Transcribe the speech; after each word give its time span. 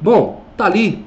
Bom, 0.00 0.42
tá 0.56 0.64
ali. 0.64 1.04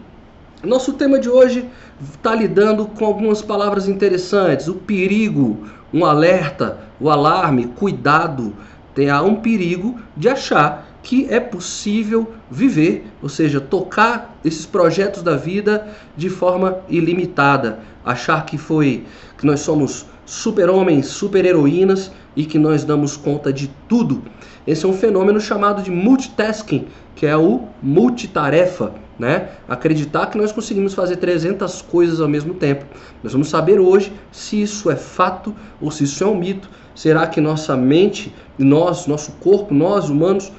Nosso 0.63 0.93
tema 0.93 1.19
de 1.19 1.27
hoje 1.27 1.67
está 2.13 2.35
lidando 2.35 2.85
com 2.85 3.05
algumas 3.05 3.41
palavras 3.41 3.87
interessantes. 3.87 4.67
O 4.67 4.75
perigo, 4.75 5.67
um 5.91 6.05
alerta, 6.05 6.77
o 6.99 7.09
alarme, 7.09 7.65
cuidado. 7.65 8.53
Tem 8.93 9.09
há 9.09 9.23
um 9.23 9.37
perigo 9.37 9.99
de 10.15 10.29
achar 10.29 10.87
que 11.01 11.27
é 11.27 11.39
possível 11.39 12.33
viver, 12.51 13.07
ou 13.21 13.27
seja, 13.27 13.59
tocar 13.59 14.37
esses 14.45 14.65
projetos 14.65 15.23
da 15.23 15.35
vida 15.35 15.87
de 16.15 16.29
forma 16.29 16.77
ilimitada, 16.87 17.79
achar 18.05 18.45
que 18.45 18.57
foi 18.59 19.05
que 19.37 19.45
nós 19.45 19.61
somos 19.61 20.05
super-homens, 20.25 21.07
super-heroínas 21.07 22.11
e 22.35 22.45
que 22.45 22.57
nós 22.57 22.83
damos 22.83 23.17
conta 23.17 23.51
de 23.51 23.69
tudo. 23.89 24.23
Esse 24.65 24.85
é 24.85 24.87
um 24.87 24.93
fenômeno 24.93 25.41
chamado 25.41 25.81
de 25.81 25.91
multitasking, 25.91 26.87
que 27.15 27.25
é 27.25 27.37
o 27.37 27.67
multitarefa, 27.81 28.93
né? 29.17 29.49
Acreditar 29.67 30.27
que 30.27 30.37
nós 30.37 30.51
conseguimos 30.51 30.93
fazer 30.93 31.17
300 31.17 31.81
coisas 31.83 32.19
ao 32.19 32.27
mesmo 32.27 32.53
tempo. 32.53 32.85
Nós 33.21 33.33
vamos 33.33 33.49
saber 33.49 33.79
hoje 33.79 34.11
se 34.31 34.61
isso 34.61 34.89
é 34.89 34.95
fato 34.95 35.55
ou 35.79 35.91
se 35.91 36.03
isso 36.03 36.23
é 36.23 36.27
um 36.27 36.35
mito. 36.35 36.69
Será 36.95 37.27
que 37.27 37.39
nossa 37.39 37.75
mente, 37.75 38.33
nós, 38.57 39.07
nosso 39.07 39.33
corpo, 39.33 39.73
nós 39.73 40.09
humanos, 40.09 40.51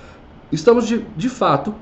estamos 0.51 0.87
de, 0.87 1.05
de 1.17 1.29
fato 1.29 1.75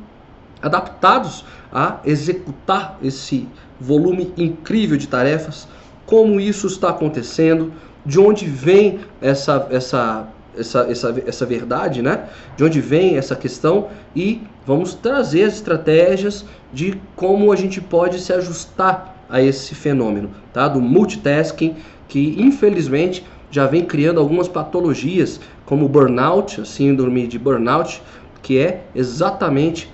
adaptados 0.61 1.45
a 1.73 1.99
executar 2.05 2.99
esse 3.03 3.49
volume 3.81 4.33
incrível 4.37 4.97
de 4.97 5.09
tarefas? 5.09 5.69
Como 6.07 6.41
isso 6.41 6.67
está 6.67 6.91
acontecendo? 6.91 7.73
De 8.05 8.19
onde 8.19 8.47
vem 8.47 9.01
essa, 9.21 9.69
essa 9.71 10.27
essa, 10.57 10.87
essa, 10.91 11.23
essa 11.27 11.47
verdade, 11.47 12.03
né? 12.03 12.27
De 12.57 12.65
onde 12.65 12.81
vem 12.81 13.17
essa 13.17 13.35
questão 13.35 13.89
e 14.15 14.43
vamos 14.67 14.95
trazer 14.95 15.45
as 15.45 15.55
estratégias 15.55 16.45
de 16.73 17.01
como 17.17 17.53
a 17.53 17.57
gente 17.57 17.81
pode 17.81 18.21
se 18.21 18.33
ajustar 18.33 19.17
a 19.29 19.41
esse 19.41 19.75
fenômeno, 19.75 20.31
tá? 20.53 20.69
Do 20.69 20.81
multitasking, 20.81 21.77
que 22.09 22.37
infelizmente 22.39 23.25
já 23.51 23.67
vem 23.67 23.85
criando 23.85 24.21
algumas 24.21 24.49
patologias, 24.49 25.41
como 25.65 25.89
burnout, 25.89 26.61
a 26.61 26.65
síndrome 26.65 27.27
de 27.27 27.39
burnout, 27.39 28.03
que 28.43 28.59
é 28.59 28.85
exatamente 28.95 29.93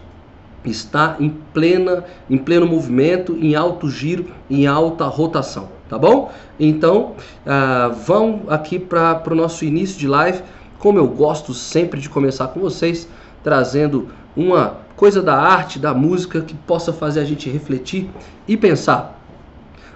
está 0.64 1.16
em 1.18 1.30
plena 1.54 2.04
em 2.28 2.36
pleno 2.36 2.66
movimento, 2.66 3.36
em 3.40 3.54
alto 3.54 3.88
giro, 3.88 4.26
em 4.50 4.66
alta 4.66 5.04
rotação 5.04 5.77
tá 5.88 5.98
bom? 5.98 6.30
Então, 6.58 7.14
uh, 7.46 7.92
vão 7.94 8.42
aqui 8.48 8.78
para 8.78 9.22
o 9.30 9.34
nosso 9.34 9.64
início 9.64 9.98
de 9.98 10.06
live, 10.06 10.42
como 10.78 10.98
eu 10.98 11.08
gosto 11.08 11.54
sempre 11.54 12.00
de 12.00 12.08
começar 12.08 12.48
com 12.48 12.60
vocês, 12.60 13.08
trazendo 13.42 14.08
uma 14.36 14.78
coisa 14.96 15.22
da 15.22 15.36
arte, 15.36 15.78
da 15.78 15.94
música 15.94 16.40
que 16.40 16.54
possa 16.54 16.92
fazer 16.92 17.20
a 17.20 17.24
gente 17.24 17.48
refletir 17.48 18.10
e 18.46 18.56
pensar. 18.56 19.18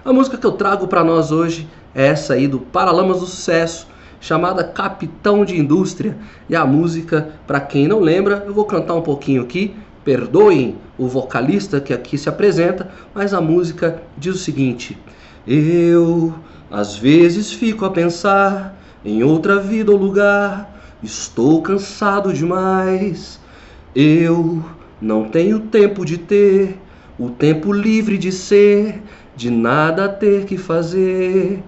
A 0.03 0.11
música 0.11 0.37
que 0.37 0.45
eu 0.45 0.51
trago 0.51 0.87
para 0.87 1.03
nós 1.03 1.31
hoje 1.31 1.67
é 1.95 2.07
essa 2.07 2.33
aí 2.33 2.47
do 2.47 2.59
Paralamas 2.59 3.19
do 3.19 3.25
Sucesso, 3.25 3.87
chamada 4.19 4.63
Capitão 4.63 5.45
de 5.45 5.57
Indústria. 5.59 6.17
E 6.49 6.55
a 6.55 6.65
música, 6.65 7.33
para 7.45 7.61
quem 7.61 7.87
não 7.87 7.99
lembra, 7.99 8.43
eu 8.45 8.53
vou 8.53 8.65
cantar 8.65 8.95
um 8.95 9.01
pouquinho 9.01 9.41
aqui. 9.41 9.75
Perdoem 10.03 10.75
o 10.97 11.07
vocalista 11.07 11.79
que 11.79 11.93
aqui 11.93 12.17
se 12.17 12.27
apresenta, 12.27 12.89
mas 13.13 13.33
a 13.33 13.39
música 13.39 14.01
diz 14.17 14.35
o 14.35 14.37
seguinte: 14.37 14.97
eu 15.47 16.33
às 16.71 16.95
vezes 16.95 17.51
fico 17.51 17.85
a 17.85 17.91
pensar 17.91 18.75
em 19.05 19.23
outra 19.23 19.59
vida 19.59 19.91
ou 19.91 19.97
lugar. 19.97 20.73
Estou 21.03 21.61
cansado 21.61 22.33
demais. 22.33 23.39
Eu 23.95 24.63
não 25.01 25.25
tenho 25.25 25.59
tempo 25.59 26.05
de 26.05 26.17
ter 26.17 26.79
o 27.19 27.29
tempo 27.29 27.71
livre 27.71 28.17
de 28.17 28.31
ser, 28.31 29.01
de 29.35 29.49
nada 29.49 30.09
ter 30.09 30.45
que 30.45 30.57
fazer. 30.57 31.61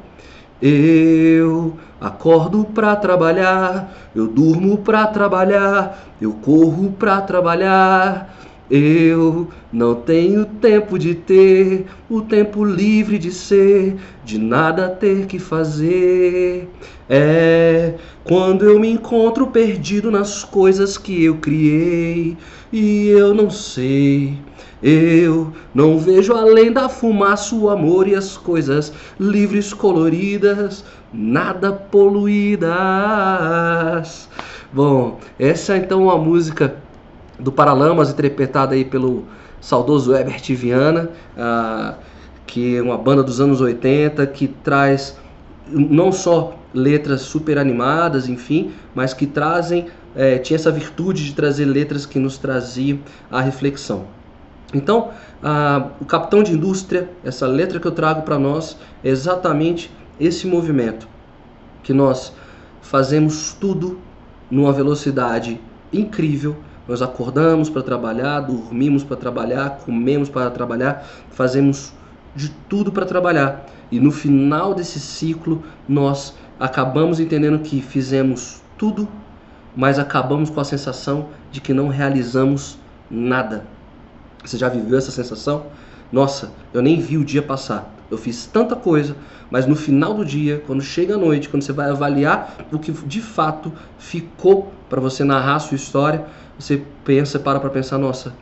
Eu 0.62 1.78
acordo 2.00 2.66
para 2.66 2.96
trabalhar, 2.96 3.94
eu 4.16 4.28
durmo 4.28 4.78
para 4.78 5.06
trabalhar, 5.08 6.16
eu 6.20 6.34
corro 6.34 6.94
para 6.94 7.22
trabalhar. 7.22 8.34
Eu 8.70 9.48
não 9.72 9.94
tenho 9.96 10.46
tempo 10.46 10.98
de 10.98 11.14
ter 11.14 11.86
o 12.10 12.22
tempo 12.22 12.66
livre 12.66 13.20
de 13.20 13.32
ser, 13.32 13.96
de 14.24 14.40
nada 14.40 14.90
ter 14.90 15.28
que 15.28 15.38
fazer. 15.38 16.68
É 17.08 17.94
quando 18.26 18.66
eu 18.66 18.80
me 18.80 18.90
encontro 18.90 19.46
perdido 19.48 20.10
nas 20.10 20.44
coisas 20.44 20.98
que 20.98 21.24
eu 21.24 21.36
criei 21.38 22.36
e 22.74 23.10
eu 23.10 23.36
não 23.36 23.52
sei. 23.52 24.40
Eu 24.82 25.54
não 25.74 26.00
vejo 26.00 26.34
além 26.34 26.72
da 26.72 26.90
fumaça 26.90 27.56
o 27.56 27.70
amor 27.70 28.08
e 28.08 28.16
as 28.16 28.36
coisas 28.36 28.92
livres, 29.20 29.74
coloridas, 29.74 30.84
nada 31.14 31.72
poluídas. 31.72 32.68
Bom, 34.74 35.20
essa 35.40 35.76
é 35.76 35.78
então 35.78 36.10
a 36.10 36.18
música 36.18 36.76
do 37.40 37.52
Paralamas, 37.52 38.10
interpretada 38.10 38.76
aí 38.76 38.86
pelo 38.86 39.26
saudoso 39.60 40.14
Herbert 40.14 40.44
Viana, 40.50 41.10
ah, 41.38 41.96
que 42.46 42.78
é 42.78 42.82
uma 42.82 42.98
banda 42.98 43.24
dos 43.24 43.42
anos 43.42 43.62
80 43.62 44.26
que 44.28 44.48
traz 44.48 45.18
não 45.68 46.12
só 46.12 46.58
letras 46.74 47.22
super 47.22 47.58
animadas, 47.58 48.30
enfim, 48.30 48.74
mas 48.94 49.14
que 49.14 49.26
trazem, 49.26 49.88
é, 50.16 50.38
tinha 50.38 50.56
essa 50.56 50.72
virtude 50.72 51.26
de 51.26 51.34
trazer 51.34 51.66
letras 51.66 52.06
que 52.06 52.20
nos 52.20 52.38
traziam 52.38 53.00
a 53.32 53.42
reflexão. 53.42 54.06
Então, 54.74 55.12
ah, 55.42 55.90
o 56.00 56.06
Capitão 56.06 56.44
de 56.44 56.52
Indústria, 56.52 57.10
essa 57.24 57.48
letra 57.48 57.80
que 57.80 57.88
eu 57.88 57.92
trago 57.92 58.22
para 58.24 58.38
nós, 58.38 58.78
é 59.04 59.10
exatamente 59.10 59.92
esse 60.20 60.46
movimento 60.46 61.08
que 61.82 61.94
nós 61.94 62.34
fazemos 62.82 63.54
tudo 63.54 64.00
numa 64.50 64.72
velocidade 64.72 65.60
incrível 65.92 66.56
nós 66.88 67.02
acordamos 67.02 67.70
para 67.70 67.82
trabalhar, 67.82 68.42
dormimos 68.42 69.04
para 69.04 69.18
trabalhar, 69.18 69.80
comemos 69.86 70.30
para 70.30 70.52
trabalhar, 70.52 71.06
fazemos 71.32 71.94
de 72.36 72.50
tudo 72.70 72.92
para 72.92 73.06
trabalhar. 73.06 73.66
E 73.92 74.00
no 74.00 74.12
final 74.12 74.74
desse 74.74 75.00
ciclo, 75.00 75.64
nós 75.88 76.36
acabamos 76.60 77.20
entendendo 77.20 77.60
que 77.60 77.82
fizemos 77.82 78.62
tudo, 78.78 79.08
mas 79.76 79.98
acabamos 80.00 80.50
com 80.50 80.60
a 80.60 80.66
sensação 80.66 81.28
de 81.52 81.62
que 81.62 81.74
não 81.74 81.88
realizamos 81.88 82.78
nada. 83.10 83.66
Você 84.44 84.58
já 84.58 84.70
viveu 84.70 84.98
essa 84.98 85.12
sensação? 85.12 85.66
Nossa, 86.12 86.52
eu 86.74 86.82
nem 86.82 87.00
vi 87.00 87.18
o 87.18 87.26
dia 87.26 87.42
passar. 87.42 87.95
Eu 88.10 88.18
fiz 88.18 88.46
tanta 88.46 88.76
coisa, 88.76 89.16
mas 89.50 89.66
no 89.66 89.76
final 89.76 90.14
do 90.14 90.24
dia, 90.24 90.64
quando 90.66 90.82
chega 90.82 91.16
a 91.16 91.18
noite, 91.18 91.50
quando 91.50 91.64
você 91.64 91.74
vai 91.74 91.90
avaliar 91.90 92.66
o 92.72 92.78
que 92.78 92.92
de 92.92 93.22
fato 93.22 93.72
ficou 93.98 94.72
para 94.90 95.02
você 95.02 95.24
narrar 95.24 95.56
a 95.56 95.60
sua 95.60 95.76
história, 95.76 96.26
você 96.58 96.82
pensa, 97.04 97.40
para 97.40 97.60
para 97.60 97.70
pensar, 97.70 97.98
nossa, 97.98 98.34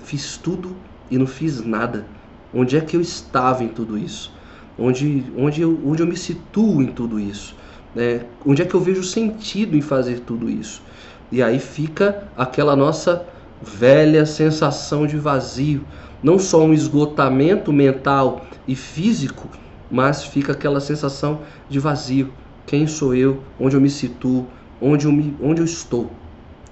fiz 0.00 0.36
tudo 0.36 0.74
e 1.10 1.18
não 1.18 1.26
fiz 1.26 1.64
nada. 1.64 2.06
Onde 2.52 2.76
é 2.76 2.80
que 2.80 2.96
eu 2.96 3.00
estava 3.00 3.62
em 3.62 3.68
tudo 3.68 3.96
isso? 3.96 4.32
Onde, 4.78 5.24
onde, 5.36 5.60
eu, 5.60 5.78
onde 5.84 6.02
eu 6.02 6.06
me 6.06 6.16
situo 6.16 6.82
em 6.82 6.86
tudo 6.86 7.20
isso? 7.20 7.54
É, 7.96 8.24
onde 8.46 8.62
é 8.62 8.64
que 8.64 8.74
eu 8.74 8.80
vejo 8.80 9.02
sentido 9.02 9.76
em 9.76 9.80
fazer 9.80 10.20
tudo 10.20 10.48
isso? 10.48 10.82
E 11.30 11.42
aí 11.42 11.58
fica 11.58 12.24
aquela 12.36 12.74
nossa 12.74 13.24
velha 13.60 14.24
sensação 14.24 15.06
de 15.06 15.16
vazio. 15.16 15.84
Não 16.22 16.38
só 16.38 16.62
um 16.62 16.74
esgotamento 16.74 17.72
mental 17.72 18.46
e 18.68 18.74
físico, 18.74 19.48
mas 19.90 20.24
fica 20.24 20.52
aquela 20.52 20.80
sensação 20.80 21.40
de 21.68 21.78
vazio. 21.78 22.32
Quem 22.66 22.86
sou 22.86 23.14
eu? 23.14 23.42
Onde 23.58 23.76
eu 23.76 23.80
me 23.80 23.90
situo? 23.90 24.46
Onde 24.80 25.06
eu, 25.06 25.12
me, 25.12 25.34
onde 25.42 25.60
eu 25.60 25.64
estou? 25.64 26.10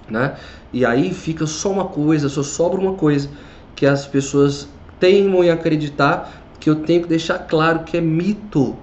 Né? 0.09 0.35
E 0.71 0.85
aí 0.85 1.13
fica 1.13 1.45
só 1.45 1.71
uma 1.71 1.85
coisa, 1.85 2.29
só 2.29 2.43
sobra 2.43 2.79
uma 2.79 2.93
coisa, 2.93 3.29
que 3.75 3.85
as 3.85 4.05
pessoas 4.05 4.69
teimam 4.99 5.43
em 5.43 5.49
acreditar 5.49 6.43
que 6.59 6.69
eu 6.69 6.75
tenho 6.75 7.03
que 7.03 7.07
deixar 7.07 7.39
claro 7.39 7.83
que 7.83 7.97
é 7.97 8.01
mito. 8.01 8.75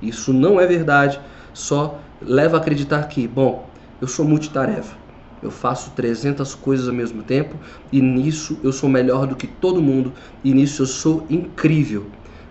Isso 0.00 0.32
não 0.32 0.60
é 0.60 0.66
verdade, 0.66 1.20
só 1.52 1.98
leva 2.20 2.56
a 2.56 2.60
acreditar 2.60 3.02
que, 3.04 3.26
bom, 3.26 3.68
eu 4.00 4.06
sou 4.06 4.24
multitarefa. 4.24 5.03
Eu 5.44 5.50
faço 5.50 5.90
300 5.90 6.54
coisas 6.54 6.88
ao 6.88 6.94
mesmo 6.94 7.22
tempo 7.22 7.56
e 7.92 8.00
nisso 8.00 8.58
eu 8.62 8.72
sou 8.72 8.88
melhor 8.88 9.26
do 9.26 9.36
que 9.36 9.46
todo 9.46 9.80
mundo 9.80 10.12
e 10.42 10.52
nisso 10.52 10.82
eu 10.82 10.86
sou 10.86 11.26
incrível. 11.28 12.06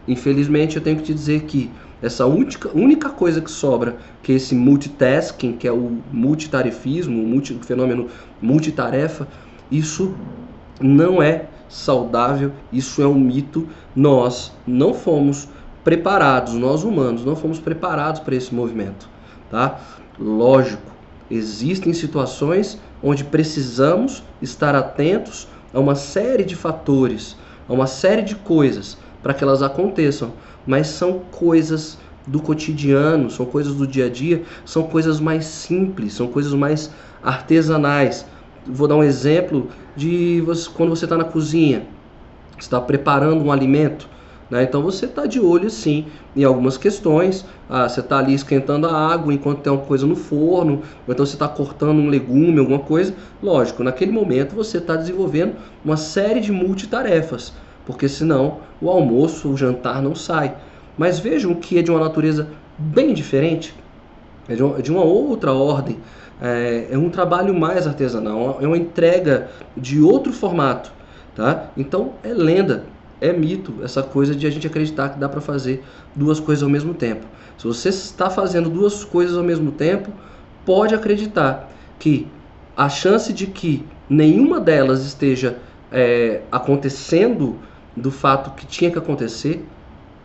Infelizmente 0.07 0.75
eu 0.75 0.81
tenho 0.81 0.97
que 0.97 1.03
te 1.03 1.13
dizer 1.13 1.43
que 1.43 1.71
essa 2.03 2.25
única, 2.25 2.69
única 2.77 3.09
coisa 3.09 3.39
que 3.39 3.49
sobra, 3.49 3.95
que 4.21 4.33
é 4.33 4.35
esse 4.35 4.53
multitasking, 4.53 5.53
que 5.53 5.67
é 5.67 5.71
o 5.71 5.97
multitarefismo, 6.11 7.23
o, 7.23 7.25
multi, 7.25 7.53
o 7.53 7.63
fenômeno 7.63 8.09
multitarefa, 8.41 9.27
isso 9.71 10.13
não 10.81 11.23
é 11.23 11.45
saudável, 11.69 12.51
isso 12.71 13.01
é 13.01 13.07
um 13.07 13.17
mito. 13.17 13.67
Nós 13.95 14.51
não 14.67 14.93
fomos 14.93 15.47
preparados, 15.83 16.53
nós 16.53 16.83
humanos, 16.83 17.25
não 17.25 17.35
fomos 17.35 17.59
preparados 17.59 18.19
para 18.19 18.35
esse 18.35 18.53
movimento, 18.53 19.09
tá? 19.49 19.79
Lógico, 20.19 20.92
existem 21.29 21.93
situações 21.93 22.79
onde 23.01 23.23
precisamos 23.23 24.23
estar 24.41 24.75
atentos 24.75 25.47
a 25.73 25.79
uma 25.79 25.95
série 25.95 26.43
de 26.43 26.55
fatores, 26.55 27.35
a 27.67 27.73
uma 27.73 27.87
série 27.87 28.21
de 28.21 28.35
coisas 28.35 28.97
para 29.21 29.33
que 29.33 29.43
elas 29.43 29.61
aconteçam, 29.61 30.33
mas 30.65 30.87
são 30.87 31.19
coisas 31.31 31.97
do 32.27 32.41
cotidiano, 32.41 33.29
são 33.29 33.45
coisas 33.45 33.73
do 33.73 33.85
dia 33.85 34.05
a 34.05 34.09
dia, 34.09 34.43
são 34.65 34.83
coisas 34.83 35.19
mais 35.19 35.45
simples, 35.45 36.13
são 36.13 36.27
coisas 36.27 36.53
mais 36.53 36.91
artesanais. 37.21 38.25
Vou 38.65 38.87
dar 38.87 38.95
um 38.95 39.03
exemplo 39.03 39.69
de 39.95 40.41
você, 40.45 40.69
quando 40.69 40.89
você 40.89 41.05
está 41.05 41.17
na 41.17 41.25
cozinha, 41.25 41.85
está 42.57 42.79
preparando 42.79 43.43
um 43.43 43.51
alimento, 43.51 44.07
né? 44.49 44.63
então 44.63 44.81
você 44.81 45.05
está 45.05 45.25
de 45.25 45.39
olho 45.39 45.69
sim 45.69 46.05
em 46.35 46.43
algumas 46.43 46.77
questões. 46.77 47.45
Ah, 47.69 47.87
você 47.87 48.01
está 48.01 48.19
ali 48.19 48.33
esquentando 48.33 48.87
a 48.87 48.95
água 48.95 49.33
enquanto 49.33 49.61
tem 49.61 49.71
uma 49.71 49.81
coisa 49.81 50.05
no 50.05 50.15
forno, 50.15 50.81
ou 51.07 51.13
então 51.13 51.25
você 51.25 51.35
está 51.35 51.47
cortando 51.47 51.99
um 51.99 52.09
legume, 52.09 52.59
alguma 52.59 52.79
coisa. 52.79 53.13
Lógico, 53.41 53.83
naquele 53.83 54.11
momento 54.11 54.55
você 54.55 54.77
está 54.77 54.95
desenvolvendo 54.95 55.55
uma 55.83 55.97
série 55.97 56.39
de 56.39 56.51
multitarefas, 56.51 57.53
porque 57.85 58.07
senão 58.07 58.57
o 58.81 58.89
almoço, 58.89 59.49
o 59.49 59.57
jantar 59.57 60.01
não 60.01 60.13
sai. 60.13 60.55
Mas 60.97 61.19
vejam 61.19 61.55
que 61.55 61.77
é 61.77 61.81
de 61.81 61.89
uma 61.89 61.99
natureza 61.99 62.47
bem 62.77 63.13
diferente, 63.13 63.73
é 64.47 64.55
de 64.55 64.63
uma, 64.63 64.81
de 64.81 64.91
uma 64.91 65.03
outra 65.03 65.53
ordem. 65.53 65.97
É, 66.41 66.87
é, 66.91 66.97
um 66.97 67.09
trabalho 67.09 67.53
mais 67.53 67.87
artesanal, 67.87 68.57
é 68.61 68.67
uma 68.67 68.77
entrega 68.77 69.49
de 69.77 70.01
outro 70.01 70.33
formato, 70.33 70.91
tá? 71.35 71.69
Então 71.77 72.13
é 72.23 72.33
lenda, 72.33 72.83
é 73.23 73.31
mito 73.31 73.75
essa 73.81 74.03
coisa 74.03 74.35
de 74.35 74.45
a 74.45 74.49
gente 74.49 74.67
acreditar 74.67 75.09
que 75.09 75.17
dá 75.17 75.29
para 75.29 75.39
fazer 75.39 75.81
duas 76.13 76.41
coisas 76.41 76.61
ao 76.61 76.69
mesmo 76.69 76.93
tempo. 76.93 77.25
Se 77.57 77.65
você 77.65 77.87
está 77.87 78.29
fazendo 78.29 78.69
duas 78.69 79.05
coisas 79.05 79.37
ao 79.37 79.43
mesmo 79.43 79.71
tempo, 79.71 80.11
pode 80.65 80.93
acreditar 80.93 81.71
que 81.97 82.27
a 82.75 82.89
chance 82.89 83.31
de 83.31 83.47
que 83.47 83.85
nenhuma 84.09 84.59
delas 84.59 85.05
esteja 85.05 85.57
é, 85.89 86.41
acontecendo 86.51 87.57
do 87.95 88.11
fato 88.11 88.51
que 88.55 88.65
tinha 88.65 88.91
que 88.91 88.97
acontecer 88.97 89.65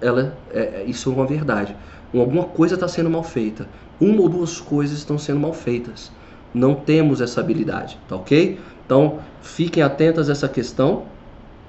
ela, 0.00 0.36
é, 0.52 0.60
é, 0.60 0.84
isso 0.86 1.08
é 1.10 1.14
uma 1.14 1.26
verdade. 1.26 1.76
Alguma 2.12 2.44
coisa 2.44 2.74
está 2.74 2.88
sendo 2.88 3.08
mal 3.08 3.22
feita. 3.22 3.68
Uma 4.00 4.22
ou 4.22 4.28
duas 4.28 4.60
coisas 4.60 4.98
estão 4.98 5.18
sendo 5.18 5.38
mal 5.38 5.52
feitas. 5.52 6.10
Não 6.52 6.74
temos 6.74 7.20
essa 7.20 7.40
habilidade, 7.40 7.98
tá 8.08 8.16
ok? 8.16 8.58
Então, 8.84 9.18
fiquem 9.40 9.82
atentas 9.82 10.28
a 10.28 10.32
essa 10.32 10.48
questão 10.48 11.04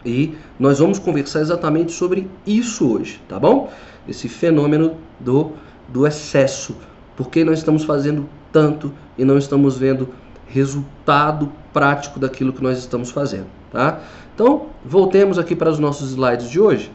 e 0.05 0.35
nós 0.57 0.79
vamos 0.79 0.99
conversar 0.99 1.41
exatamente 1.41 1.91
sobre 1.91 2.29
isso 2.45 2.91
hoje, 2.91 3.21
tá 3.27 3.39
bom? 3.39 3.71
Esse 4.07 4.29
fenômeno 4.29 4.97
do, 5.19 5.51
do 5.87 6.07
excesso. 6.07 6.75
Por 7.15 7.29
que 7.29 7.43
nós 7.43 7.59
estamos 7.59 7.83
fazendo 7.83 8.29
tanto 8.51 8.93
e 9.17 9.25
não 9.25 9.37
estamos 9.37 9.77
vendo 9.77 10.09
resultado 10.47 11.51
prático 11.73 12.19
daquilo 12.19 12.53
que 12.53 12.63
nós 12.63 12.79
estamos 12.79 13.11
fazendo, 13.11 13.47
tá? 13.71 13.99
Então, 14.33 14.67
voltemos 14.85 15.37
aqui 15.37 15.55
para 15.55 15.69
os 15.69 15.79
nossos 15.79 16.11
slides 16.11 16.49
de 16.49 16.59
hoje 16.59 16.91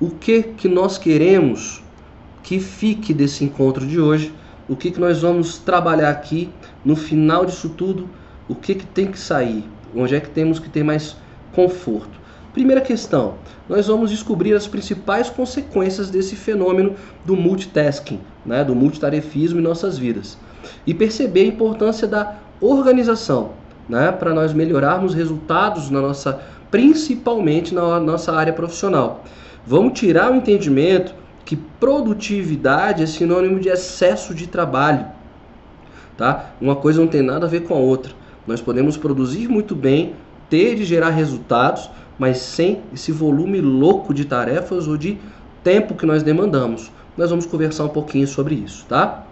o 0.00 0.10
que 0.10 0.42
que 0.42 0.68
nós 0.68 0.96
queremos 0.96 1.82
que 2.42 2.60
fique 2.60 3.12
desse 3.12 3.44
encontro 3.44 3.86
de 3.86 4.00
hoje, 4.00 4.32
o 4.68 4.76
que 4.76 4.90
que 4.90 5.00
nós 5.00 5.20
vamos 5.20 5.58
trabalhar 5.58 6.10
aqui 6.10 6.50
no 6.84 6.94
final 6.94 7.44
disso 7.44 7.68
tudo, 7.70 8.08
o 8.48 8.54
que 8.54 8.76
que 8.76 8.86
tem 8.86 9.08
que 9.10 9.18
sair, 9.18 9.64
onde 9.94 10.14
é 10.14 10.20
que 10.20 10.30
temos 10.30 10.58
que 10.58 10.68
ter 10.68 10.82
mais 10.82 11.16
conforto. 11.52 12.18
Primeira 12.52 12.80
questão, 12.80 13.34
nós 13.68 13.86
vamos 13.86 14.10
descobrir 14.10 14.54
as 14.54 14.66
principais 14.66 15.28
consequências 15.30 16.10
desse 16.10 16.34
fenômeno 16.34 16.94
do 17.24 17.36
multitasking, 17.36 18.20
né, 18.44 18.64
do 18.64 18.74
multitarefismo 18.74 19.60
em 19.60 19.62
nossas 19.62 19.98
vidas. 19.98 20.38
E 20.86 20.92
perceber 20.92 21.42
a 21.42 21.46
importância 21.46 22.08
da 22.08 22.36
organização, 22.60 23.52
né, 23.88 24.10
para 24.10 24.34
nós 24.34 24.52
melhorarmos 24.52 25.14
resultados 25.14 25.90
na 25.90 26.00
nossa, 26.00 26.40
principalmente 26.70 27.74
na 27.74 28.00
nossa 28.00 28.32
área 28.32 28.52
profissional. 28.52 29.24
Vamos 29.66 29.98
tirar 29.98 30.32
o 30.32 30.36
entendimento 30.36 31.14
que 31.44 31.56
produtividade 31.56 33.02
é 33.02 33.06
sinônimo 33.06 33.60
de 33.60 33.68
excesso 33.68 34.34
de 34.34 34.46
trabalho. 34.46 35.06
Tá? 36.16 36.50
Uma 36.60 36.76
coisa 36.76 37.00
não 37.00 37.08
tem 37.08 37.22
nada 37.22 37.46
a 37.46 37.48
ver 37.48 37.60
com 37.60 37.74
a 37.74 37.78
outra. 37.78 38.12
Nós 38.48 38.62
podemos 38.62 38.96
produzir 38.96 39.46
muito 39.46 39.76
bem, 39.76 40.14
ter 40.48 40.80
e 40.80 40.84
gerar 40.84 41.10
resultados, 41.10 41.90
mas 42.18 42.38
sem 42.38 42.80
esse 42.94 43.12
volume 43.12 43.60
louco 43.60 44.14
de 44.14 44.24
tarefas 44.24 44.88
ou 44.88 44.96
de 44.96 45.18
tempo 45.62 45.94
que 45.94 46.06
nós 46.06 46.22
demandamos. 46.22 46.90
Nós 47.14 47.28
vamos 47.28 47.44
conversar 47.44 47.84
um 47.84 47.90
pouquinho 47.90 48.26
sobre 48.26 48.54
isso, 48.54 48.86
tá? 48.88 49.26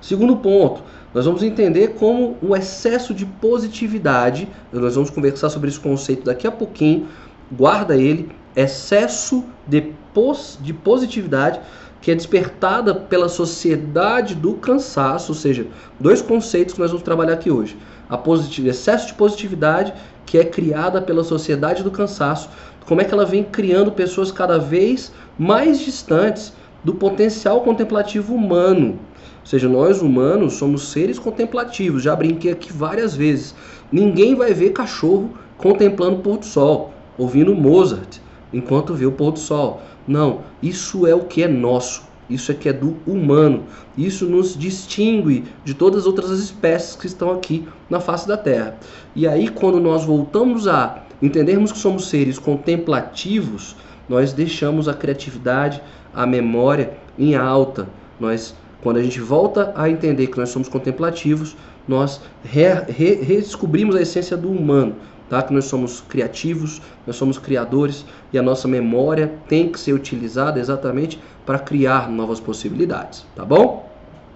Segundo 0.00 0.38
ponto, 0.38 0.82
nós 1.12 1.26
vamos 1.26 1.42
entender 1.42 1.88
como 1.98 2.38
o 2.40 2.56
excesso 2.56 3.12
de 3.12 3.26
positividade, 3.26 4.48
nós 4.72 4.94
vamos 4.94 5.10
conversar 5.10 5.50
sobre 5.50 5.68
esse 5.68 5.78
conceito 5.78 6.24
daqui 6.24 6.46
a 6.46 6.50
pouquinho, 6.50 7.08
guarda 7.52 7.94
ele, 7.94 8.30
excesso 8.56 9.44
de, 9.66 9.92
pos, 10.14 10.58
de 10.62 10.72
positividade 10.72 11.60
que 12.00 12.10
é 12.10 12.14
despertada 12.14 12.94
pela 12.94 13.28
sociedade 13.28 14.34
do 14.34 14.54
cansaço, 14.54 15.32
ou 15.32 15.36
seja, 15.36 15.66
dois 15.98 16.22
conceitos 16.22 16.72
que 16.72 16.80
nós 16.80 16.90
vamos 16.90 17.04
trabalhar 17.04 17.34
aqui 17.34 17.50
hoje. 17.50 17.76
A 18.10 18.18
excesso 18.66 19.06
de 19.06 19.14
positividade 19.14 19.94
que 20.26 20.36
é 20.36 20.44
criada 20.44 21.00
pela 21.00 21.22
sociedade 21.22 21.82
do 21.84 21.90
cansaço, 21.90 22.50
como 22.86 23.00
é 23.00 23.04
que 23.04 23.14
ela 23.14 23.24
vem 23.24 23.44
criando 23.44 23.92
pessoas 23.92 24.32
cada 24.32 24.58
vez 24.58 25.12
mais 25.38 25.78
distantes 25.78 26.52
do 26.82 26.94
potencial 26.94 27.60
contemplativo 27.60 28.34
humano. 28.34 28.98
Ou 29.40 29.46
seja, 29.46 29.68
nós 29.68 30.02
humanos 30.02 30.54
somos 30.54 30.90
seres 30.90 31.18
contemplativos. 31.18 32.02
Já 32.02 32.16
brinquei 32.16 32.50
aqui 32.50 32.72
várias 32.72 33.14
vezes. 33.14 33.54
Ninguém 33.92 34.34
vai 34.34 34.52
ver 34.52 34.70
cachorro 34.70 35.30
contemplando 35.56 36.16
o 36.16 36.20
pôr 36.20 36.38
do 36.38 36.44
sol, 36.44 36.92
ouvindo 37.16 37.54
Mozart 37.54 38.18
enquanto 38.52 38.94
vê 38.94 39.06
o 39.06 39.12
pôr 39.12 39.32
do 39.32 39.38
sol. 39.38 39.80
Não, 40.06 40.40
isso 40.62 41.06
é 41.06 41.14
o 41.14 41.24
que 41.24 41.42
é 41.42 41.48
nosso. 41.48 42.02
Isso 42.30 42.52
é 42.52 42.54
que 42.54 42.68
é 42.68 42.72
do 42.72 42.96
humano. 43.06 43.64
Isso 43.98 44.26
nos 44.26 44.56
distingue 44.56 45.44
de 45.64 45.74
todas 45.74 46.00
as 46.00 46.06
outras 46.06 46.30
espécies 46.38 46.94
que 46.94 47.06
estão 47.06 47.32
aqui 47.32 47.66
na 47.90 47.98
face 47.98 48.28
da 48.28 48.36
Terra. 48.36 48.78
E 49.14 49.26
aí, 49.26 49.48
quando 49.48 49.80
nós 49.80 50.04
voltamos 50.04 50.68
a 50.68 51.02
entendermos 51.20 51.72
que 51.72 51.78
somos 51.78 52.08
seres 52.08 52.38
contemplativos, 52.38 53.76
nós 54.08 54.32
deixamos 54.32 54.88
a 54.88 54.94
criatividade, 54.94 55.82
a 56.14 56.24
memória 56.24 56.94
em 57.18 57.34
alta. 57.34 57.88
Nós, 58.18 58.54
quando 58.82 58.98
a 58.98 59.02
gente 59.02 59.20
volta 59.20 59.72
a 59.74 59.90
entender 59.90 60.28
que 60.28 60.38
nós 60.38 60.50
somos 60.50 60.68
contemplativos, 60.68 61.56
nós 61.86 62.20
re, 62.44 62.68
re, 62.88 63.14
redescobrimos 63.16 63.96
a 63.96 64.02
essência 64.02 64.36
do 64.36 64.50
humano 64.50 64.94
tá? 65.30 65.40
que 65.42 65.54
nós 65.54 65.64
somos 65.64 66.02
criativos, 66.02 66.82
nós 67.06 67.16
somos 67.16 67.38
criadores 67.38 68.04
e 68.32 68.38
a 68.38 68.42
nossa 68.42 68.68
memória 68.68 69.32
tem 69.48 69.70
que 69.70 69.80
ser 69.80 69.94
utilizada 69.94 70.60
exatamente 70.60 71.18
para 71.46 71.58
criar 71.58 72.10
novas 72.10 72.40
possibilidades, 72.40 73.24
tá 73.34 73.44
bom? 73.44 73.88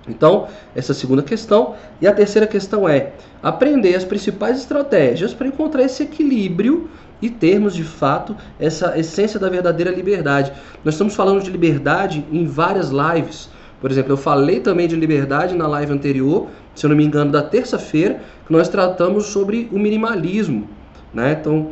Então, 0.09 0.49
essa 0.75 0.93
é 0.93 0.95
a 0.95 0.97
segunda 0.97 1.23
questão. 1.23 1.75
E 2.01 2.07
a 2.07 2.13
terceira 2.13 2.47
questão 2.47 2.89
é 2.89 3.13
aprender 3.43 3.95
as 3.95 4.05
principais 4.05 4.59
estratégias 4.59 5.33
para 5.33 5.47
encontrar 5.47 5.83
esse 5.83 6.03
equilíbrio 6.03 6.89
e 7.23 7.31
termos 7.31 7.75
de 7.75 7.85
fato 7.85 8.37
essa 8.61 8.99
essência 8.99 9.41
da 9.41 9.49
verdadeira 9.49 9.91
liberdade. 9.91 10.53
Nós 10.85 10.95
estamos 10.95 11.15
falando 11.15 11.43
de 11.43 11.51
liberdade 11.51 12.25
em 12.31 12.47
várias 12.47 12.91
lives. 12.91 13.49
Por 13.81 13.91
exemplo, 13.91 14.13
eu 14.13 14.17
falei 14.17 14.61
também 14.61 14.89
de 14.89 14.97
liberdade 14.97 15.55
na 15.55 15.67
live 15.67 15.93
anterior, 15.93 16.49
se 16.75 16.85
eu 16.87 16.91
não 16.91 16.97
me 16.97 17.05
engano, 17.05 17.31
da 17.31 17.43
terça-feira, 17.43 18.21
que 18.47 18.53
nós 18.53 18.69
tratamos 18.69 19.27
sobre 19.27 19.69
o 19.73 19.79
minimalismo. 19.79 20.69
Né? 21.15 21.37
Então, 21.41 21.71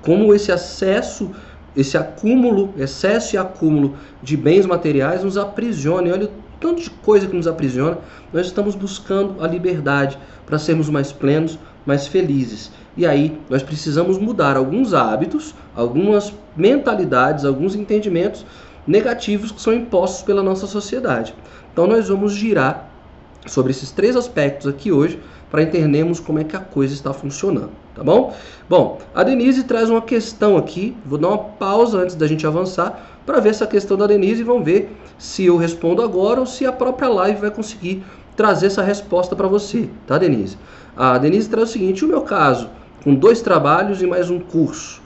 como 0.00 0.32
esse 0.34 0.52
acesso, 0.52 1.30
esse 1.76 1.96
acúmulo, 1.96 2.72
excesso 2.78 3.34
e 3.34 3.38
acúmulo 3.38 3.96
de 4.22 4.36
bens 4.36 4.64
materiais 4.64 5.24
nos 5.24 5.36
aprisiona. 5.36 6.08
E 6.08 6.12
olha 6.12 6.26
o 6.26 6.30
tanto 6.60 6.82
de 6.82 6.90
coisa 6.90 7.26
que 7.26 7.36
nos 7.36 7.46
aprisiona. 7.46 7.98
Nós 8.32 8.46
estamos 8.46 8.74
buscando 8.74 9.42
a 9.42 9.48
liberdade 9.48 10.18
para 10.46 10.58
sermos 10.58 10.88
mais 10.88 11.10
plenos, 11.10 11.58
mais 11.84 12.06
felizes. 12.06 12.70
E 12.96 13.04
aí 13.04 13.38
nós 13.50 13.62
precisamos 13.62 14.18
mudar 14.18 14.56
alguns 14.56 14.94
hábitos, 14.94 15.54
algumas 15.74 16.32
mentalidades, 16.56 17.44
alguns 17.44 17.74
entendimentos 17.74 18.46
negativos 18.86 19.50
que 19.50 19.60
são 19.60 19.74
impostos 19.74 20.22
pela 20.22 20.42
nossa 20.42 20.66
sociedade. 20.66 21.34
Então 21.72 21.86
nós 21.86 22.08
vamos 22.08 22.32
girar 22.34 22.90
sobre 23.46 23.72
esses 23.72 23.90
três 23.90 24.16
aspectos 24.16 24.66
aqui 24.66 24.92
hoje 24.92 25.20
para 25.54 25.62
entendermos 25.62 26.18
como 26.18 26.40
é 26.40 26.42
que 26.42 26.56
a 26.56 26.58
coisa 26.58 26.92
está 26.92 27.12
funcionando, 27.12 27.70
tá 27.94 28.02
bom? 28.02 28.34
Bom, 28.68 28.98
a 29.14 29.22
Denise 29.22 29.62
traz 29.62 29.88
uma 29.88 30.02
questão 30.02 30.56
aqui, 30.56 30.96
vou 31.06 31.16
dar 31.16 31.28
uma 31.28 31.38
pausa 31.38 31.98
antes 31.98 32.16
da 32.16 32.26
gente 32.26 32.44
avançar 32.44 33.20
para 33.24 33.38
ver 33.38 33.50
essa 33.50 33.64
questão 33.64 33.96
da 33.96 34.04
Denise 34.04 34.40
e 34.40 34.44
vamos 34.44 34.64
ver 34.64 34.92
se 35.16 35.44
eu 35.44 35.56
respondo 35.56 36.02
agora 36.02 36.40
ou 36.40 36.46
se 36.46 36.66
a 36.66 36.72
própria 36.72 37.08
live 37.08 37.40
vai 37.40 37.52
conseguir 37.52 38.02
trazer 38.34 38.66
essa 38.66 38.82
resposta 38.82 39.36
para 39.36 39.46
você, 39.46 39.88
tá, 40.08 40.18
Denise? 40.18 40.58
A 40.96 41.18
Denise 41.18 41.48
traz 41.48 41.68
o 41.68 41.72
seguinte: 41.72 42.04
o 42.04 42.08
meu 42.08 42.22
caso, 42.22 42.68
com 43.04 43.14
dois 43.14 43.40
trabalhos 43.40 44.02
e 44.02 44.08
mais 44.08 44.30
um 44.30 44.40
curso. 44.40 45.00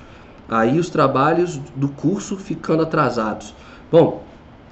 Aí 0.49 0.79
os 0.79 0.89
trabalhos 0.89 1.61
do 1.77 1.89
curso 1.91 2.39
ficando 2.39 2.85
atrasados. 2.85 3.55
Bom, 3.93 4.23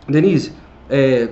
Denise, 0.08 0.54
é, 0.88 1.28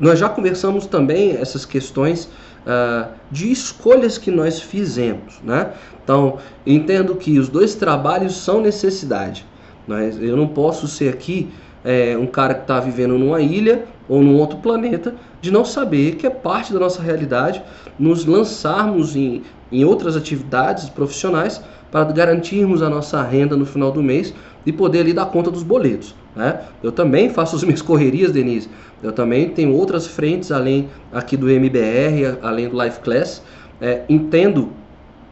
nós 0.00 0.18
já 0.18 0.28
conversamos 0.28 0.86
também 0.86 1.36
essas 1.36 1.64
questões 1.64 2.28
uh, 2.66 3.08
de 3.30 3.50
escolhas 3.50 4.18
que 4.18 4.30
nós 4.30 4.60
fizemos. 4.60 5.40
Né? 5.42 5.72
Então, 6.02 6.38
entendo 6.66 7.14
que 7.14 7.38
os 7.38 7.48
dois 7.48 7.74
trabalhos 7.74 8.36
são 8.36 8.60
necessidade. 8.60 9.46
Mas 9.86 10.20
eu 10.20 10.36
não 10.36 10.48
posso 10.48 10.88
ser 10.88 11.08
aqui 11.08 11.48
é, 11.84 12.16
um 12.18 12.26
cara 12.26 12.54
que 12.54 12.62
está 12.62 12.80
vivendo 12.80 13.16
numa 13.16 13.40
ilha 13.40 13.84
ou 14.08 14.20
num 14.20 14.36
outro 14.36 14.58
planeta 14.58 15.14
de 15.40 15.50
não 15.50 15.64
saber 15.64 16.16
que 16.16 16.26
é 16.26 16.30
parte 16.30 16.72
da 16.72 16.80
nossa 16.80 17.00
realidade 17.00 17.62
nos 17.96 18.24
lançarmos 18.24 19.14
em, 19.14 19.42
em 19.70 19.84
outras 19.84 20.16
atividades 20.16 20.88
profissionais 20.88 21.62
para 21.90 22.04
garantirmos 22.04 22.82
a 22.82 22.90
nossa 22.90 23.22
renda 23.22 23.56
no 23.56 23.64
final 23.64 23.92
do 23.92 24.02
mês 24.02 24.34
e 24.64 24.72
poder 24.72 25.00
ali 25.00 25.12
dar 25.12 25.26
conta 25.26 25.50
dos 25.50 25.62
boletos. 25.62 26.14
Né? 26.36 26.60
Eu 26.82 26.92
também 26.92 27.30
faço 27.30 27.56
as 27.56 27.64
minhas 27.64 27.82
correrias, 27.82 28.30
Denise. 28.30 28.68
Eu 29.02 29.12
também 29.12 29.48
tenho 29.48 29.74
outras 29.74 30.06
frentes 30.06 30.52
além 30.52 30.88
aqui 31.12 31.36
do 31.36 31.50
MBR, 31.50 32.38
além 32.42 32.68
do 32.68 32.80
Life 32.80 33.00
Class. 33.00 33.42
É, 33.80 34.02
entendo 34.08 34.70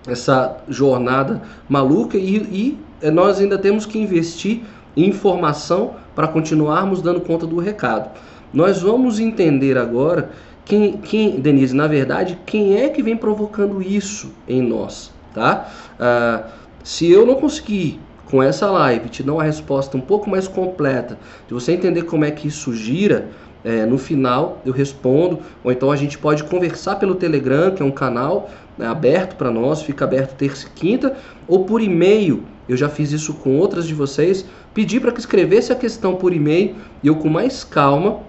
essa 0.06 0.58
jornada 0.68 1.42
maluca 1.68 2.18
e, 2.18 2.36
e 2.36 2.78
é, 3.00 3.10
nós 3.10 3.40
ainda 3.40 3.56
temos 3.56 3.86
que 3.86 3.98
investir 3.98 4.62
em 4.96 5.08
informação 5.08 5.94
para 6.14 6.28
continuarmos 6.28 7.02
dando 7.02 7.20
conta 7.20 7.46
do 7.46 7.58
recado. 7.58 8.10
Nós 8.52 8.80
vamos 8.82 9.18
entender 9.18 9.76
agora 9.76 10.30
quem, 10.64 10.98
quem, 10.98 11.40
Denise, 11.40 11.74
na 11.74 11.86
verdade, 11.86 12.38
quem 12.46 12.76
é 12.76 12.88
que 12.88 13.02
vem 13.02 13.16
provocando 13.16 13.82
isso 13.82 14.32
em 14.48 14.62
nós, 14.62 15.10
tá? 15.34 15.68
Ah, 15.98 16.44
se 16.82 17.10
eu 17.10 17.26
não 17.26 17.34
conseguir 17.34 18.00
com 18.30 18.42
essa 18.42 18.70
live 18.70 19.08
te 19.08 19.22
dar 19.22 19.34
uma 19.34 19.44
resposta 19.44 19.96
um 19.96 20.00
pouco 20.00 20.28
mais 20.28 20.48
completa, 20.48 21.18
de 21.46 21.54
você 21.54 21.72
entender 21.72 22.02
como 22.02 22.24
é 22.24 22.30
que 22.30 22.48
isso 22.48 22.72
gira, 22.74 23.28
é, 23.64 23.86
no 23.86 23.96
final 23.96 24.60
eu 24.64 24.72
respondo, 24.72 25.38
ou 25.62 25.72
então 25.72 25.90
a 25.90 25.96
gente 25.96 26.18
pode 26.18 26.44
conversar 26.44 26.96
pelo 26.96 27.14
Telegram, 27.14 27.70
que 27.70 27.82
é 27.82 27.84
um 27.84 27.90
canal 27.90 28.50
né, 28.76 28.86
aberto 28.86 29.36
para 29.36 29.50
nós, 29.50 29.82
fica 29.82 30.04
aberto 30.04 30.36
terça 30.36 30.66
e 30.66 30.70
quinta, 30.70 31.16
ou 31.48 31.64
por 31.64 31.80
e-mail. 31.80 32.44
Eu 32.68 32.76
já 32.76 32.88
fiz 32.88 33.12
isso 33.12 33.34
com 33.34 33.56
outras 33.58 33.86
de 33.86 33.94
vocês, 33.94 34.44
pedi 34.72 35.00
para 35.00 35.12
que 35.12 35.20
escrevesse 35.20 35.72
a 35.72 35.76
questão 35.76 36.16
por 36.16 36.32
e-mail 36.32 36.76
e 37.02 37.08
eu 37.08 37.16
com 37.16 37.28
mais 37.28 37.64
calma 37.64 38.20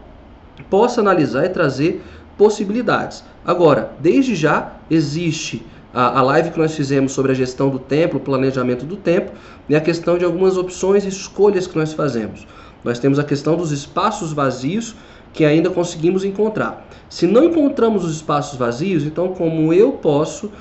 possa 0.70 1.02
analisar 1.02 1.46
e 1.46 1.50
trazer 1.50 2.02
possibilidades. 2.38 3.24
Agora, 3.46 3.92
desde 4.00 4.36
já 4.36 4.74
existe 4.90 5.66
a, 5.96 6.20
a 6.20 6.22
live 6.22 6.52
que 6.52 6.60
nós 6.60 6.75
fizemos 6.75 7.14
sobre 7.14 7.32
a 7.32 7.36
gestão 7.36 7.70
do 7.70 7.80
tempo, 7.80 8.18
o 8.18 8.20
planejamento 8.20 8.86
do 8.86 8.98
tempo, 8.98 9.32
e 9.70 9.75
a 9.75 9.80
questão 9.80 10.18
de 10.18 10.25
algumas 10.25 10.58
opções 10.58 11.06
e 11.06 11.08
escolhas 11.08 11.66
que 11.66 11.78
nós 11.78 11.94
fazemos. 11.94 12.46
Nós 12.84 13.00
temos 13.00 13.18
a 13.18 13.24
questão 13.24 13.56
dos 13.56 13.72
espaços 13.72 14.34
vazios 14.34 14.94
que 15.32 15.46
ainda 15.46 15.70
conseguimos 15.70 16.25
encontrar. 16.25 16.86
Se 17.10 17.25
não 17.25 17.46
encontramos 17.46 18.04
os 18.04 18.16
espaços 18.16 18.60
vazios, 18.60 19.04
então 19.04 19.30
como 19.30 19.74
eu 19.74 19.94
posso 19.94 20.52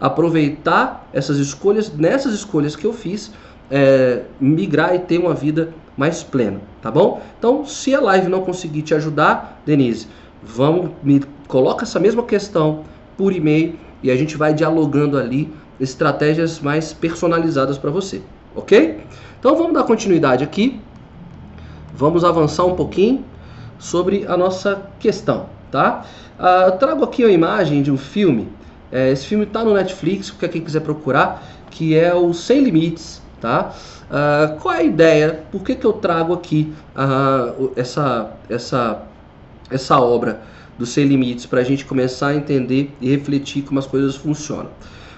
aproveitar 0.00 1.06
essas 1.12 1.36
escolhas, 1.38 1.92
nessas 1.92 2.32
escolhas 2.32 2.74
que 2.74 2.86
eu 2.86 2.92
fiz, 2.92 3.30
é, 3.70 4.22
migrar 4.40 4.94
e 4.94 5.00
ter 5.00 5.18
uma 5.18 5.34
vida 5.34 5.74
mais 5.94 6.22
plena, 6.22 6.60
tá 6.80 6.90
bom? 6.90 7.20
Então, 7.38 7.66
se 7.66 7.94
a 7.94 8.00
live 8.00 8.28
não 8.28 8.40
conseguir 8.40 8.80
te 8.80 8.94
ajudar, 8.94 9.60
Denise, 9.66 10.06
vamos 10.42 10.90
me 11.02 11.20
coloca 11.46 11.84
essa 11.84 12.00
mesma 12.00 12.22
questão 12.22 12.84
por 13.16 13.32
e-mail 13.32 13.74
e 14.02 14.10
a 14.10 14.16
gente 14.16 14.36
vai 14.36 14.54
dialogando 14.54 15.18
ali 15.18 15.52
estratégias 15.80 16.60
mais 16.60 16.92
personalizadas 16.92 17.78
para 17.78 17.90
você, 17.90 18.22
ok? 18.54 19.00
Então 19.38 19.56
vamos 19.56 19.74
dar 19.74 19.84
continuidade 19.84 20.42
aqui, 20.42 20.80
vamos 21.94 22.24
avançar 22.24 22.64
um 22.64 22.74
pouquinho 22.74 23.24
sobre 23.78 24.26
a 24.26 24.36
nossa 24.36 24.82
questão, 24.98 25.46
tá? 25.70 26.04
Uh, 26.38 26.76
trago 26.78 27.04
aqui 27.04 27.24
a 27.24 27.30
imagem 27.30 27.82
de 27.82 27.90
um 27.90 27.96
filme. 27.96 28.48
É, 28.90 29.10
esse 29.10 29.26
filme 29.26 29.44
está 29.44 29.64
no 29.64 29.74
Netflix, 29.74 30.30
para 30.30 30.48
quem 30.48 30.62
quiser 30.62 30.80
procurar, 30.80 31.42
que 31.70 31.96
é 31.96 32.14
o 32.14 32.32
Sem 32.32 32.62
Limites, 32.62 33.22
tá? 33.40 33.72
Uh, 34.08 34.58
qual 34.58 34.74
é 34.74 34.78
a 34.78 34.82
ideia? 34.82 35.44
Por 35.52 35.62
que, 35.62 35.74
que 35.74 35.84
eu 35.84 35.92
trago 35.92 36.32
aqui 36.32 36.72
uh, 36.96 37.70
essa, 37.76 38.32
essa, 38.48 39.02
essa 39.70 40.00
obra 40.00 40.40
do 40.78 40.86
Sem 40.86 41.06
Limites 41.06 41.44
para 41.44 41.60
a 41.60 41.64
gente 41.64 41.84
começar 41.84 42.28
a 42.28 42.36
entender 42.36 42.94
e 43.00 43.10
refletir 43.10 43.62
como 43.62 43.78
as 43.78 43.86
coisas 43.86 44.16
funcionam? 44.16 44.70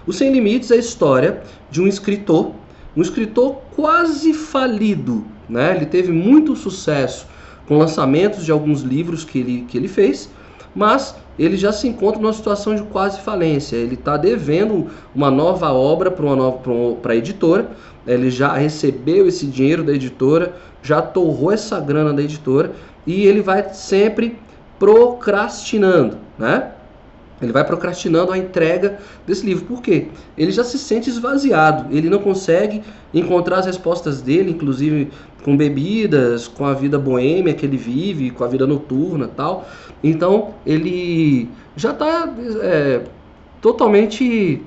O 0.06 0.12
Sem 0.12 0.32
Limites 0.32 0.70
é 0.70 0.74
a 0.74 0.78
história 0.78 1.42
de 1.70 1.80
um 1.80 1.86
escritor, 1.86 2.52
um 2.96 3.02
escritor 3.02 3.56
quase 3.76 4.32
falido, 4.32 5.24
né? 5.48 5.76
Ele 5.76 5.86
teve 5.86 6.10
muito 6.10 6.56
sucesso 6.56 7.26
com 7.68 7.78
lançamentos 7.78 8.44
de 8.44 8.50
alguns 8.50 8.80
livros 8.80 9.22
que 9.22 9.38
ele, 9.38 9.66
que 9.68 9.76
ele 9.76 9.86
fez, 9.86 10.30
mas 10.74 11.14
ele 11.38 11.56
já 11.56 11.72
se 11.72 11.88
encontra 11.88 12.20
numa 12.20 12.32
situação 12.32 12.74
de 12.74 12.82
quase 12.82 13.20
falência. 13.20 13.76
Ele 13.76 13.94
está 13.94 14.16
devendo 14.16 14.88
uma 15.14 15.30
nova 15.30 15.72
obra 15.72 16.10
para 16.10 17.12
a 17.12 17.16
editora. 17.16 17.70
Ele 18.06 18.30
já 18.30 18.54
recebeu 18.54 19.26
esse 19.26 19.46
dinheiro 19.46 19.82
da 19.82 19.92
editora, 19.92 20.54
já 20.82 21.00
torrou 21.00 21.52
essa 21.52 21.80
grana 21.80 22.12
da 22.12 22.22
editora 22.22 22.72
e 23.06 23.26
ele 23.26 23.40
vai 23.40 23.72
sempre 23.72 24.36
procrastinando, 24.80 26.18
né? 26.36 26.72
Ele 27.40 27.52
vai 27.52 27.64
procrastinando 27.64 28.32
a 28.32 28.38
entrega 28.38 28.98
desse 29.26 29.46
livro. 29.46 29.64
Por 29.64 29.80
quê? 29.80 30.08
Ele 30.36 30.50
já 30.50 30.62
se 30.62 30.78
sente 30.78 31.08
esvaziado. 31.08 31.94
Ele 31.94 32.10
não 32.10 32.18
consegue 32.18 32.82
encontrar 33.14 33.60
as 33.60 33.66
respostas 33.66 34.20
dele, 34.20 34.50
inclusive 34.50 35.10
com 35.42 35.56
bebidas, 35.56 36.46
com 36.48 36.66
a 36.66 36.74
vida 36.74 36.98
boêmia 36.98 37.54
que 37.54 37.64
ele 37.64 37.78
vive, 37.78 38.30
com 38.30 38.44
a 38.44 38.48
vida 38.48 38.66
noturna 38.66 39.28
tal. 39.28 39.66
Então 40.04 40.54
ele 40.66 41.48
já 41.76 41.92
está 41.92 42.30
é, 42.60 43.02
totalmente 43.62 44.62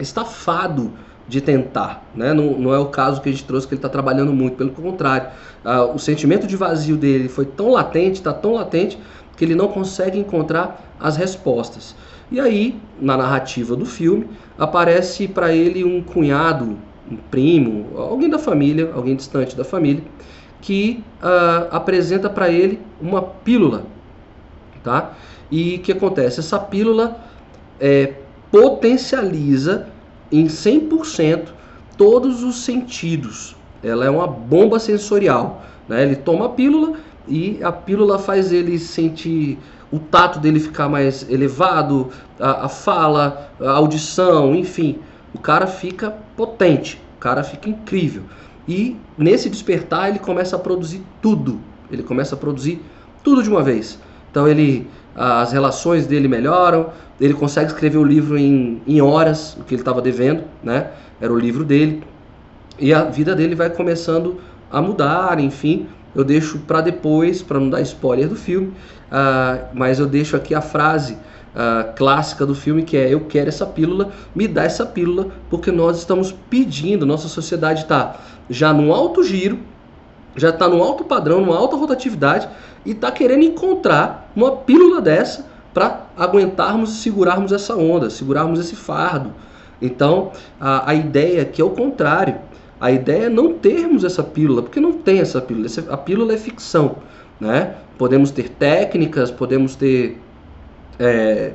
estafado 0.00 0.90
de 1.28 1.40
tentar. 1.40 2.04
Né? 2.14 2.34
Não, 2.34 2.58
não, 2.58 2.74
é 2.74 2.78
o 2.78 2.86
caso 2.86 3.20
que 3.20 3.28
a 3.28 3.32
gente 3.32 3.44
trouxe 3.44 3.66
que 3.66 3.74
ele 3.74 3.78
está 3.78 3.88
trabalhando 3.88 4.32
muito, 4.32 4.56
pelo 4.56 4.70
contrário. 4.70 5.28
O 5.94 5.98
sentimento 5.98 6.46
de 6.46 6.56
vazio 6.56 6.96
dele 6.96 7.28
foi 7.28 7.46
tão 7.46 7.70
latente, 7.70 8.14
está 8.14 8.32
tão 8.32 8.52
latente, 8.52 8.98
que 9.42 9.46
ele 9.46 9.56
não 9.56 9.66
consegue 9.66 10.16
encontrar 10.16 10.94
as 11.00 11.16
respostas. 11.16 11.96
E 12.30 12.38
aí, 12.38 12.80
na 13.00 13.16
narrativa 13.16 13.74
do 13.74 13.84
filme, 13.84 14.28
aparece 14.56 15.26
para 15.26 15.52
ele 15.52 15.82
um 15.82 16.00
cunhado, 16.00 16.78
um 17.10 17.16
primo, 17.28 17.88
alguém 17.96 18.30
da 18.30 18.38
família, 18.38 18.92
alguém 18.94 19.16
distante 19.16 19.56
da 19.56 19.64
família, 19.64 20.04
que 20.60 21.02
uh, 21.20 21.74
apresenta 21.74 22.30
para 22.30 22.50
ele 22.50 22.78
uma 23.00 23.20
pílula, 23.20 23.84
tá? 24.84 25.12
E 25.50 25.74
o 25.74 25.78
que 25.80 25.90
acontece? 25.90 26.38
Essa 26.38 26.60
pílula 26.60 27.16
é, 27.80 28.14
potencializa 28.48 29.88
em 30.30 30.46
100% 30.46 31.48
todos 31.98 32.44
os 32.44 32.62
sentidos. 32.62 33.56
Ela 33.82 34.04
é 34.04 34.10
uma 34.10 34.28
bomba 34.28 34.78
sensorial. 34.78 35.64
Né? 35.88 36.04
Ele 36.04 36.14
toma 36.14 36.46
a 36.46 36.48
pílula 36.50 36.96
e 37.28 37.60
a 37.62 37.70
pílula 37.70 38.18
faz 38.18 38.52
ele 38.52 38.78
sentir 38.78 39.58
o 39.90 39.98
tato 39.98 40.38
dele 40.38 40.58
ficar 40.58 40.88
mais 40.88 41.28
elevado, 41.28 42.08
a, 42.40 42.66
a 42.66 42.68
fala, 42.68 43.50
a 43.60 43.70
audição, 43.72 44.54
enfim. 44.54 44.98
O 45.34 45.38
cara 45.38 45.66
fica 45.66 46.10
potente, 46.36 47.00
o 47.16 47.20
cara 47.20 47.44
fica 47.44 47.68
incrível. 47.68 48.22
E 48.66 48.96
nesse 49.16 49.50
despertar 49.50 50.08
ele 50.08 50.18
começa 50.18 50.56
a 50.56 50.58
produzir 50.58 51.02
tudo. 51.20 51.60
Ele 51.90 52.02
começa 52.02 52.34
a 52.34 52.38
produzir 52.38 52.80
tudo 53.22 53.42
de 53.42 53.50
uma 53.50 53.62
vez. 53.62 53.98
Então 54.30 54.48
ele 54.48 54.88
as 55.14 55.52
relações 55.52 56.06
dele 56.06 56.26
melhoram, 56.26 56.88
ele 57.20 57.34
consegue 57.34 57.66
escrever 57.66 57.98
o 57.98 58.04
livro 58.04 58.38
em, 58.38 58.80
em 58.86 59.02
horas, 59.02 59.54
o 59.60 59.62
que 59.62 59.74
ele 59.74 59.82
estava 59.82 60.00
devendo, 60.00 60.44
né? 60.64 60.90
Era 61.20 61.30
o 61.30 61.38
livro 61.38 61.64
dele. 61.66 62.02
E 62.78 62.94
a 62.94 63.04
vida 63.04 63.34
dele 63.36 63.54
vai 63.54 63.68
começando 63.68 64.40
a 64.70 64.80
mudar, 64.80 65.38
enfim 65.38 65.86
eu 66.14 66.24
deixo 66.24 66.58
para 66.60 66.80
depois, 66.80 67.42
para 67.42 67.58
não 67.58 67.70
dar 67.70 67.80
spoiler 67.82 68.28
do 68.28 68.36
filme, 68.36 68.68
uh, 68.68 69.66
mas 69.72 69.98
eu 69.98 70.06
deixo 70.06 70.36
aqui 70.36 70.54
a 70.54 70.60
frase 70.60 71.14
uh, 71.14 71.92
clássica 71.94 72.44
do 72.44 72.54
filme 72.54 72.82
que 72.82 72.96
é: 72.96 73.12
Eu 73.12 73.20
quero 73.20 73.48
essa 73.48 73.66
pílula, 73.66 74.10
me 74.34 74.46
dá 74.46 74.64
essa 74.64 74.84
pílula, 74.84 75.28
porque 75.48 75.70
nós 75.70 75.98
estamos 75.98 76.32
pedindo, 76.50 77.06
nossa 77.06 77.28
sociedade 77.28 77.82
está 77.82 78.16
já 78.50 78.72
no 78.72 78.92
alto 78.92 79.22
giro, 79.22 79.58
já 80.36 80.50
está 80.50 80.68
no 80.68 80.82
alto 80.82 81.04
padrão, 81.04 81.40
numa 81.40 81.56
alta 81.56 81.76
rotatividade 81.76 82.48
e 82.84 82.92
está 82.92 83.10
querendo 83.10 83.44
encontrar 83.44 84.30
uma 84.34 84.52
pílula 84.52 85.00
dessa 85.00 85.46
para 85.72 86.06
aguentarmos 86.16 86.94
e 86.94 87.00
segurarmos 87.00 87.52
essa 87.52 87.74
onda, 87.74 88.10
segurarmos 88.10 88.60
esse 88.60 88.76
fardo. 88.76 89.32
Então, 89.80 90.32
a, 90.60 90.90
a 90.90 90.94
ideia 90.94 91.40
é 91.40 91.44
que 91.44 91.60
é 91.60 91.64
o 91.64 91.70
contrário 91.70 92.36
a 92.82 92.90
ideia 92.90 93.26
é 93.26 93.28
não 93.28 93.52
termos 93.52 94.02
essa 94.02 94.24
pílula, 94.24 94.60
porque 94.60 94.80
não 94.80 94.94
tem 94.94 95.20
essa 95.20 95.40
pílula. 95.40 95.68
A 95.88 95.96
pílula 95.96 96.32
é 96.32 96.36
ficção. 96.36 96.96
Né? 97.40 97.76
Podemos 97.96 98.32
ter 98.32 98.48
técnicas, 98.48 99.30
podemos 99.30 99.76
ter 99.76 100.20
é, 100.98 101.52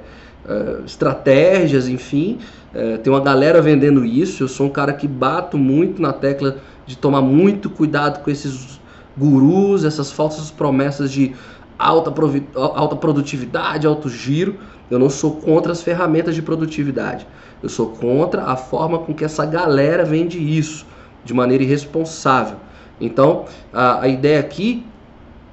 é, 0.48 0.78
estratégias, 0.86 1.90
enfim. 1.90 2.40
É, 2.74 2.96
tem 2.96 3.12
uma 3.12 3.20
galera 3.20 3.62
vendendo 3.62 4.06
isso. 4.06 4.42
Eu 4.42 4.48
sou 4.48 4.68
um 4.68 4.70
cara 4.70 4.94
que 4.94 5.06
bato 5.06 5.58
muito 5.58 6.02
na 6.02 6.14
tecla 6.14 6.60
de 6.86 6.98
tomar 6.98 7.22
muito 7.22 7.70
cuidado 7.70 8.24
com 8.24 8.32
esses 8.32 8.80
gurus, 9.18 9.84
essas 9.84 10.10
falsas 10.10 10.50
promessas 10.50 11.12
de 11.12 11.36
alta, 11.78 12.10
alta 12.56 12.96
produtividade, 12.96 13.86
alto 13.86 14.08
giro. 14.08 14.56
Eu 14.90 14.98
não 14.98 15.10
sou 15.10 15.36
contra 15.36 15.74
as 15.74 15.84
ferramentas 15.84 16.34
de 16.34 16.42
produtividade. 16.42 17.28
Eu 17.62 17.68
sou 17.68 17.88
contra 17.88 18.44
a 18.44 18.56
forma 18.56 19.00
com 19.00 19.14
que 19.14 19.26
essa 19.26 19.46
galera 19.46 20.06
vende 20.06 20.38
isso 20.40 20.86
de 21.28 21.34
maneira 21.34 21.64
irresponsável. 21.64 22.58
Então, 23.00 23.46
a, 23.72 24.02
a 24.04 24.08
ideia 24.08 24.40
aqui 24.40 24.86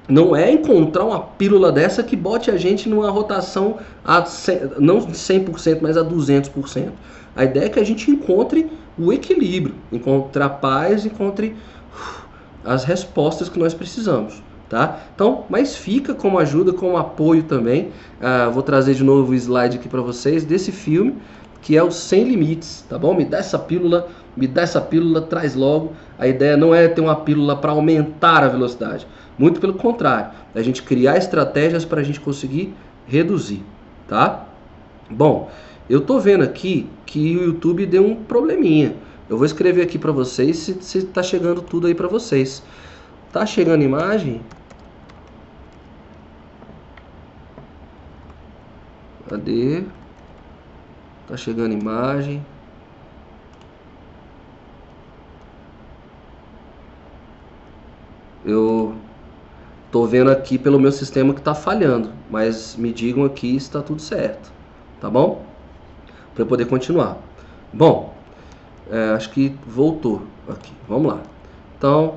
não 0.07 0.35
é 0.35 0.51
encontrar 0.51 1.03
uma 1.03 1.19
pílula 1.19 1.71
dessa 1.71 2.01
que 2.01 2.15
bote 2.15 2.49
a 2.49 2.57
gente 2.57 2.87
numa 2.87 3.09
rotação 3.09 3.77
a 4.03 4.23
100, 4.23 4.59
não 4.79 4.99
100%, 4.99 5.79
mas 5.81 5.97
a 5.97 6.03
200%. 6.03 6.89
A 7.35 7.43
ideia 7.43 7.65
é 7.65 7.69
que 7.69 7.79
a 7.79 7.83
gente 7.83 8.09
encontre 8.09 8.71
o 8.97 9.11
equilíbrio, 9.11 9.75
encontre 9.91 10.41
a 10.41 10.49
paz, 10.49 11.05
encontre 11.05 11.55
as 12.63 12.85
respostas 12.85 13.49
que 13.49 13.59
nós 13.59 13.73
precisamos. 13.73 14.41
Tá? 14.69 14.99
Então, 15.13 15.45
mas 15.47 15.75
fica 15.75 16.15
como 16.15 16.39
ajuda, 16.39 16.73
como 16.73 16.97
apoio 16.97 17.43
também. 17.43 17.89
Uh, 18.19 18.51
vou 18.51 18.63
trazer 18.63 18.95
de 18.95 19.03
novo 19.03 19.31
o 19.31 19.35
slide 19.35 19.77
aqui 19.77 19.87
para 19.87 20.01
vocês 20.01 20.43
desse 20.43 20.71
filme, 20.71 21.15
que 21.65 21.75
é 21.75 21.81
o 21.81 21.89
Sem 21.89 22.25
Limites, 22.25 22.85
tá 22.87 22.95
bom? 22.95 23.15
Me 23.15 23.25
dá 23.25 23.39
essa 23.39 23.57
pílula, 23.57 24.07
me 24.37 24.45
dá 24.45 24.61
essa 24.61 24.79
pílula, 24.79 25.19
traz 25.19 25.55
logo. 25.55 25.93
A 26.15 26.27
ideia 26.27 26.55
não 26.55 26.75
é 26.75 26.87
ter 26.87 27.01
uma 27.01 27.15
pílula 27.15 27.55
para 27.57 27.71
aumentar 27.71 28.43
a 28.43 28.47
velocidade, 28.47 29.07
muito 29.35 29.59
pelo 29.59 29.73
contrário, 29.73 30.29
é 30.53 30.59
a 30.59 30.61
gente 30.61 30.83
criar 30.83 31.17
estratégias 31.17 31.83
para 31.83 32.01
a 32.01 32.03
gente 32.03 32.19
conseguir 32.19 32.71
reduzir, 33.07 33.63
tá? 34.07 34.45
Bom, 35.09 35.49
eu 35.89 36.01
tô 36.01 36.19
vendo 36.19 36.43
aqui 36.43 36.87
que 37.03 37.35
o 37.35 37.45
YouTube 37.45 37.87
deu 37.87 38.05
um 38.05 38.15
probleminha. 38.15 38.95
Eu 39.27 39.35
vou 39.35 39.45
escrever 39.47 39.81
aqui 39.81 39.97
para 39.97 40.11
vocês 40.11 40.57
se, 40.57 40.77
se 40.81 41.01
tá 41.07 41.23
chegando 41.23 41.63
tudo 41.63 41.87
aí 41.87 41.95
para 41.95 42.07
vocês. 42.07 42.61
Tá 43.33 43.43
chegando 43.43 43.81
imagem? 43.81 44.39
Cadê? 49.27 49.83
Tá 51.27 51.35
chegando 51.35 51.73
imagem. 51.73 52.45
Eu 58.45 58.95
tô 59.91 60.05
vendo 60.05 60.29
aqui 60.29 60.57
pelo 60.57 60.79
meu 60.79 60.91
sistema 60.91 61.33
que 61.33 61.41
tá 61.41 61.55
falhando, 61.55 62.11
mas 62.29 62.75
me 62.75 62.93
digam 62.93 63.25
aqui 63.25 63.51
se 63.51 63.67
está 63.67 63.81
tudo 63.81 64.01
certo, 64.01 64.51
tá 65.01 65.09
bom? 65.09 65.45
para 66.35 66.43
eu 66.43 66.47
poder 66.47 66.65
continuar. 66.65 67.17
Bom, 67.71 68.13
é, 68.91 69.11
acho 69.11 69.31
que 69.31 69.55
voltou 69.65 70.21
aqui. 70.47 70.73
Vamos 70.87 71.13
lá. 71.13 71.21
Então, 71.77 72.15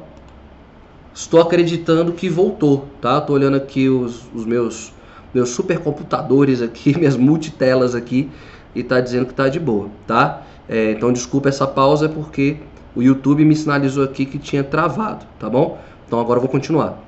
estou 1.14 1.40
acreditando 1.40 2.12
que 2.12 2.28
voltou, 2.28 2.86
tá? 3.00 3.18
Estou 3.18 3.36
olhando 3.36 3.56
aqui 3.56 3.88
os, 3.88 4.26
os 4.34 4.44
meus 4.44 4.92
meus 5.32 5.50
supercomputadores 5.50 6.62
aqui, 6.62 6.96
minhas 6.98 7.16
multitelas 7.16 7.94
aqui 7.94 8.30
e 8.74 8.82
tá 8.82 9.00
dizendo 9.00 9.26
que 9.26 9.34
tá 9.34 9.48
de 9.48 9.58
boa, 9.58 9.88
tá? 10.06 10.42
É, 10.68 10.92
então 10.92 11.12
desculpa 11.12 11.48
essa 11.48 11.66
pausa 11.66 12.06
é 12.06 12.08
porque 12.08 12.58
o 12.94 13.02
YouTube 13.02 13.44
me 13.44 13.56
sinalizou 13.56 14.04
aqui 14.04 14.26
que 14.26 14.38
tinha 14.38 14.62
travado, 14.62 15.24
tá 15.38 15.48
bom? 15.48 15.78
Então 16.06 16.20
agora 16.20 16.38
eu 16.38 16.42
vou 16.42 16.50
continuar. 16.50 16.98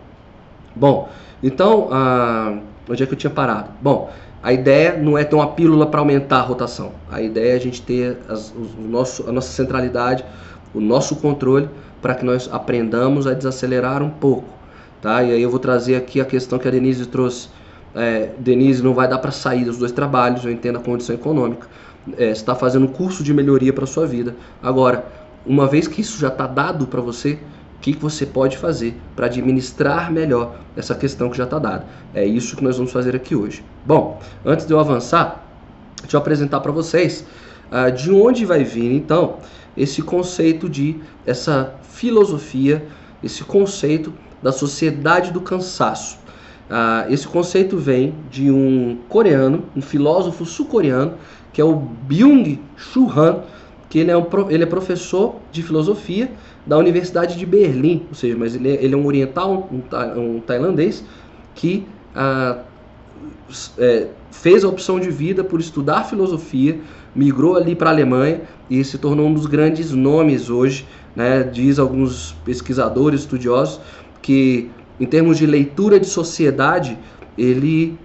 Bom, 0.74 1.08
então 1.42 1.88
ah, 1.90 2.58
onde 2.88 3.02
é 3.02 3.06
que 3.06 3.12
eu 3.12 3.18
tinha 3.18 3.30
parado? 3.30 3.70
Bom, 3.80 4.10
a 4.42 4.52
ideia 4.52 4.96
não 4.96 5.18
é 5.18 5.24
ter 5.24 5.34
uma 5.34 5.48
pílula 5.48 5.86
para 5.86 6.00
aumentar 6.00 6.38
a 6.38 6.42
rotação. 6.42 6.92
A 7.10 7.20
ideia 7.20 7.52
é 7.52 7.56
a 7.56 7.60
gente 7.60 7.82
ter 7.82 8.18
as, 8.28 8.50
o 8.50 8.80
nosso, 8.88 9.28
a 9.28 9.32
nossa 9.32 9.52
centralidade, 9.52 10.24
o 10.72 10.80
nosso 10.80 11.16
controle, 11.16 11.68
para 12.00 12.14
que 12.14 12.24
nós 12.24 12.48
aprendamos 12.50 13.26
a 13.26 13.34
desacelerar 13.34 14.02
um 14.02 14.08
pouco. 14.08 14.48
Tá? 15.02 15.22
E 15.22 15.32
aí 15.32 15.42
eu 15.42 15.50
vou 15.50 15.58
trazer 15.58 15.94
aqui 15.94 16.20
a 16.20 16.24
questão 16.24 16.58
que 16.58 16.66
a 16.66 16.70
Denise 16.70 17.06
trouxe. 17.06 17.48
É, 17.94 18.30
Denise, 18.38 18.82
não 18.82 18.94
vai 18.94 19.08
dar 19.08 19.18
para 19.18 19.30
sair 19.30 19.64
dos 19.64 19.78
dois 19.78 19.92
trabalhos, 19.92 20.44
eu 20.44 20.50
entendo 20.50 20.76
a 20.76 20.80
condição 20.80 21.14
econômica. 21.14 21.66
É, 22.16 22.30
está 22.30 22.54
fazendo 22.54 22.86
um 22.86 22.88
curso 22.88 23.22
de 23.22 23.34
melhoria 23.34 23.72
para 23.72 23.86
sua 23.86 24.06
vida. 24.06 24.34
Agora, 24.62 25.04
uma 25.44 25.66
vez 25.66 25.88
que 25.88 26.00
isso 26.00 26.18
já 26.18 26.28
está 26.28 26.46
dado 26.46 26.86
para 26.86 27.00
você, 27.00 27.38
o 27.76 27.80
que, 27.80 27.94
que 27.94 28.00
você 28.00 28.26
pode 28.26 28.58
fazer 28.58 28.94
para 29.16 29.26
administrar 29.26 30.12
melhor 30.12 30.56
essa 30.76 30.94
questão 30.94 31.30
que 31.30 31.36
já 31.36 31.44
está 31.44 31.58
dada. 31.58 31.86
É 32.14 32.24
isso 32.24 32.56
que 32.56 32.62
nós 32.62 32.76
vamos 32.76 32.92
fazer 32.92 33.16
aqui 33.16 33.34
hoje. 33.34 33.64
Bom, 33.86 34.20
antes 34.44 34.66
de 34.66 34.72
eu 34.72 34.78
avançar, 34.78 35.42
deixa 36.02 36.16
eu 36.16 36.20
apresentar 36.20 36.60
para 36.60 36.72
vocês 36.72 37.24
uh, 37.72 37.90
de 37.90 38.12
onde 38.12 38.44
vai 38.44 38.64
vir 38.64 38.92
então 38.94 39.38
esse 39.76 40.02
conceito 40.02 40.68
de 40.68 40.96
essa 41.24 41.74
filosofia, 41.82 42.86
esse 43.24 43.44
conceito 43.44 44.12
da 44.42 44.52
sociedade 44.52 45.32
do 45.32 45.40
cansaço. 45.40 46.18
Uh, 46.70 47.12
esse 47.12 47.26
conceito 47.26 47.76
vem 47.76 48.14
de 48.30 48.48
um 48.48 48.96
coreano, 49.08 49.64
um 49.74 49.82
filósofo 49.82 50.44
sul-coreano, 50.44 51.14
que 51.52 51.60
é 51.60 51.64
o 51.64 51.74
Byung-Chul 51.74 53.10
Han, 53.10 53.40
que 53.88 53.98
ele 53.98 54.12
é, 54.12 54.16
um, 54.16 54.24
ele 54.48 54.62
é 54.62 54.66
professor 54.66 55.34
de 55.50 55.64
filosofia 55.64 56.30
da 56.64 56.78
Universidade 56.78 57.36
de 57.36 57.44
Berlim, 57.44 58.06
ou 58.08 58.14
seja, 58.14 58.36
mas 58.38 58.54
ele 58.54 58.68
é, 58.68 58.84
ele 58.84 58.94
é 58.94 58.96
um 58.96 59.04
oriental, 59.04 59.68
um, 59.72 60.36
um 60.36 60.40
tailandês, 60.40 61.04
que 61.56 61.84
ah, 62.14 62.58
é, 63.76 64.06
fez 64.30 64.62
a 64.62 64.68
opção 64.68 65.00
de 65.00 65.10
vida 65.10 65.42
por 65.42 65.58
estudar 65.58 66.04
filosofia, 66.04 66.78
migrou 67.16 67.56
ali 67.56 67.74
para 67.74 67.90
a 67.90 67.92
Alemanha 67.92 68.42
e 68.70 68.84
se 68.84 68.96
tornou 68.96 69.26
um 69.26 69.34
dos 69.34 69.46
grandes 69.46 69.90
nomes 69.90 70.48
hoje, 70.48 70.86
né, 71.16 71.42
diz 71.42 71.80
alguns 71.80 72.36
pesquisadores, 72.44 73.22
estudiosos, 73.22 73.80
que 74.22 74.70
em 75.00 75.06
termos 75.06 75.38
de 75.38 75.46
leitura 75.46 75.98
de 75.98 76.06
sociedade, 76.06 76.96
ele 77.36 77.98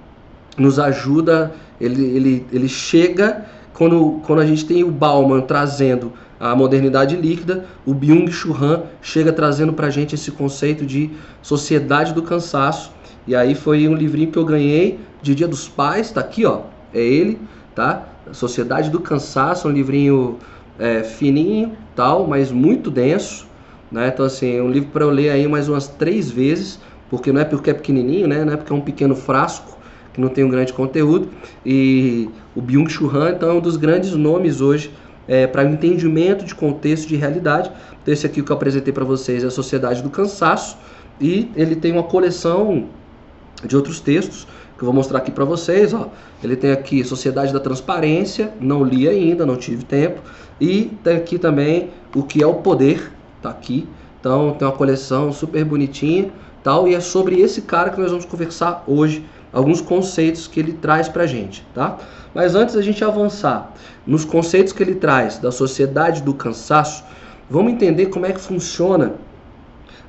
nos 0.58 0.80
ajuda, 0.80 1.54
ele, 1.80 2.04
ele, 2.04 2.46
ele 2.52 2.70
chega 2.70 3.46
quando, 3.74 4.22
quando 4.26 4.40
a 4.40 4.46
gente 4.46 4.66
tem 4.66 4.84
o 4.84 4.90
Bauman 4.90 5.42
trazendo 5.42 6.14
a 6.40 6.56
modernidade 6.56 7.16
líquida, 7.16 7.66
o 7.86 7.94
Byung-Chul 7.94 8.56
Han 8.56 8.84
chega 9.02 9.34
trazendo 9.34 9.74
para 9.74 9.88
a 9.88 9.90
gente 9.90 10.16
esse 10.16 10.32
conceito 10.32 10.86
de 10.86 11.10
sociedade 11.42 12.14
do 12.14 12.22
cansaço. 12.22 12.92
E 13.28 13.36
aí 13.36 13.56
foi 13.56 13.88
um 13.88 13.94
livrinho 13.94 14.32
que 14.32 14.38
eu 14.38 14.46
ganhei 14.46 15.00
de 15.22 15.34
Dia 15.34 15.48
dos 15.48 15.68
Pais, 15.68 16.12
tá 16.12 16.22
aqui, 16.22 16.46
ó, 16.46 16.62
é 16.94 17.02
ele, 17.02 17.40
tá? 17.74 18.08
Sociedade 18.32 18.90
do 18.90 19.00
Cansaço, 19.00 19.68
um 19.68 19.72
livrinho 19.72 20.38
é, 20.80 21.04
fininho, 21.04 21.74
tal, 21.96 22.28
mas 22.28 22.52
muito 22.52 22.90
denso, 22.90 23.48
né? 23.96 24.12
Então 24.14 24.26
assim, 24.26 24.58
é 24.58 24.62
um 24.62 24.70
livro 24.70 24.90
para 24.90 25.06
eu 25.06 25.10
ler 25.10 25.30
aí 25.30 25.48
mais 25.48 25.70
umas 25.70 25.88
três 25.88 26.30
vezes, 26.30 26.80
porque 27.10 27.32
não 27.32 27.40
é 27.40 27.46
porque 27.46 27.70
é 27.70 27.74
pequenininho, 27.74 28.28
né? 28.28 28.44
Não 28.44 28.54
é 28.54 28.58
porque 28.58 28.72
é 28.72 28.76
um 28.76 28.82
pequeno 28.82 29.16
frasco 29.16 29.78
que 30.14 30.20
não 30.20 30.28
tem 30.28 30.44
um 30.44 30.50
grande 30.50 30.74
conteúdo. 30.74 31.30
E 31.66 32.30
o 32.54 32.62
Byung-Chul 32.62 33.10
Han, 33.10 33.32
então, 33.32 33.50
é 33.50 33.54
um 33.54 33.60
dos 33.62 33.78
grandes 33.78 34.12
nomes 34.12 34.60
hoje 34.60 34.92
é, 35.28 35.48
para 35.48 35.66
o 35.66 35.70
entendimento 35.70 36.44
de 36.46 36.54
contexto 36.54 37.08
de 37.08 37.16
realidade. 37.16 37.72
Então, 38.02 38.14
esse 38.14 38.26
aqui 38.26 38.42
que 38.42 38.52
eu 38.52 38.56
apresentei 38.56 38.94
para 38.94 39.06
vocês 39.06 39.44
é 39.44 39.48
a 39.48 39.52
Sociedade 39.52 40.02
do 40.02 40.10
Cansaço. 40.10 40.78
E 41.20 41.50
ele 41.56 41.76
tem 41.76 41.92
uma 41.92 42.04
coleção 42.04 42.88
de 43.66 43.76
outros 43.76 44.02
textos 44.02 44.46
que 44.78 44.84
eu 44.84 44.86
vou 44.86 44.94
mostrar 44.94 45.20
aqui 45.20 45.32
para 45.32 45.46
vocês. 45.46 45.94
Ó. 45.94 46.10
Ele 46.44 46.56
tem 46.56 46.72
aqui 46.72 47.04
Sociedade 47.04 47.54
da 47.54 47.60
Transparência, 47.60 48.54
não 48.60 48.84
li 48.84 49.08
ainda, 49.08 49.46
não 49.46 49.56
tive 49.56 49.84
tempo. 49.84 50.22
E 50.60 50.92
tem 51.04 51.18
aqui 51.18 51.38
também 51.38 51.90
O 52.14 52.24
que 52.24 52.42
é 52.42 52.48
o 52.48 52.56
Poder, 52.56 53.12
tá 53.46 53.52
aqui. 53.52 53.88
Então 54.20 54.56
tem 54.58 54.68
uma 54.68 54.74
coleção 54.74 55.32
super 55.32 55.64
bonitinha, 55.64 56.32
tal, 56.64 56.88
e 56.88 56.96
é 56.96 57.00
sobre 57.00 57.40
esse 57.40 57.62
cara 57.62 57.92
que 57.92 58.00
nós 58.00 58.10
vamos 58.10 58.26
conversar 58.26 58.84
hoje 58.88 59.24
alguns 59.54 59.82
conceitos 59.82 60.48
que 60.48 60.60
ele 60.60 60.74
traz 60.74 61.08
para 61.08 61.24
a 61.24 61.28
gente, 61.28 61.66
tá? 61.74 61.98
Mas 62.34 62.56
antes 62.56 62.76
da 62.76 62.82
gente 62.82 63.04
avançar 63.04 63.72
nos 64.06 64.26
conceitos 64.26 64.74
que 64.74 64.84
ele 64.84 64.96
traz 64.96 65.38
da 65.38 65.52
sociedade 65.52 66.22
do 66.24 66.34
cansaço, 66.34 67.04
vamos 67.50 67.72
entender 67.72 68.08
como 68.08 68.26
é 68.26 68.32
que 68.32 68.42
funciona 68.42 69.14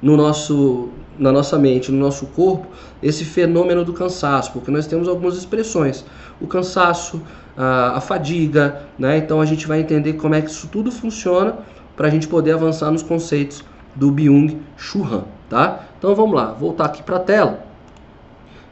no 0.02 0.16
nosso, 0.16 0.88
na 1.18 1.30
nossa 1.30 1.58
mente, 1.58 1.92
no 1.92 1.98
nosso 1.98 2.26
corpo, 2.26 2.66
esse 3.02 3.24
fenômeno 3.24 3.84
do 3.84 3.92
cansaço, 3.92 4.50
porque 4.52 4.70
nós 4.70 4.86
temos 4.86 5.06
algumas 5.08 5.36
expressões. 5.36 6.04
O 6.40 6.46
cansaço, 6.46 7.22
a, 7.56 7.98
a 7.98 8.00
fadiga, 8.00 8.82
né? 8.98 9.18
Então 9.18 9.40
a 9.40 9.46
gente 9.46 9.66
vai 9.66 9.80
entender 9.80 10.14
como 10.14 10.34
é 10.34 10.40
que 10.40 10.50
isso 10.50 10.68
tudo 10.68 10.90
funciona 10.90 11.58
para 11.96 12.08
a 12.08 12.10
gente 12.10 12.28
poder 12.28 12.52
avançar 12.52 12.90
nos 12.90 13.02
conceitos 13.02 13.64
do 13.94 14.10
Byung-Chul 14.10 15.04
Han, 15.04 15.24
tá? 15.48 15.84
Então 15.98 16.14
vamos 16.14 16.36
lá, 16.36 16.52
voltar 16.52 16.84
aqui 16.84 17.02
para 17.02 17.16
a 17.16 17.20
tela 17.20 17.66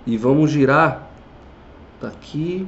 e 0.07 0.17
vamos 0.17 0.51
girar. 0.51 1.09
Tá 2.01 2.09
aqui. 2.09 2.67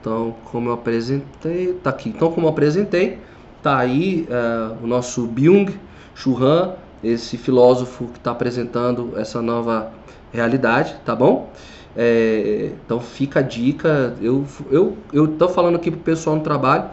Então 0.00 0.34
como 0.46 0.70
eu 0.70 0.72
apresentei 0.72 1.74
tá 1.74 1.90
aqui. 1.90 2.08
Então 2.08 2.32
como 2.32 2.46
eu 2.46 2.50
apresentei 2.50 3.18
tá 3.62 3.76
aí 3.76 4.26
uh, 4.30 4.82
o 4.82 4.86
nosso 4.86 5.26
Byung 5.26 5.74
Chul 6.14 6.42
Han 6.42 6.74
esse 7.02 7.36
filósofo 7.36 8.06
que 8.06 8.18
está 8.18 8.32
apresentando 8.32 9.12
essa 9.16 9.42
nova 9.42 9.92
realidade 10.32 10.96
tá 11.04 11.14
bom? 11.14 11.50
É, 11.96 12.70
então 12.84 13.00
fica 13.00 13.40
a 13.40 13.42
dica. 13.42 14.14
Eu 14.20 14.44
eu 14.70 14.96
eu 15.12 15.28
tô 15.28 15.48
falando 15.48 15.76
aqui 15.76 15.90
pro 15.90 16.00
pessoal 16.00 16.36
no 16.36 16.42
trabalho 16.42 16.84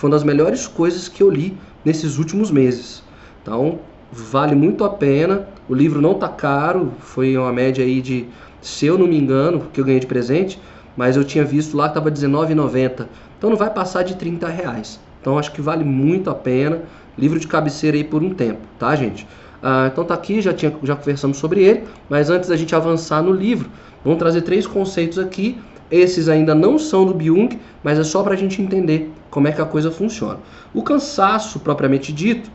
foi 0.00 0.08
uma 0.08 0.16
das 0.16 0.24
melhores 0.24 0.66
coisas 0.66 1.08
que 1.08 1.22
eu 1.22 1.30
li 1.30 1.56
nesses 1.84 2.18
últimos 2.18 2.50
meses 2.50 3.02
então 3.42 3.80
vale 4.12 4.54
muito 4.54 4.84
a 4.84 4.90
pena. 4.90 5.48
O 5.68 5.74
livro 5.74 6.00
não 6.00 6.14
tá 6.14 6.28
caro, 6.28 6.92
foi 6.98 7.36
uma 7.36 7.52
média 7.52 7.84
aí 7.84 8.00
de, 8.00 8.26
se 8.60 8.86
eu 8.86 8.98
não 8.98 9.06
me 9.06 9.16
engano, 9.16 9.66
que 9.72 9.80
eu 9.80 9.84
ganhei 9.84 10.00
de 10.00 10.06
presente, 10.06 10.60
mas 10.96 11.16
eu 11.16 11.24
tinha 11.24 11.44
visto 11.44 11.76
lá 11.76 11.88
que 11.88 11.98
estava 11.98 12.10
R$19,90. 12.10 13.06
Então 13.38 13.50
não 13.50 13.56
vai 13.56 13.70
passar 13.70 14.02
de 14.02 14.16
30 14.16 14.48
reais. 14.48 15.00
Então 15.20 15.38
acho 15.38 15.52
que 15.52 15.60
vale 15.60 15.84
muito 15.84 16.28
a 16.28 16.34
pena. 16.34 16.82
Livro 17.16 17.38
de 17.38 17.46
cabeceira 17.46 17.96
aí 17.96 18.04
por 18.04 18.22
um 18.22 18.30
tempo, 18.30 18.60
tá, 18.78 18.94
gente? 18.96 19.26
Ah, 19.62 19.88
então 19.92 20.04
tá 20.04 20.14
aqui, 20.14 20.40
já, 20.40 20.52
tinha, 20.52 20.74
já 20.82 20.96
conversamos 20.96 21.36
sobre 21.36 21.62
ele, 21.62 21.84
mas 22.08 22.30
antes 22.30 22.48
da 22.48 22.56
gente 22.56 22.74
avançar 22.74 23.22
no 23.22 23.30
livro, 23.30 23.68
vamos 24.02 24.18
trazer 24.18 24.40
três 24.42 24.66
conceitos 24.66 25.18
aqui. 25.18 25.58
Esses 25.90 26.28
ainda 26.28 26.54
não 26.54 26.78
são 26.78 27.04
do 27.04 27.12
Byung, 27.12 27.58
mas 27.82 27.98
é 27.98 28.04
só 28.04 28.22
para 28.22 28.34
a 28.34 28.36
gente 28.36 28.62
entender 28.62 29.10
como 29.30 29.48
é 29.48 29.52
que 29.52 29.60
a 29.60 29.66
coisa 29.66 29.90
funciona. 29.90 30.38
O 30.72 30.82
cansaço, 30.82 31.60
propriamente 31.60 32.12
dito, 32.12 32.50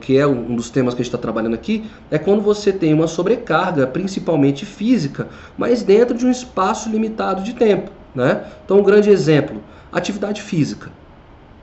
que 0.00 0.16
é 0.16 0.26
um 0.26 0.54
dos 0.54 0.70
temas 0.70 0.94
que 0.94 1.00
a 1.00 1.04
gente 1.04 1.14
está 1.14 1.18
trabalhando 1.18 1.54
aqui, 1.54 1.84
é 2.10 2.18
quando 2.18 2.40
você 2.40 2.72
tem 2.72 2.94
uma 2.94 3.06
sobrecarga, 3.08 3.86
principalmente 3.86 4.64
física, 4.64 5.28
mas 5.56 5.82
dentro 5.82 6.16
de 6.16 6.24
um 6.24 6.30
espaço 6.30 6.88
limitado 6.88 7.42
de 7.42 7.54
tempo. 7.54 7.90
Né? 8.14 8.44
Então, 8.64 8.78
um 8.78 8.82
grande 8.82 9.10
exemplo: 9.10 9.60
atividade 9.90 10.42
física. 10.42 10.90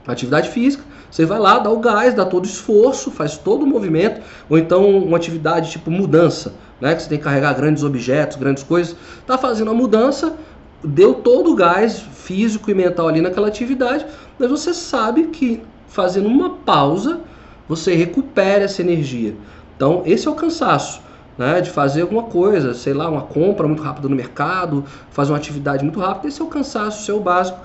Atividade 0.07 0.49
física, 0.49 0.83
você 1.09 1.25
vai 1.25 1.39
lá, 1.39 1.59
dá 1.59 1.69
o 1.69 1.79
gás, 1.79 2.13
dá 2.13 2.25
todo 2.25 2.45
o 2.45 2.47
esforço, 2.47 3.09
faz 3.09 3.37
todo 3.37 3.63
o 3.63 3.67
movimento, 3.67 4.21
ou 4.49 4.57
então 4.57 4.87
uma 4.89 5.17
atividade 5.17 5.71
tipo 5.71 5.89
mudança, 5.89 6.53
né? 6.79 6.95
que 6.95 7.01
você 7.01 7.09
tem 7.09 7.17
que 7.17 7.23
carregar 7.23 7.53
grandes 7.53 7.83
objetos, 7.83 8.37
grandes 8.37 8.63
coisas, 8.63 8.95
está 9.19 9.37
fazendo 9.37 9.71
a 9.71 9.73
mudança, 9.73 10.35
deu 10.83 11.15
todo 11.15 11.51
o 11.51 11.55
gás 11.55 11.99
físico 11.99 12.69
e 12.69 12.73
mental 12.73 13.07
ali 13.07 13.21
naquela 13.21 13.47
atividade, 13.47 14.05
mas 14.37 14.49
você 14.49 14.73
sabe 14.73 15.27
que 15.27 15.61
fazendo 15.87 16.27
uma 16.27 16.51
pausa, 16.51 17.21
você 17.67 17.95
recupera 17.95 18.63
essa 18.63 18.81
energia. 18.81 19.35
Então, 19.75 20.03
esse 20.05 20.27
é 20.27 20.31
o 20.31 20.35
cansaço. 20.35 21.01
Né, 21.37 21.61
de 21.61 21.69
fazer 21.69 22.01
alguma 22.01 22.23
coisa, 22.23 22.73
sei 22.73 22.93
lá, 22.93 23.09
uma 23.09 23.21
compra 23.21 23.65
muito 23.65 23.81
rápida 23.81 24.09
no 24.09 24.15
mercado, 24.15 24.83
fazer 25.09 25.31
uma 25.31 25.37
atividade 25.37 25.85
muito 25.85 25.97
rápida, 25.97 26.27
esse 26.27 26.41
é 26.41 26.43
o 26.43 26.49
cansaço, 26.49 27.05
seu 27.05 27.17
básico. 27.17 27.57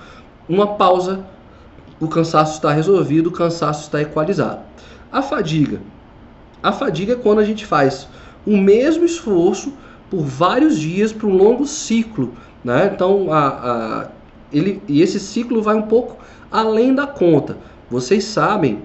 Uma 0.47 0.75
pausa, 0.75 1.25
o 1.99 2.07
cansaço 2.07 2.55
está 2.55 2.71
resolvido, 2.71 3.27
o 3.27 3.31
cansaço 3.31 3.83
está 3.83 4.01
equalizado. 4.01 4.59
A 5.11 5.21
fadiga. 5.21 5.81
A 6.61 6.71
fadiga 6.71 7.13
é 7.13 7.15
quando 7.15 7.39
a 7.39 7.45
gente 7.45 7.65
faz 7.65 8.07
o 8.45 8.57
mesmo 8.57 9.05
esforço 9.05 9.73
por 10.09 10.21
vários 10.21 10.77
dias 10.77 11.11
para 11.11 11.27
um 11.27 11.35
longo 11.35 11.65
ciclo. 11.65 12.33
Né? 12.63 12.91
Então, 12.93 13.31
a, 13.31 13.47
a, 13.47 14.07
ele, 14.51 14.81
e 14.87 15.01
esse 15.01 15.19
ciclo 15.19 15.61
vai 15.61 15.75
um 15.75 15.83
pouco 15.83 16.17
além 16.51 16.93
da 16.93 17.07
conta. 17.07 17.57
Vocês 17.89 18.23
sabem 18.23 18.79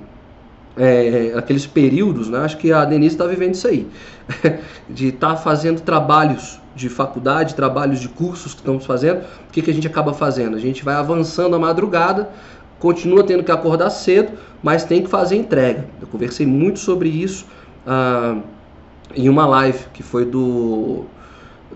é, 0.77 1.33
aqueles 1.37 1.67
períodos, 1.67 2.29
né? 2.29 2.39
acho 2.39 2.57
que 2.57 2.73
a 2.73 2.85
Denise 2.85 3.15
está 3.15 3.27
vivendo 3.27 3.55
isso 3.55 3.67
aí, 3.67 3.87
de 4.89 5.09
estar 5.09 5.31
tá 5.31 5.37
fazendo 5.37 5.81
trabalhos 5.81 6.61
de 6.75 6.89
faculdade, 6.89 7.55
trabalhos 7.55 8.01
de 8.01 8.09
cursos 8.09 8.55
que 8.55 8.61
estamos 8.61 8.87
fazendo, 8.87 9.21
o 9.21 9.53
que, 9.53 9.61
que 9.61 9.71
a 9.71 9.75
gente 9.75 9.87
acaba 9.87 10.15
fazendo? 10.15 10.57
A 10.57 10.61
gente 10.61 10.85
vai 10.85 10.95
avançando 10.95 11.57
a 11.57 11.59
madrugada, 11.59 12.31
continua 12.81 13.23
tendo 13.23 13.45
que 13.45 13.53
acordar 13.53 13.91
cedo, 13.91 14.33
mas 14.63 14.83
tem 14.83 15.03
que 15.03 15.09
fazer 15.09 15.37
entrega. 15.37 15.87
Eu 16.01 16.09
conversei 16.09 16.47
muito 16.47 16.81
sobre 16.81 17.09
isso 17.09 17.47
ah, 17.87 18.39
em 19.15 19.29
uma 19.29 19.47
live 19.47 19.85
que 19.93 20.03
foi 20.03 20.25
do, 20.25 21.05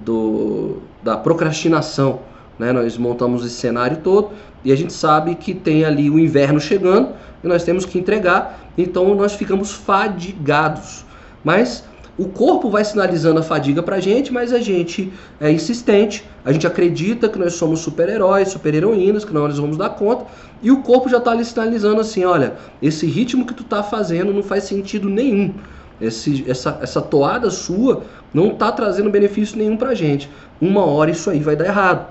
do 0.00 0.78
da 1.02 1.16
procrastinação. 1.16 2.20
Né? 2.58 2.72
Nós 2.72 2.96
montamos 2.96 3.44
esse 3.44 3.54
cenário 3.54 3.98
todo 3.98 4.30
e 4.64 4.72
a 4.72 4.76
gente 4.76 4.92
sabe 4.92 5.34
que 5.34 5.54
tem 5.54 5.84
ali 5.84 6.08
o 6.08 6.18
inverno 6.18 6.58
chegando 6.58 7.10
e 7.42 7.46
nós 7.46 7.62
temos 7.62 7.84
que 7.84 7.98
entregar, 7.98 8.58
então 8.76 9.14
nós 9.14 9.34
ficamos 9.34 9.72
fadigados. 9.72 11.04
Mas 11.44 11.84
o 12.16 12.26
corpo 12.26 12.70
vai 12.70 12.84
sinalizando 12.84 13.40
a 13.40 13.42
fadiga 13.42 13.82
para 13.82 13.96
a 13.96 14.00
gente, 14.00 14.32
mas 14.32 14.52
a 14.52 14.60
gente 14.60 15.12
é 15.40 15.50
insistente, 15.50 16.24
a 16.44 16.52
gente 16.52 16.66
acredita 16.66 17.28
que 17.28 17.38
nós 17.38 17.54
somos 17.54 17.80
super-heróis, 17.80 18.50
super-heroínas, 18.50 19.24
que 19.24 19.32
nós 19.32 19.58
vamos 19.58 19.76
dar 19.76 19.90
conta, 19.90 20.26
e 20.62 20.70
o 20.70 20.82
corpo 20.82 21.08
já 21.08 21.18
está 21.18 21.32
ali 21.32 21.44
sinalizando 21.44 22.00
assim: 22.00 22.24
olha, 22.24 22.54
esse 22.80 23.06
ritmo 23.06 23.44
que 23.44 23.52
tu 23.52 23.64
está 23.64 23.82
fazendo 23.82 24.32
não 24.32 24.42
faz 24.42 24.64
sentido 24.64 25.08
nenhum. 25.08 25.54
Esse, 26.00 26.44
essa, 26.48 26.78
essa 26.82 27.00
toada 27.00 27.50
sua 27.50 28.02
não 28.32 28.48
está 28.48 28.70
trazendo 28.70 29.10
benefício 29.10 29.56
nenhum 29.56 29.76
para 29.76 29.90
a 29.90 29.94
gente. 29.94 30.30
Uma 30.60 30.84
hora 30.84 31.10
isso 31.10 31.30
aí 31.30 31.40
vai 31.40 31.56
dar 31.56 31.66
errado. 31.66 32.06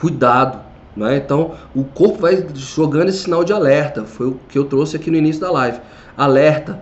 Cuidado, 0.00 0.60
né? 0.96 1.16
Então, 1.16 1.52
o 1.74 1.84
corpo 1.84 2.18
vai 2.18 2.46
jogando 2.54 3.08
esse 3.08 3.24
sinal 3.24 3.44
de 3.44 3.52
alerta. 3.52 4.04
Foi 4.04 4.28
o 4.28 4.40
que 4.48 4.58
eu 4.58 4.64
trouxe 4.64 4.96
aqui 4.96 5.10
no 5.10 5.16
início 5.16 5.40
da 5.40 5.50
live. 5.50 5.78
Alerta. 6.16 6.80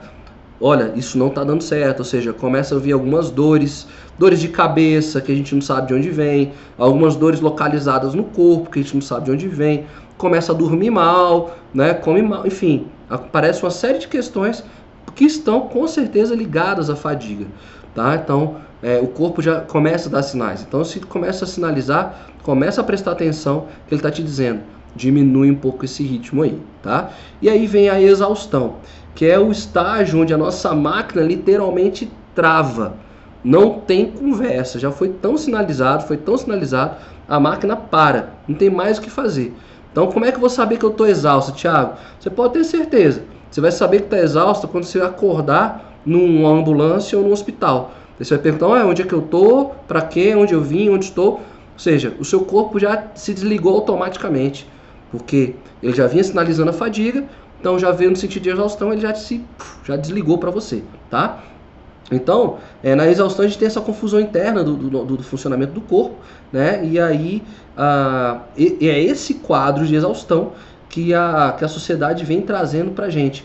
Olha, 0.60 0.92
isso 0.96 1.16
não 1.16 1.28
está 1.28 1.44
dando 1.44 1.62
certo. 1.62 2.00
Ou 2.00 2.04
seja, 2.04 2.32
começa 2.32 2.74
a 2.74 2.78
vir 2.78 2.92
algumas 2.92 3.30
dores, 3.30 3.86
dores 4.18 4.40
de 4.40 4.48
cabeça 4.48 5.20
que 5.20 5.30
a 5.30 5.34
gente 5.34 5.54
não 5.54 5.62
sabe 5.62 5.88
de 5.88 5.94
onde 5.94 6.10
vem, 6.10 6.52
algumas 6.76 7.16
dores 7.16 7.40
localizadas 7.40 8.14
no 8.14 8.24
corpo 8.24 8.70
que 8.70 8.80
a 8.80 8.82
gente 8.82 8.94
não 8.94 9.02
sabe 9.02 9.26
de 9.26 9.30
onde 9.32 9.48
vem. 9.48 9.86
Começa 10.16 10.52
a 10.52 10.54
dormir 10.54 10.90
mal, 10.90 11.56
né? 11.72 11.94
Come 11.94 12.22
mal, 12.22 12.46
enfim, 12.46 12.86
aparece 13.08 13.62
uma 13.62 13.70
série 13.70 13.98
de 13.98 14.08
questões 14.08 14.64
que 15.14 15.24
estão 15.24 15.62
com 15.62 15.86
certeza 15.86 16.34
ligadas 16.34 16.90
à 16.90 16.96
fadiga, 16.96 17.46
tá? 17.94 18.14
Então, 18.16 18.56
é, 18.82 18.98
o 18.98 19.08
corpo 19.08 19.42
já 19.42 19.60
começa 19.60 20.08
a 20.08 20.12
dar 20.12 20.22
sinais. 20.22 20.62
Então, 20.62 20.84
se 20.84 21.00
começa 21.00 21.44
a 21.44 21.48
sinalizar, 21.48 22.28
começa 22.42 22.80
a 22.80 22.84
prestar 22.84 23.12
atenção 23.12 23.66
que 23.86 23.94
ele 23.94 23.98
está 23.98 24.10
te 24.10 24.22
dizendo. 24.22 24.60
Diminui 24.94 25.50
um 25.50 25.56
pouco 25.56 25.84
esse 25.84 26.02
ritmo 26.02 26.42
aí, 26.42 26.58
tá? 26.82 27.10
E 27.42 27.48
aí 27.48 27.66
vem 27.66 27.88
a 27.88 28.00
exaustão, 28.00 28.76
que 29.18 29.26
é 29.26 29.36
o 29.36 29.50
estágio 29.50 30.20
onde 30.20 30.32
a 30.32 30.38
nossa 30.38 30.72
máquina 30.76 31.20
literalmente 31.24 32.08
trava. 32.36 32.94
Não 33.42 33.80
tem 33.80 34.12
conversa, 34.12 34.78
já 34.78 34.92
foi 34.92 35.08
tão 35.08 35.36
sinalizado, 35.36 36.06
foi 36.06 36.16
tão 36.16 36.38
sinalizado, 36.38 36.98
a 37.26 37.40
máquina 37.40 37.74
para, 37.74 38.34
não 38.46 38.54
tem 38.54 38.70
mais 38.70 38.96
o 38.96 39.00
que 39.00 39.10
fazer. 39.10 39.52
Então, 39.90 40.06
como 40.06 40.24
é 40.24 40.30
que 40.30 40.36
eu 40.36 40.40
vou 40.40 40.48
saber 40.48 40.76
que 40.76 40.84
eu 40.84 40.92
estou 40.92 41.04
exausto, 41.04 41.50
Thiago? 41.50 41.94
Você 42.20 42.30
pode 42.30 42.52
ter 42.52 42.62
certeza. 42.62 43.24
Você 43.50 43.60
vai 43.60 43.72
saber 43.72 44.02
que 44.02 44.04
está 44.04 44.18
exausto 44.18 44.68
quando 44.68 44.84
você 44.84 45.00
acordar 45.00 45.98
numa 46.06 46.50
ambulância 46.50 47.18
ou 47.18 47.24
no 47.24 47.32
hospital. 47.32 47.90
Você 48.20 48.36
vai 48.36 48.42
perguntar, 48.44 48.68
onde 48.86 49.02
é 49.02 49.04
que 49.04 49.14
eu 49.14 49.24
estou, 49.24 49.74
para 49.88 50.00
quê, 50.00 50.36
onde 50.36 50.54
eu 50.54 50.60
vim, 50.60 50.90
onde 50.90 51.06
estou. 51.06 51.32
Ou 51.32 51.40
seja, 51.76 52.14
o 52.20 52.24
seu 52.24 52.42
corpo 52.44 52.78
já 52.78 53.08
se 53.16 53.34
desligou 53.34 53.74
automaticamente, 53.74 54.64
porque 55.10 55.56
ele 55.82 55.96
já 55.96 56.06
vinha 56.06 56.22
sinalizando 56.22 56.70
a 56.70 56.72
fadiga, 56.72 57.24
então 57.60 57.78
já 57.78 57.90
veio 57.90 58.10
no 58.10 58.16
sentido 58.16 58.42
de 58.42 58.50
exaustão, 58.50 58.92
ele 58.92 59.00
já 59.00 59.14
se 59.14 59.44
já 59.84 59.96
desligou 59.96 60.38
para 60.38 60.50
você, 60.50 60.82
tá? 61.10 61.42
Então, 62.10 62.56
é, 62.82 62.94
na 62.94 63.06
exaustão 63.06 63.44
a 63.44 63.48
gente 63.48 63.58
tem 63.58 63.66
essa 63.66 63.82
confusão 63.82 64.18
interna 64.18 64.64
do, 64.64 64.76
do, 64.76 65.16
do 65.16 65.22
funcionamento 65.22 65.72
do 65.72 65.80
corpo, 65.80 66.16
né? 66.52 66.84
E 66.84 66.98
aí 66.98 67.42
ah, 67.76 68.42
e, 68.56 68.88
é 68.88 69.02
esse 69.02 69.34
quadro 69.34 69.86
de 69.86 69.94
exaustão 69.94 70.52
que 70.88 71.12
a, 71.12 71.54
que 71.58 71.64
a 71.64 71.68
sociedade 71.68 72.24
vem 72.24 72.40
trazendo 72.40 72.92
para 72.92 73.10
gente. 73.10 73.44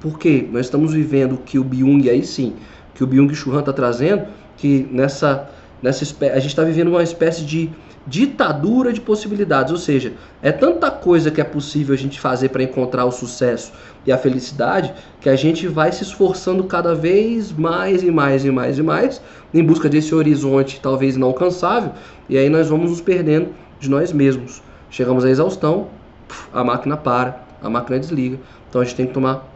Porque 0.00 0.48
nós 0.50 0.66
estamos 0.66 0.94
vivendo 0.94 1.36
que 1.38 1.58
o 1.58 1.64
Byung 1.64 2.08
aí 2.08 2.24
sim 2.24 2.54
que 2.98 3.04
o 3.04 3.06
Byung-Chul 3.06 3.54
Han 3.54 3.60
está 3.60 3.72
trazendo, 3.72 4.26
que 4.56 4.88
nessa, 4.90 5.48
nessa 5.80 6.04
a 6.32 6.38
gente 6.40 6.48
está 6.48 6.64
vivendo 6.64 6.88
uma 6.88 7.02
espécie 7.02 7.44
de 7.44 7.70
ditadura 8.08 8.92
de 8.92 9.00
possibilidades, 9.00 9.70
ou 9.70 9.78
seja, 9.78 10.14
é 10.42 10.50
tanta 10.50 10.90
coisa 10.90 11.30
que 11.30 11.40
é 11.40 11.44
possível 11.44 11.94
a 11.94 11.98
gente 11.98 12.18
fazer 12.18 12.48
para 12.48 12.62
encontrar 12.62 13.04
o 13.04 13.12
sucesso 13.12 13.72
e 14.06 14.10
a 14.10 14.16
felicidade 14.16 14.94
que 15.20 15.28
a 15.28 15.36
gente 15.36 15.68
vai 15.68 15.92
se 15.92 16.02
esforçando 16.02 16.64
cada 16.64 16.94
vez 16.94 17.52
mais 17.52 18.02
e 18.02 18.10
mais 18.10 18.44
e 18.44 18.50
mais 18.50 18.78
e 18.78 18.82
mais 18.82 19.20
em 19.52 19.62
busca 19.62 19.88
desse 19.88 20.14
horizonte 20.14 20.80
talvez 20.80 21.16
inalcançável 21.16 21.92
e 22.28 22.38
aí 22.38 22.48
nós 22.48 22.68
vamos 22.68 22.90
nos 22.90 23.00
perdendo 23.00 23.50
de 23.78 23.90
nós 23.90 24.12
mesmos. 24.12 24.62
Chegamos 24.90 25.24
à 25.24 25.30
exaustão, 25.30 25.88
a 26.52 26.64
máquina 26.64 26.96
para, 26.96 27.42
a 27.62 27.68
máquina 27.68 28.00
desliga, 28.00 28.38
então 28.68 28.80
a 28.80 28.84
gente 28.84 28.96
tem 28.96 29.06
que 29.06 29.12
tomar 29.12 29.46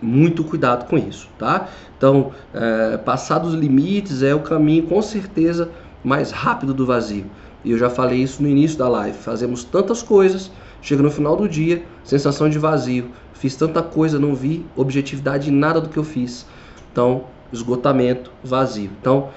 muito 0.00 0.44
cuidado 0.44 0.86
com 0.88 0.96
isso, 0.96 1.28
tá? 1.38 1.68
Então, 1.96 2.32
é, 2.52 2.96
passar 2.96 3.38
dos 3.38 3.54
limites 3.54 4.22
é 4.22 4.34
o 4.34 4.40
caminho 4.40 4.86
com 4.86 5.00
certeza 5.00 5.70
mais 6.02 6.30
rápido 6.32 6.74
do 6.74 6.84
vazio. 6.84 7.26
E 7.64 7.70
eu 7.70 7.78
já 7.78 7.88
falei 7.88 8.22
isso 8.22 8.42
no 8.42 8.48
início 8.48 8.78
da 8.78 8.88
live. 8.88 9.16
Fazemos 9.16 9.64
tantas 9.64 10.02
coisas, 10.02 10.50
chega 10.80 11.02
no 11.02 11.10
final 11.10 11.36
do 11.36 11.48
dia, 11.48 11.84
sensação 12.04 12.48
de 12.48 12.58
vazio. 12.58 13.10
Fiz 13.34 13.56
tanta 13.56 13.82
coisa, 13.82 14.18
não 14.18 14.34
vi 14.34 14.64
objetividade 14.76 15.50
em 15.50 15.54
nada 15.54 15.80
do 15.80 15.88
que 15.88 15.96
eu 15.96 16.04
fiz. 16.04 16.46
Então, 16.90 17.24
esgotamento, 17.52 18.30
vazio. 18.42 18.90
Então, 19.00 19.30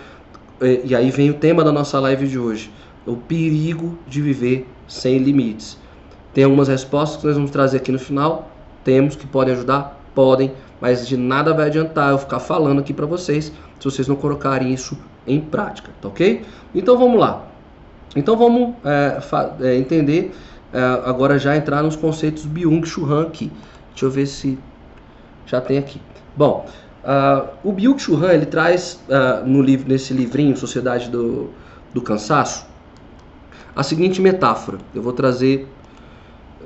e, 0.61 0.81
e 0.85 0.95
aí 0.95 1.09
vem 1.11 1.29
o 1.29 1.35
tema 1.35 1.63
da 1.63 1.71
nossa 1.71 1.99
live 1.99 2.27
de 2.27 2.39
hoje: 2.39 2.71
o 3.05 3.15
perigo 3.15 3.97
de 4.07 4.21
viver 4.21 4.67
sem 4.87 5.17
limites. 5.17 5.77
Tem 6.33 6.43
algumas 6.43 6.67
respostas 6.67 7.21
que 7.21 7.27
nós 7.27 7.35
vamos 7.35 7.51
trazer 7.51 7.77
aqui 7.77 7.91
no 7.91 7.99
final. 7.99 8.51
Temos 8.83 9.15
que 9.15 9.25
podem 9.25 9.53
ajudar 9.53 10.05
Podem, 10.15 10.53
mas 10.79 11.05
de 11.05 11.17
nada 11.17 11.53
vai 11.53 11.65
adiantar 11.65 12.11
eu 12.11 12.17
ficar 12.17 12.39
falando 12.39 12.79
aqui 12.79 12.93
para 12.93 13.05
vocês 13.05 13.51
se 13.77 13.83
vocês 13.83 14.07
não 14.07 14.15
colocarem 14.15 14.73
isso 14.73 14.97
em 15.27 15.41
prática, 15.41 15.91
tá 16.01 16.07
ok? 16.07 16.43
Então 16.73 16.97
vamos 16.97 17.19
lá. 17.19 17.45
Então 18.15 18.37
vamos 18.37 18.75
é, 18.83 19.19
é, 19.61 19.75
entender 19.75 20.33
é, 20.73 20.79
agora 21.05 21.37
já 21.37 21.55
entrar 21.55 21.83
nos 21.83 21.95
conceitos 21.95 22.45
Byung-Chul 22.45 23.11
Han 23.11 23.23
aqui. 23.23 23.51
Deixa 23.91 24.05
eu 24.05 24.11
ver 24.11 24.25
se 24.25 24.57
já 25.45 25.61
tem 25.61 25.77
aqui. 25.77 26.01
Bom, 26.35 26.65
uh, 27.03 27.47
o 27.63 27.71
Byung-Chul 27.71 28.17
Han 28.23 28.33
ele 28.33 28.45
traz 28.45 28.99
uh, 29.07 29.47
no 29.47 29.61
livro 29.61 29.87
nesse 29.87 30.13
livrinho 30.13 30.57
Sociedade 30.57 31.09
do, 31.09 31.49
do 31.93 32.01
Cansaço 32.01 32.65
a 33.75 33.83
seguinte 33.83 34.21
metáfora. 34.21 34.77
Eu 34.93 35.01
vou 35.01 35.11
trazer, 35.11 35.67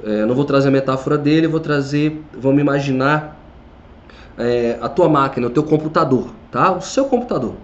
é, 0.03 0.25
não 0.25 0.35
vou 0.35 0.45
trazer 0.45 0.67
a 0.67 0.71
metáfora 0.71 1.17
dele, 1.17 1.47
vou 1.47 1.59
trazer, 1.59 2.23
vamos 2.33 2.61
imaginar 2.61 3.35
é, 4.37 4.77
a 4.79 4.87
tua 4.87 5.09
máquina, 5.09 5.47
o 5.47 5.49
teu 5.49 5.63
computador, 5.63 6.29
tá? 6.51 6.71
O 6.71 6.81
seu 6.81 7.05
computador, 7.05 7.55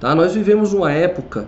tá? 0.00 0.14
Nós 0.14 0.34
vivemos 0.34 0.72
uma 0.72 0.90
época 0.90 1.46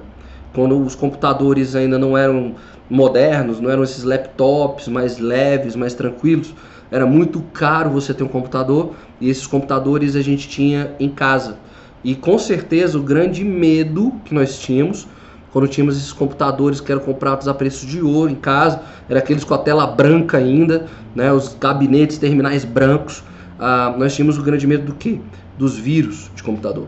quando 0.54 0.80
os 0.80 0.94
computadores 0.94 1.74
ainda 1.74 1.98
não 1.98 2.16
eram 2.16 2.54
modernos, 2.88 3.61
não 3.61 3.70
eram 3.70 3.82
esses 3.82 4.04
laptops 4.04 4.88
mais 4.88 5.18
leves, 5.18 5.76
mais 5.76 5.94
tranquilos. 5.94 6.54
Era 6.90 7.04
muito 7.04 7.40
caro 7.52 7.90
você 7.90 8.14
ter 8.14 8.24
um 8.24 8.28
computador 8.28 8.94
e 9.20 9.28
esses 9.28 9.46
computadores 9.46 10.16
a 10.16 10.22
gente 10.22 10.48
tinha 10.48 10.92
em 10.98 11.08
casa. 11.08 11.56
E 12.02 12.14
com 12.14 12.38
certeza 12.38 12.98
o 12.98 13.02
grande 13.02 13.44
medo 13.44 14.12
que 14.24 14.34
nós 14.34 14.58
tínhamos 14.58 15.06
quando 15.52 15.66
tínhamos 15.66 15.96
esses 15.96 16.12
computadores 16.12 16.80
que 16.80 16.92
eram 16.92 17.00
comprados 17.02 17.48
a 17.48 17.54
preço 17.54 17.87
de 17.87 18.02
ouro 18.02 18.30
em 18.30 18.34
casa, 18.34 18.82
era 19.08 19.18
aqueles 19.18 19.44
com 19.44 19.54
a 19.54 19.58
tela 19.58 19.87
branca 19.87 20.37
ainda, 20.37 20.87
né, 21.14 21.32
os 21.32 21.56
gabinetes 21.58 22.18
terminais 22.18 22.64
brancos. 22.64 23.24
Ah, 23.58 23.94
nós 23.96 24.14
tínhamos 24.14 24.38
o 24.38 24.42
grande 24.42 24.66
medo 24.66 24.84
do 24.84 24.94
que? 24.94 25.20
Dos 25.56 25.76
vírus 25.76 26.30
de 26.34 26.42
computador. 26.42 26.87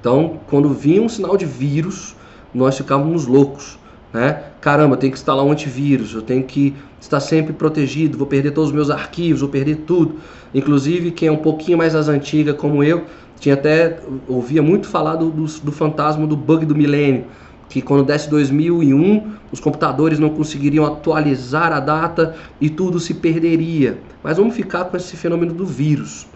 Então, 0.00 0.40
quando 0.48 0.70
vinha 0.70 1.02
um 1.02 1.08
sinal 1.08 1.36
de 1.36 1.44
vírus, 1.44 2.16
nós 2.54 2.76
ficávamos 2.76 3.26
loucos. 3.26 3.78
Né? 4.12 4.42
Caramba, 4.60 4.94
eu 4.94 4.98
tenho 4.98 5.12
que 5.12 5.18
instalar 5.18 5.44
um 5.44 5.50
antivírus, 5.50 6.14
eu 6.14 6.22
tenho 6.22 6.44
que 6.44 6.74
estar 7.00 7.20
sempre 7.20 7.52
protegido, 7.52 8.18
vou 8.18 8.26
perder 8.26 8.50
todos 8.50 8.70
os 8.70 8.74
meus 8.74 8.90
arquivos, 8.90 9.40
vou 9.40 9.48
perder 9.48 9.76
tudo. 9.86 10.16
Inclusive, 10.54 11.10
quem 11.10 11.28
é 11.28 11.32
um 11.32 11.38
pouquinho 11.38 11.78
mais 11.78 11.94
das 11.94 12.08
antigas, 12.08 12.56
como 12.56 12.84
eu, 12.84 13.04
tinha 13.40 13.54
até 13.54 13.98
ouvia 14.28 14.62
muito 14.62 14.86
falar 14.86 15.16
do, 15.16 15.30
do, 15.30 15.44
do 15.44 15.72
fantasma 15.72 16.26
do 16.26 16.36
bug 16.36 16.64
do 16.66 16.74
milênio, 16.76 17.24
que 17.68 17.80
quando 17.80 18.04
desse 18.04 18.28
2001, 18.28 19.32
os 19.50 19.58
computadores 19.58 20.18
não 20.18 20.28
conseguiriam 20.28 20.84
atualizar 20.84 21.72
a 21.72 21.80
data 21.80 22.36
e 22.60 22.68
tudo 22.68 23.00
se 23.00 23.14
perderia. 23.14 23.98
Mas 24.22 24.36
vamos 24.36 24.54
ficar 24.54 24.84
com 24.84 24.96
esse 24.96 25.16
fenômeno 25.16 25.54
do 25.54 25.64
vírus. 25.64 26.26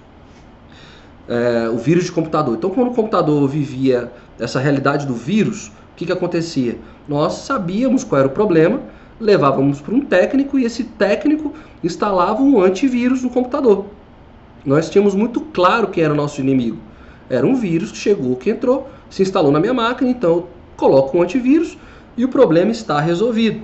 É, 1.29 1.69
o 1.69 1.77
vírus 1.77 2.05
de 2.07 2.13
computador. 2.13 2.57
Então, 2.57 2.71
quando 2.71 2.89
o 2.91 2.95
computador 2.95 3.47
vivia 3.47 4.11
essa 4.39 4.59
realidade 4.59 5.07
do 5.07 5.15
vírus, 5.15 5.71
que, 5.97 6.07
que 6.07 6.13
acontecia? 6.13 6.79
Nós 7.09 7.33
sabíamos 7.35 8.05
qual 8.05 8.21
era 8.21 8.29
o 8.29 8.33
problema, 8.33 8.81
levávamos 9.19 9.81
para 9.81 9.95
um 9.95 10.01
técnico 10.01 10.59
e 10.59 10.65
esse 10.65 10.85
técnico 10.85 11.55
instalava 11.83 12.43
um 12.43 12.61
antivírus 12.61 13.23
no 13.23 13.31
computador. 13.31 13.87
Nós 14.65 14.91
tínhamos 14.91 15.15
muito 15.15 15.41
claro 15.41 15.89
quem 15.89 16.05
era 16.05 16.13
o 16.13 16.17
nosso 16.17 16.41
inimigo. 16.41 16.79
Era 17.31 17.47
um 17.47 17.55
vírus 17.55 17.91
que 17.91 17.99
chegou, 17.99 18.37
que 18.37 18.51
entrou, 18.51 18.89
se 19.09 19.23
instalou 19.23 19.51
na 19.51 19.59
minha 19.59 19.75
máquina, 19.75 20.11
então 20.11 20.31
eu 20.31 20.49
coloco 20.77 21.17
um 21.17 21.23
antivírus 21.23 21.79
e 22.17 22.25
o 22.25 22.29
problema 22.29 22.71
está 22.71 23.01
resolvido. 23.01 23.63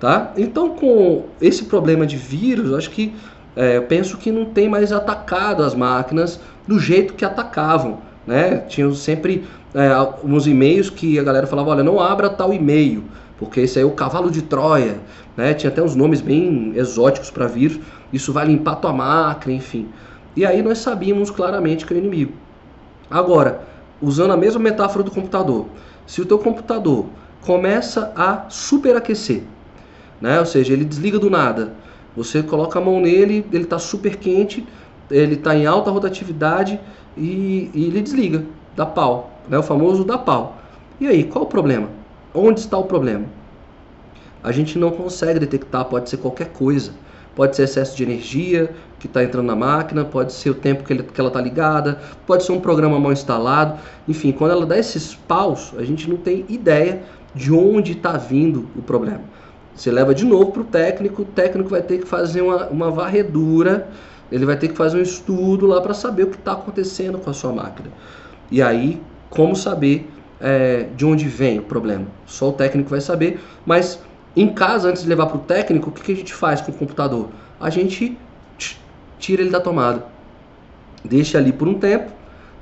Tá? 0.00 0.32
Então, 0.36 0.70
com 0.70 1.24
esse 1.40 1.64
problema 1.64 2.06
de 2.06 2.16
vírus, 2.16 2.72
acho 2.72 2.90
que 2.90 3.12
é, 3.56 3.76
eu 3.76 3.82
penso 3.82 4.16
que 4.16 4.30
não 4.30 4.44
tem 4.46 4.68
mais 4.68 4.92
atacado 4.92 5.64
as 5.64 5.74
máquinas 5.74 6.40
do 6.66 6.78
jeito 6.78 7.14
que 7.14 7.24
atacavam. 7.24 7.98
Né? 8.24 8.58
Tinham 8.68 8.94
sempre 8.94 9.44
é, 9.74 9.90
uns 10.24 10.46
e-mails 10.46 10.88
que 10.88 11.18
a 11.18 11.22
galera 11.22 11.46
falava, 11.46 11.70
olha, 11.70 11.82
não 11.82 12.00
abra 12.00 12.30
tal 12.30 12.52
e-mail, 12.52 13.04
porque 13.38 13.60
esse 13.60 13.78
aí 13.78 13.84
é 13.84 13.86
o 13.86 13.92
cavalo 13.92 14.30
de 14.30 14.42
Troia, 14.42 14.98
né? 15.36 15.54
Tinha 15.54 15.70
até 15.70 15.82
uns 15.82 15.94
nomes 15.94 16.20
bem 16.20 16.72
exóticos 16.74 17.30
para 17.30 17.46
vírus, 17.46 17.78
isso 18.12 18.32
vai 18.32 18.46
limpar 18.46 18.76
tua 18.76 18.92
máquina, 18.92 19.54
enfim. 19.54 19.88
E 20.34 20.44
aí 20.46 20.62
nós 20.62 20.78
sabíamos 20.78 21.30
claramente 21.30 21.86
que 21.86 21.92
é 21.92 21.96
o 21.96 21.98
inimigo. 21.98 22.32
Agora, 23.10 23.60
usando 24.00 24.32
a 24.32 24.36
mesma 24.36 24.60
metáfora 24.60 25.04
do 25.04 25.10
computador, 25.10 25.66
se 26.06 26.20
o 26.22 26.26
teu 26.26 26.38
computador 26.38 27.06
começa 27.42 28.12
a 28.16 28.46
superaquecer, 28.48 29.42
né? 30.20 30.40
Ou 30.40 30.46
seja, 30.46 30.72
ele 30.72 30.84
desliga 30.84 31.18
do 31.18 31.30
nada. 31.30 31.74
Você 32.16 32.42
coloca 32.42 32.78
a 32.78 32.82
mão 32.82 33.00
nele, 33.00 33.46
ele 33.52 33.64
está 33.64 33.78
super 33.78 34.16
quente, 34.16 34.66
ele 35.10 35.34
está 35.34 35.54
em 35.54 35.66
alta 35.66 35.90
rotatividade 35.90 36.80
e, 37.16 37.70
e 37.72 37.84
ele 37.84 38.02
desliga, 38.02 38.44
dá 38.74 38.84
pau 38.84 39.37
né? 39.48 39.58
o 39.58 39.62
famoso 39.62 40.04
da 40.04 40.18
pau. 40.18 40.56
E 41.00 41.06
aí, 41.06 41.24
qual 41.24 41.44
o 41.44 41.48
problema? 41.48 41.88
Onde 42.34 42.60
está 42.60 42.76
o 42.76 42.84
problema? 42.84 43.24
A 44.42 44.52
gente 44.52 44.78
não 44.78 44.90
consegue 44.90 45.38
detectar, 45.38 45.84
pode 45.84 46.08
ser 46.10 46.18
qualquer 46.18 46.48
coisa. 46.48 46.92
Pode 47.34 47.54
ser 47.54 47.62
excesso 47.62 47.96
de 47.96 48.02
energia 48.02 48.74
que 48.98 49.06
está 49.06 49.22
entrando 49.22 49.46
na 49.46 49.54
máquina, 49.54 50.04
pode 50.04 50.32
ser 50.32 50.50
o 50.50 50.54
tempo 50.54 50.82
que, 50.82 50.92
ele, 50.92 51.04
que 51.04 51.20
ela 51.20 51.28
está 51.28 51.40
ligada, 51.40 52.00
pode 52.26 52.42
ser 52.42 52.50
um 52.50 52.60
programa 52.60 52.98
mal 52.98 53.12
instalado. 53.12 53.78
Enfim, 54.08 54.32
quando 54.32 54.50
ela 54.50 54.66
dá 54.66 54.76
esses 54.76 55.14
paus, 55.14 55.72
a 55.78 55.84
gente 55.84 56.10
não 56.10 56.16
tem 56.16 56.44
ideia 56.48 57.02
de 57.32 57.52
onde 57.52 57.92
está 57.92 58.16
vindo 58.16 58.66
o 58.74 58.82
problema. 58.82 59.20
Você 59.72 59.92
leva 59.92 60.12
de 60.12 60.24
novo 60.24 60.50
para 60.50 60.62
o 60.62 60.64
técnico, 60.64 61.22
o 61.22 61.24
técnico 61.24 61.68
vai 61.68 61.80
ter 61.80 61.98
que 61.98 62.08
fazer 62.08 62.42
uma, 62.42 62.66
uma 62.66 62.90
varredura, 62.90 63.88
ele 64.32 64.44
vai 64.44 64.56
ter 64.56 64.66
que 64.66 64.74
fazer 64.74 64.98
um 64.98 65.02
estudo 65.02 65.64
lá 65.64 65.80
para 65.80 65.94
saber 65.94 66.24
o 66.24 66.26
que 66.26 66.36
está 66.36 66.54
acontecendo 66.54 67.18
com 67.18 67.30
a 67.30 67.32
sua 67.32 67.52
máquina. 67.52 67.88
E 68.50 68.60
aí 68.60 69.00
como 69.30 69.54
saber 69.54 70.08
é, 70.40 70.86
de 70.96 71.04
onde 71.04 71.28
vem 71.28 71.58
o 71.58 71.62
problema. 71.62 72.06
Só 72.26 72.50
o 72.50 72.52
técnico 72.52 72.90
vai 72.90 73.00
saber, 73.00 73.40
mas 73.66 74.00
em 74.36 74.48
casa, 74.48 74.88
antes 74.88 75.02
de 75.02 75.08
levar 75.08 75.26
para 75.26 75.36
o 75.36 75.40
técnico, 75.40 75.90
o 75.90 75.92
que, 75.92 76.02
que 76.02 76.12
a 76.12 76.16
gente 76.16 76.34
faz 76.34 76.60
com 76.60 76.70
o 76.70 76.74
computador? 76.74 77.28
A 77.60 77.70
gente 77.70 78.16
tira 79.18 79.42
ele 79.42 79.50
da 79.50 79.60
tomada, 79.60 80.04
deixa 81.04 81.38
ali 81.38 81.52
por 81.52 81.66
um 81.66 81.74
tempo, 81.74 82.12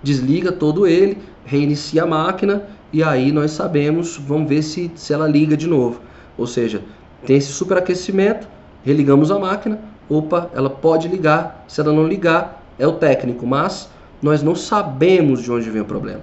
desliga 0.03 0.51
todo 0.51 0.87
ele, 0.87 1.19
reinicia 1.45 2.05
a 2.05 2.07
máquina 2.07 2.65
e 2.93 3.03
aí 3.03 3.31
nós 3.31 3.51
sabemos, 3.51 4.17
vamos 4.17 4.49
ver 4.49 4.63
se, 4.63 4.91
se 4.95 5.13
ela 5.13 5.29
liga 5.29 5.57
de 5.57 5.67
novo. 5.67 6.01
Ou 6.39 6.47
seja, 6.47 6.83
tem 7.27 7.37
esse 7.37 7.53
superaquecimento, 7.53 8.49
religamos 8.85 9.31
a 9.31 9.39
máquina, 9.39 9.79
opa, 10.09 10.51
ela 10.55 10.71
pode 10.71 11.09
ligar, 11.09 11.65
se 11.69 11.81
ela 11.81 11.93
não 11.93 12.07
ligar, 12.07 12.63
é 12.79 12.87
o 12.87 12.93
técnico, 12.93 13.47
mas 13.47 13.91
nós 14.23 14.43
não 14.43 14.55
sabemos 14.55 15.43
de 15.43 15.53
onde 15.53 15.69
vem 15.69 15.83
o 15.83 15.85
problema. 15.85 16.23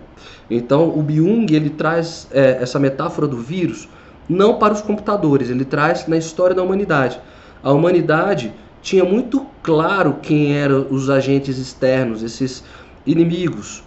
Então, 0.50 0.90
o 0.90 1.02
Byung 1.02 1.46
ele 1.52 1.70
traz 1.70 2.28
é, 2.32 2.58
essa 2.62 2.80
metáfora 2.80 3.28
do 3.28 3.38
vírus 3.38 3.88
não 4.28 4.58
para 4.58 4.74
os 4.74 4.82
computadores, 4.82 5.50
ele 5.50 5.66
traz 5.66 6.08
na 6.08 6.18
história 6.18 6.56
da 6.56 6.64
humanidade. 6.64 7.20
A 7.62 7.72
humanidade 7.72 8.54
tinha 8.82 9.04
muito 9.04 9.46
claro 9.62 10.18
quem 10.22 10.56
eram 10.56 10.88
os 10.90 11.10
agentes 11.10 11.58
externos, 11.58 12.24
esses 12.24 12.64
inimigos, 13.06 13.84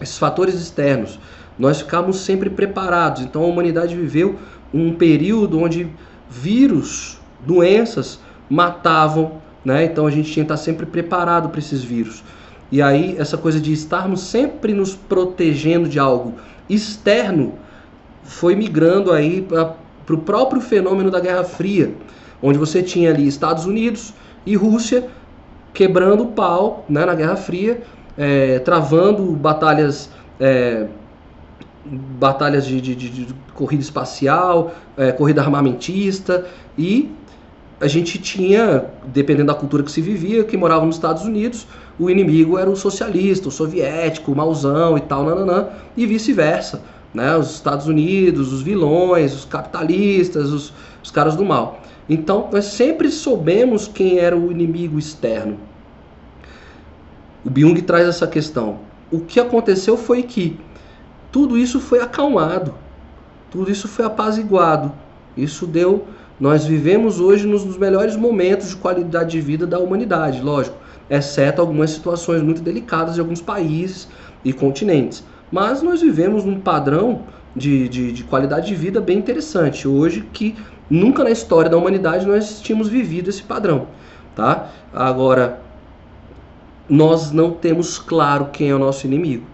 esses 0.00 0.18
fatores 0.18 0.54
externos. 0.54 1.18
Nós 1.58 1.80
ficávamos 1.80 2.20
sempre 2.20 2.50
preparados. 2.50 3.22
Então, 3.22 3.42
a 3.42 3.46
humanidade 3.46 3.94
viveu 3.94 4.38
um 4.72 4.94
período 4.94 5.58
onde 5.58 5.90
vírus, 6.28 7.18
doenças 7.46 8.18
matavam, 8.48 9.40
né? 9.64 9.84
Então 9.84 10.06
a 10.06 10.10
gente 10.10 10.30
tinha 10.30 10.44
que 10.44 10.52
estar 10.52 10.62
sempre 10.62 10.86
preparado 10.86 11.48
para 11.48 11.58
esses 11.58 11.82
vírus. 11.82 12.22
E 12.72 12.80
aí, 12.80 13.14
essa 13.18 13.36
coisa 13.36 13.60
de 13.60 13.70
estarmos 13.70 14.22
sempre 14.22 14.72
nos 14.72 14.96
protegendo 14.96 15.86
de 15.86 15.98
algo 15.98 16.36
externo 16.70 17.52
foi 18.24 18.56
migrando 18.56 19.12
aí 19.12 19.42
para 19.42 19.76
o 20.14 20.16
próprio 20.16 20.58
fenômeno 20.62 21.10
da 21.10 21.20
Guerra 21.20 21.44
Fria, 21.44 21.92
onde 22.42 22.58
você 22.58 22.82
tinha 22.82 23.10
ali 23.10 23.28
Estados 23.28 23.66
Unidos 23.66 24.14
e 24.46 24.56
Rússia 24.56 25.06
quebrando 25.74 26.22
o 26.22 26.26
pau 26.28 26.86
né, 26.88 27.04
na 27.04 27.14
Guerra 27.14 27.36
Fria, 27.36 27.82
é, 28.16 28.58
travando 28.60 29.22
batalhas. 29.32 30.10
É, 30.40 30.86
batalhas 31.84 32.64
de, 32.64 32.80
de, 32.80 32.94
de, 32.94 33.08
de, 33.10 33.34
corrida 33.54 33.82
espacial, 33.82 34.72
é, 34.96 35.10
corrida 35.10 35.42
armamentista 35.42 36.46
e 36.78 37.10
a 37.80 37.88
gente 37.88 38.18
tinha, 38.18 38.84
dependendo 39.04 39.48
da 39.48 39.54
cultura 39.54 39.82
que 39.82 39.90
se 39.90 40.00
vivia, 40.00 40.44
quem 40.44 40.56
morava 40.56 40.86
nos 40.86 40.94
Estados 40.94 41.24
Unidos, 41.24 41.66
o 41.98 42.10
inimigo 42.10 42.58
era 42.58 42.70
o 42.70 42.76
socialista, 42.76 43.48
o 43.48 43.50
soviético, 43.50 44.32
o 44.32 44.36
mauzão 44.36 44.96
e 44.96 45.00
tal, 45.00 45.24
nananã, 45.24 45.68
e 45.96 46.06
vice-versa. 46.06 46.82
Né? 47.12 47.36
Os 47.36 47.54
Estados 47.54 47.86
Unidos, 47.86 48.52
os 48.52 48.62
vilões, 48.62 49.34
os 49.34 49.44
capitalistas, 49.44 50.50
os, 50.50 50.72
os 51.02 51.10
caras 51.10 51.36
do 51.36 51.44
mal. 51.44 51.80
Então, 52.08 52.48
nós 52.52 52.66
sempre 52.66 53.10
soubemos 53.10 53.86
quem 53.86 54.18
era 54.18 54.36
o 54.36 54.50
inimigo 54.50 54.98
externo. 54.98 55.58
O 57.44 57.50
Byung 57.50 57.80
traz 57.82 58.08
essa 58.08 58.26
questão. 58.26 58.80
O 59.10 59.20
que 59.20 59.38
aconteceu 59.38 59.96
foi 59.96 60.22
que 60.22 60.58
tudo 61.30 61.58
isso 61.58 61.80
foi 61.80 62.00
acalmado, 62.00 62.74
tudo 63.50 63.70
isso 63.70 63.88
foi 63.88 64.04
apaziguado. 64.04 64.92
Isso 65.36 65.66
deu 65.66 66.06
nós 66.42 66.64
vivemos 66.64 67.20
hoje 67.20 67.46
nos 67.46 67.78
melhores 67.78 68.16
momentos 68.16 68.70
de 68.70 68.76
qualidade 68.76 69.30
de 69.30 69.40
vida 69.40 69.64
da 69.64 69.78
humanidade, 69.78 70.40
lógico, 70.40 70.76
exceto 71.12 71.60
algumas 71.60 71.90
situações 71.90 72.42
muito 72.42 72.62
delicadas 72.62 73.14
de 73.14 73.20
alguns 73.20 73.42
países 73.42 74.08
e 74.42 74.50
continentes. 74.52 75.22
Mas 75.50 75.82
nós 75.82 76.00
vivemos 76.00 76.42
num 76.42 76.58
padrão 76.58 77.24
de, 77.54 77.86
de, 77.86 78.12
de 78.12 78.24
qualidade 78.24 78.66
de 78.68 78.74
vida 78.74 78.98
bem 78.98 79.18
interessante 79.18 79.86
hoje 79.86 80.26
que 80.32 80.56
nunca 80.88 81.22
na 81.22 81.30
história 81.30 81.70
da 81.70 81.76
humanidade 81.76 82.26
nós 82.26 82.62
tínhamos 82.62 82.88
vivido 82.88 83.28
esse 83.28 83.42
padrão, 83.42 83.88
tá? 84.34 84.70
Agora, 84.90 85.60
nós 86.88 87.30
não 87.30 87.50
temos 87.50 87.98
claro 87.98 88.46
quem 88.50 88.70
é 88.70 88.74
o 88.74 88.78
nosso 88.78 89.06
inimigo. 89.06 89.44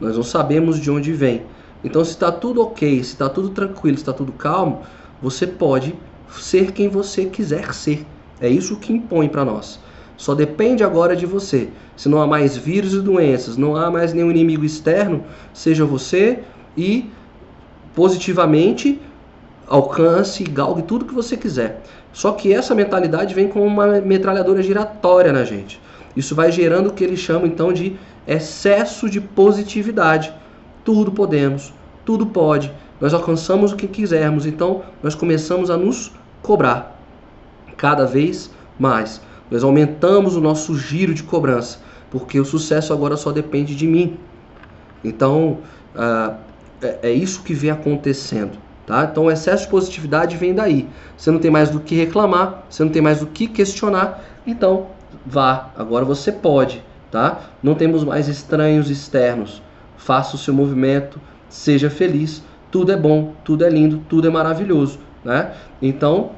Nós 0.00 0.14
não 0.14 0.22
sabemos 0.22 0.78
de 0.78 0.88
onde 0.88 1.12
vem. 1.12 1.42
Então, 1.82 2.04
se 2.04 2.12
está 2.12 2.30
tudo 2.30 2.62
ok, 2.62 3.02
se 3.02 3.12
está 3.12 3.28
tudo 3.28 3.48
tranquilo, 3.48 3.96
se 3.96 4.02
está 4.02 4.12
tudo 4.12 4.30
calmo, 4.30 4.82
você 5.20 5.48
pode 5.48 5.94
ser 6.30 6.70
quem 6.70 6.88
você 6.88 7.24
quiser 7.24 7.74
ser. 7.74 8.06
É 8.40 8.48
isso 8.48 8.76
que 8.76 8.92
impõe 8.92 9.28
para 9.28 9.44
nós. 9.44 9.80
Só 10.16 10.34
depende 10.34 10.82
agora 10.82 11.14
de 11.14 11.26
você. 11.26 11.68
Se 11.96 12.08
não 12.08 12.20
há 12.20 12.26
mais 12.26 12.56
vírus 12.56 12.94
e 12.94 13.00
doenças, 13.00 13.56
não 13.56 13.76
há 13.76 13.90
mais 13.90 14.12
nenhum 14.12 14.30
inimigo 14.30 14.64
externo, 14.64 15.24
seja 15.52 15.84
você 15.84 16.40
e 16.76 17.10
positivamente 17.94 19.00
alcance, 19.68 20.44
galgue 20.44 20.82
tudo 20.82 21.04
que 21.04 21.14
você 21.14 21.36
quiser. 21.36 21.82
Só 22.12 22.32
que 22.32 22.52
essa 22.52 22.74
mentalidade 22.74 23.34
vem 23.34 23.48
com 23.48 23.66
uma 23.66 24.00
metralhadora 24.00 24.62
giratória 24.62 25.32
na 25.32 25.44
gente. 25.44 25.80
Isso 26.16 26.34
vai 26.34 26.50
gerando 26.50 26.88
o 26.88 26.92
que 26.92 27.04
eles 27.04 27.18
chamam 27.18 27.46
então 27.46 27.72
de 27.72 27.96
excesso 28.26 29.08
de 29.10 29.20
positividade. 29.20 30.32
Tudo 30.82 31.12
podemos, 31.12 31.74
tudo 32.04 32.26
pode, 32.26 32.72
nós 33.00 33.12
alcançamos 33.12 33.72
o 33.72 33.76
que 33.76 33.86
quisermos, 33.86 34.46
então 34.46 34.82
nós 35.02 35.14
começamos 35.14 35.68
a 35.68 35.76
nos 35.76 36.12
cobrar 36.42 36.98
cada 37.76 38.06
vez 38.06 38.50
mais. 38.78 39.20
Nós 39.50 39.62
aumentamos 39.62 40.36
o 40.36 40.40
nosso 40.40 40.76
giro 40.76 41.14
de 41.14 41.22
cobrança, 41.22 41.78
porque 42.10 42.38
o 42.40 42.44
sucesso 42.44 42.92
agora 42.92 43.16
só 43.16 43.32
depende 43.32 43.74
de 43.74 43.86
mim. 43.86 44.16
Então, 45.04 45.58
uh, 45.94 46.34
é, 46.82 46.98
é 47.02 47.12
isso 47.12 47.42
que 47.42 47.54
vem 47.54 47.70
acontecendo. 47.70 48.58
Tá? 48.86 49.08
Então 49.10 49.24
o 49.24 49.30
excesso 49.30 49.64
de 49.64 49.70
positividade 49.70 50.36
vem 50.36 50.54
daí. 50.54 50.88
Você 51.16 51.30
não 51.30 51.40
tem 51.40 51.50
mais 51.50 51.70
do 51.70 51.80
que 51.80 51.96
reclamar, 51.96 52.64
você 52.70 52.84
não 52.84 52.90
tem 52.90 53.02
mais 53.02 53.18
do 53.18 53.26
que 53.26 53.48
questionar, 53.48 54.22
então 54.46 54.86
vá, 55.26 55.70
agora 55.76 56.04
você 56.04 56.30
pode. 56.30 56.84
Tá? 57.10 57.40
Não 57.62 57.74
temos 57.74 58.04
mais 58.04 58.28
estranhos 58.28 58.88
externos. 58.88 59.62
Faça 59.96 60.36
o 60.36 60.38
seu 60.38 60.54
movimento, 60.54 61.20
seja 61.48 61.90
feliz. 61.90 62.42
Tudo 62.70 62.92
é 62.92 62.96
bom, 62.96 63.32
tudo 63.42 63.64
é 63.64 63.68
lindo, 63.68 64.02
tudo 64.08 64.28
é 64.28 64.30
maravilhoso. 64.30 65.00
Né? 65.24 65.52
Então, 65.82 66.30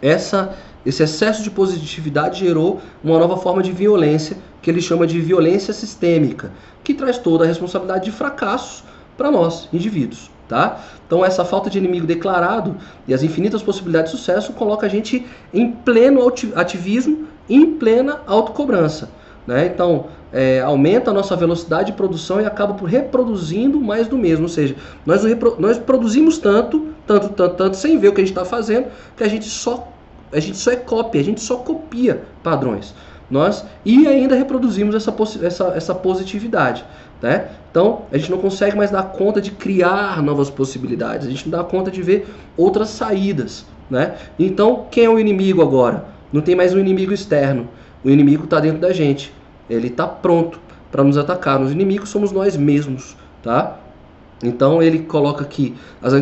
essa, 0.00 0.54
esse 0.84 1.02
excesso 1.02 1.42
de 1.42 1.50
positividade 1.50 2.40
gerou 2.40 2.80
uma 3.02 3.18
nova 3.18 3.36
forma 3.36 3.62
de 3.62 3.72
violência 3.72 4.36
que 4.60 4.70
ele 4.70 4.80
chama 4.80 5.06
de 5.06 5.20
violência 5.20 5.72
sistêmica, 5.72 6.52
que 6.82 6.94
traz 6.94 7.18
toda 7.18 7.44
a 7.44 7.46
responsabilidade 7.46 8.04
de 8.04 8.12
fracassos 8.12 8.84
para 9.16 9.30
nós, 9.30 9.68
indivíduos. 9.72 10.30
Tá? 10.48 10.78
Então 11.06 11.24
essa 11.24 11.42
falta 11.44 11.70
de 11.70 11.78
inimigo 11.78 12.06
declarado 12.06 12.76
e 13.08 13.14
as 13.14 13.22
infinitas 13.22 13.62
possibilidades 13.62 14.12
de 14.12 14.18
sucesso 14.18 14.52
coloca 14.52 14.86
a 14.86 14.90
gente 14.90 15.26
em 15.54 15.72
pleno 15.72 16.20
ativismo 16.54 17.26
em 17.48 17.72
plena 17.72 18.20
autocobrança. 18.26 19.08
Né? 19.46 19.66
Então 19.66 20.06
é, 20.32 20.60
aumenta 20.60 21.10
a 21.10 21.14
nossa 21.14 21.36
velocidade 21.36 21.92
de 21.92 21.96
produção 21.96 22.40
e 22.40 22.44
acaba 22.44 22.74
por 22.74 22.86
reproduzindo 22.86 23.80
mais 23.80 24.08
do 24.08 24.18
mesmo. 24.18 24.44
Ou 24.44 24.48
seja, 24.48 24.74
nós, 25.06 25.22
nós 25.58 25.78
produzimos 25.78 26.38
tanto, 26.38 26.88
tanto, 27.06 27.28
tanto, 27.30 27.54
tanto, 27.54 27.76
sem 27.76 27.98
ver 27.98 28.08
o 28.08 28.12
que 28.12 28.20
a 28.20 28.24
gente 28.24 28.32
está 28.32 28.44
fazendo, 28.44 28.88
que 29.16 29.22
a 29.22 29.28
gente 29.28 29.46
só 29.46 29.93
a 30.34 30.40
gente 30.40 30.58
só 30.58 30.72
é 30.72 30.76
cópia, 30.76 31.20
a 31.20 31.24
gente 31.24 31.40
só 31.40 31.56
copia 31.56 32.22
padrões. 32.42 32.94
Nós 33.30 33.64
e 33.84 34.06
ainda 34.06 34.34
reproduzimos 34.34 34.94
essa, 34.94 35.14
essa, 35.42 35.64
essa 35.76 35.94
positividade. 35.94 36.84
Né? 37.22 37.48
Então, 37.70 38.02
a 38.12 38.18
gente 38.18 38.30
não 38.30 38.38
consegue 38.38 38.76
mais 38.76 38.90
dar 38.90 39.02
conta 39.04 39.40
de 39.40 39.50
criar 39.50 40.22
novas 40.22 40.50
possibilidades, 40.50 41.26
a 41.26 41.30
gente 41.30 41.48
não 41.48 41.58
dá 41.58 41.64
conta 41.64 41.90
de 41.90 42.02
ver 42.02 42.26
outras 42.56 42.90
saídas. 42.90 43.64
Né? 43.88 44.14
Então, 44.38 44.86
quem 44.90 45.04
é 45.04 45.08
o 45.08 45.18
inimigo 45.18 45.62
agora? 45.62 46.04
Não 46.32 46.42
tem 46.42 46.54
mais 46.54 46.74
um 46.74 46.78
inimigo 46.78 47.12
externo. 47.12 47.68
O 48.02 48.10
inimigo 48.10 48.44
está 48.44 48.60
dentro 48.60 48.80
da 48.80 48.92
gente. 48.92 49.32
Ele 49.70 49.86
está 49.86 50.06
pronto 50.06 50.60
para 50.90 51.02
nos 51.02 51.16
atacar. 51.16 51.60
Os 51.60 51.72
inimigos 51.72 52.10
somos 52.10 52.32
nós 52.32 52.56
mesmos. 52.56 53.16
Tá? 53.42 53.78
Então, 54.42 54.82
ele 54.82 55.00
coloca 55.00 55.44
que 55.44 55.74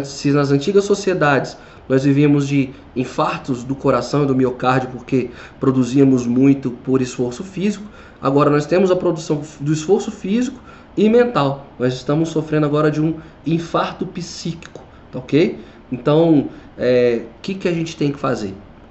se 0.05 0.31
nas 0.31 0.53
antigas 0.53 0.85
sociedades 0.85 1.57
nós 1.89 2.05
vivíamos 2.05 2.47
de 2.47 2.71
infartos 2.95 3.65
do 3.65 3.75
coração 3.75 4.25
e 4.25 4.27
do 4.27 4.35
miocárdio 4.35 4.91
porque 4.91 5.31
produzíamos 5.59 6.27
muito 6.27 6.71
por 6.71 7.03
esforço 7.03 7.43
físico, 7.43 7.85
agora 8.21 8.51
nós 8.51 8.67
temos 8.67 8.91
a 8.91 8.97
produção 8.97 9.43
do 9.61 9.73
esforço 9.73 10.11
físico 10.11 10.59
e 10.97 11.09
mental. 11.09 11.67
Nós 11.79 11.95
estamos 11.95 12.29
sofrendo 12.29 12.67
agora 12.67 12.91
de 12.91 13.01
um 13.01 13.17
infarto 13.47 14.07
psíquico, 14.07 14.83
tá 15.11 15.19
ok? 15.19 15.59
Então, 15.91 16.39
o 16.39 16.51
é, 16.79 17.23
que, 17.41 17.55
que 17.55 17.69
a 17.69 17.73
gente 17.73 17.97
tem 17.97 18.13
que 18.13 18.19
fazer? 18.19 18.51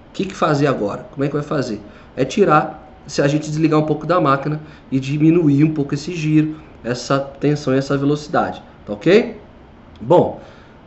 O 0.10 0.14
que, 0.14 0.26
que 0.26 0.36
fazer 0.36 0.68
agora? 0.68 1.08
Como 1.12 1.24
é 1.24 1.28
que 1.28 1.34
vai 1.34 1.44
fazer? 1.44 1.80
É 2.16 2.26
tirar, 2.26 2.92
se 3.08 3.22
a 3.22 3.28
gente 3.28 3.50
desligar 3.50 3.80
um 3.80 3.86
pouco 3.86 4.06
da 4.06 4.20
máquina 4.20 4.62
e 4.92 5.00
diminuir 5.00 5.64
um 5.64 5.74
pouco 5.74 5.94
esse 5.94 6.14
giro, 6.14 6.58
essa 6.84 7.20
tensão 7.20 7.74
e 7.74 7.78
essa 7.78 7.98
velocidade, 7.98 8.62
tá 8.86 8.94
ok? 8.94 9.40
Bom, 10.00 10.42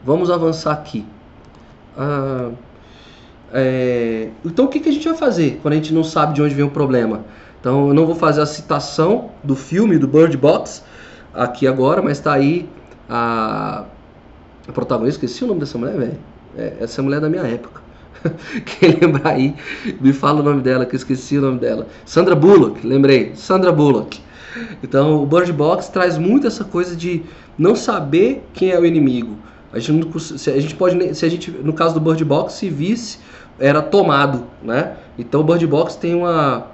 vamos 0.05 0.31
avançar 0.31 0.73
aqui. 0.73 1.07
Ah, 1.97 2.51
é, 3.53 4.31
então, 4.45 4.65
o 4.65 4.69
que, 4.69 4.81
que 4.81 4.89
a 4.89 4.93
gente 4.93 5.09
vai 5.09 5.17
fazer 5.17 5.61
quando 5.63 5.75
a 5.75 5.77
gente 5.77 5.95
não 5.95 6.03
sabe 6.03 6.35
de 6.35 6.43
onde 6.43 6.55
vem 6.55 6.65
o 6.65 6.71
problema? 6.71 7.25
Então, 7.61 7.89
eu 7.89 7.95
não 7.95 8.05
vou 8.05 8.15
fazer 8.15 8.41
a 8.41 8.47
citação 8.47 9.31
do 9.43 9.55
filme 9.55 9.97
do 9.97 10.09
Bird 10.09 10.37
Box, 10.37 10.83
aqui 11.33 11.67
agora, 11.67 12.03
mas 12.03 12.19
tá 12.19 12.33
aí 12.33 12.69
a, 13.09 13.85
a 14.69 14.73
protagonista, 14.73 15.25
esqueci 15.25 15.45
o 15.45 15.47
nome 15.47 15.61
dessa 15.61 15.79
mulher, 15.79 15.97
velho. 15.97 16.19
É, 16.57 16.75
essa 16.81 17.01
mulher 17.03 17.19
é 17.19 17.21
da 17.21 17.29
minha 17.29 17.43
época. 17.43 17.81
Quem 18.67 18.91
lembrar 19.01 19.31
aí, 19.31 19.55
me 20.01 20.13
fala 20.13 20.41
o 20.41 20.43
nome 20.43 20.63
dela, 20.63 20.85
que 20.85 20.95
eu 20.95 20.99
esqueci 20.99 21.39
o 21.39 21.41
nome 21.41 21.59
dela. 21.59 21.87
Sandra 22.05 22.35
Bullock, 22.35 22.87
lembrei. 22.87 23.33
Sandra 23.35 23.73
Bullock. 23.73 24.21
Então, 24.83 25.23
o 25.23 25.27
Bird 25.27 25.53
Box 25.53 25.89
traz 25.89 26.19
muito 26.19 26.47
essa 26.47 26.65
coisa 26.65 26.95
de 26.95 27.23
não 27.57 27.75
saber 27.75 28.45
quem 28.53 28.71
é 28.71 28.79
o 28.79 28.85
inimigo. 28.85 29.37
A 29.75 29.81
gente, 29.81 30.07
não, 30.07 30.19
se 30.19 30.51
a 30.51 30.61
gente 30.61 30.75
pode, 30.77 31.15
se 31.17 31.27
a 31.27 31.29
gente, 31.29 31.51
no 31.51 31.73
caso 31.73 31.95
do 31.95 32.01
Bird 32.01 32.25
Box, 32.25 32.55
se 32.55 32.71
visse, 32.71 33.19
era 33.59 33.83
tomado, 33.83 34.45
né? 34.63 34.97
Então, 35.19 35.41
o 35.41 35.45
Bird 35.45 35.67
Box 35.67 35.97
tem 35.97 36.15
uma, 36.15 36.69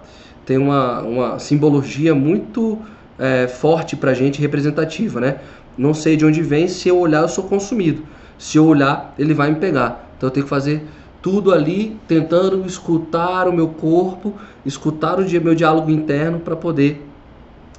tem 0.44 0.58
uma, 0.58 1.00
uma 1.00 1.38
simbologia 1.38 2.14
muito 2.14 2.78
é, 3.18 3.48
forte 3.48 3.96
para 3.96 4.10
a 4.10 4.14
gente, 4.14 4.38
representativa, 4.38 5.18
né? 5.18 5.38
Não 5.78 5.94
sei 5.94 6.14
de 6.14 6.26
onde 6.26 6.42
vem, 6.42 6.68
se 6.68 6.90
eu 6.90 6.98
olhar 6.98 7.22
eu 7.22 7.28
sou 7.28 7.44
consumido. 7.44 8.02
Se 8.38 8.58
eu 8.58 8.66
olhar, 8.66 9.14
ele 9.18 9.32
vai 9.32 9.50
me 9.50 9.56
pegar. 9.56 10.10
Então 10.16 10.28
eu 10.28 10.30
tenho 10.30 10.44
que 10.44 10.50
fazer 10.50 10.84
tudo 11.22 11.52
ali, 11.54 11.98
tentando 12.06 12.66
escutar 12.66 13.48
o 13.48 13.52
meu 13.52 13.68
corpo, 13.68 14.34
escutar 14.64 15.18
o 15.18 15.22
meu 15.42 15.54
diálogo 15.54 15.90
interno 15.90 16.38
para 16.38 16.54
poder 16.54 17.06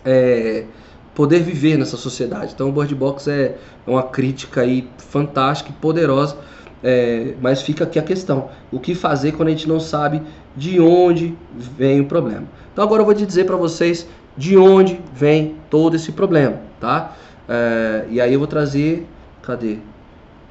é, 0.03 0.65
poder 1.13 1.39
viver 1.39 1.77
nessa 1.77 1.97
sociedade. 1.97 2.53
Então 2.53 2.69
o 2.69 2.71
Bird 2.71 2.93
Box 2.95 3.27
é 3.27 3.57
uma 3.85 4.03
crítica 4.03 4.61
aí 4.61 4.87
fantástica 4.97 5.69
e 5.69 5.73
poderosa, 5.73 6.37
é, 6.83 7.35
mas 7.41 7.61
fica 7.61 7.83
aqui 7.83 7.99
a 7.99 8.03
questão: 8.03 8.49
o 8.71 8.79
que 8.79 8.95
fazer 8.95 9.33
quando 9.33 9.49
a 9.49 9.51
gente 9.51 9.67
não 9.67 9.79
sabe 9.79 10.21
de 10.55 10.79
onde 10.79 11.35
vem 11.53 12.01
o 12.01 12.05
problema? 12.05 12.43
Então 12.71 12.83
agora 12.83 13.01
eu 13.01 13.05
vou 13.05 13.13
te 13.13 13.25
dizer 13.25 13.45
para 13.45 13.55
vocês 13.55 14.07
de 14.37 14.57
onde 14.57 14.99
vem 15.13 15.55
todo 15.69 15.95
esse 15.95 16.11
problema, 16.11 16.59
tá? 16.79 17.15
É, 17.47 18.05
e 18.09 18.21
aí 18.21 18.33
eu 18.33 18.39
vou 18.39 18.47
trazer, 18.47 19.07
cadê? 19.41 19.77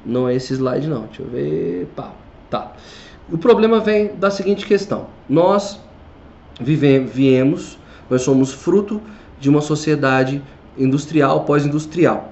Não 0.05 0.27
é 0.27 0.35
esse 0.35 0.53
slide 0.53 0.87
não, 0.87 1.03
deixa 1.03 1.21
eu 1.21 1.27
ver, 1.27 1.87
pá, 1.95 2.11
tá. 2.49 2.73
O 3.31 3.37
problema 3.37 3.79
vem 3.79 4.15
da 4.15 4.29
seguinte 4.29 4.65
questão: 4.65 5.07
nós 5.27 5.79
vivemos, 6.59 7.77
nós 8.09 8.21
somos 8.21 8.53
fruto 8.53 9.01
de 9.41 9.49
uma 9.49 9.59
sociedade 9.59 10.41
industrial, 10.77 11.43
pós-industrial. 11.43 12.31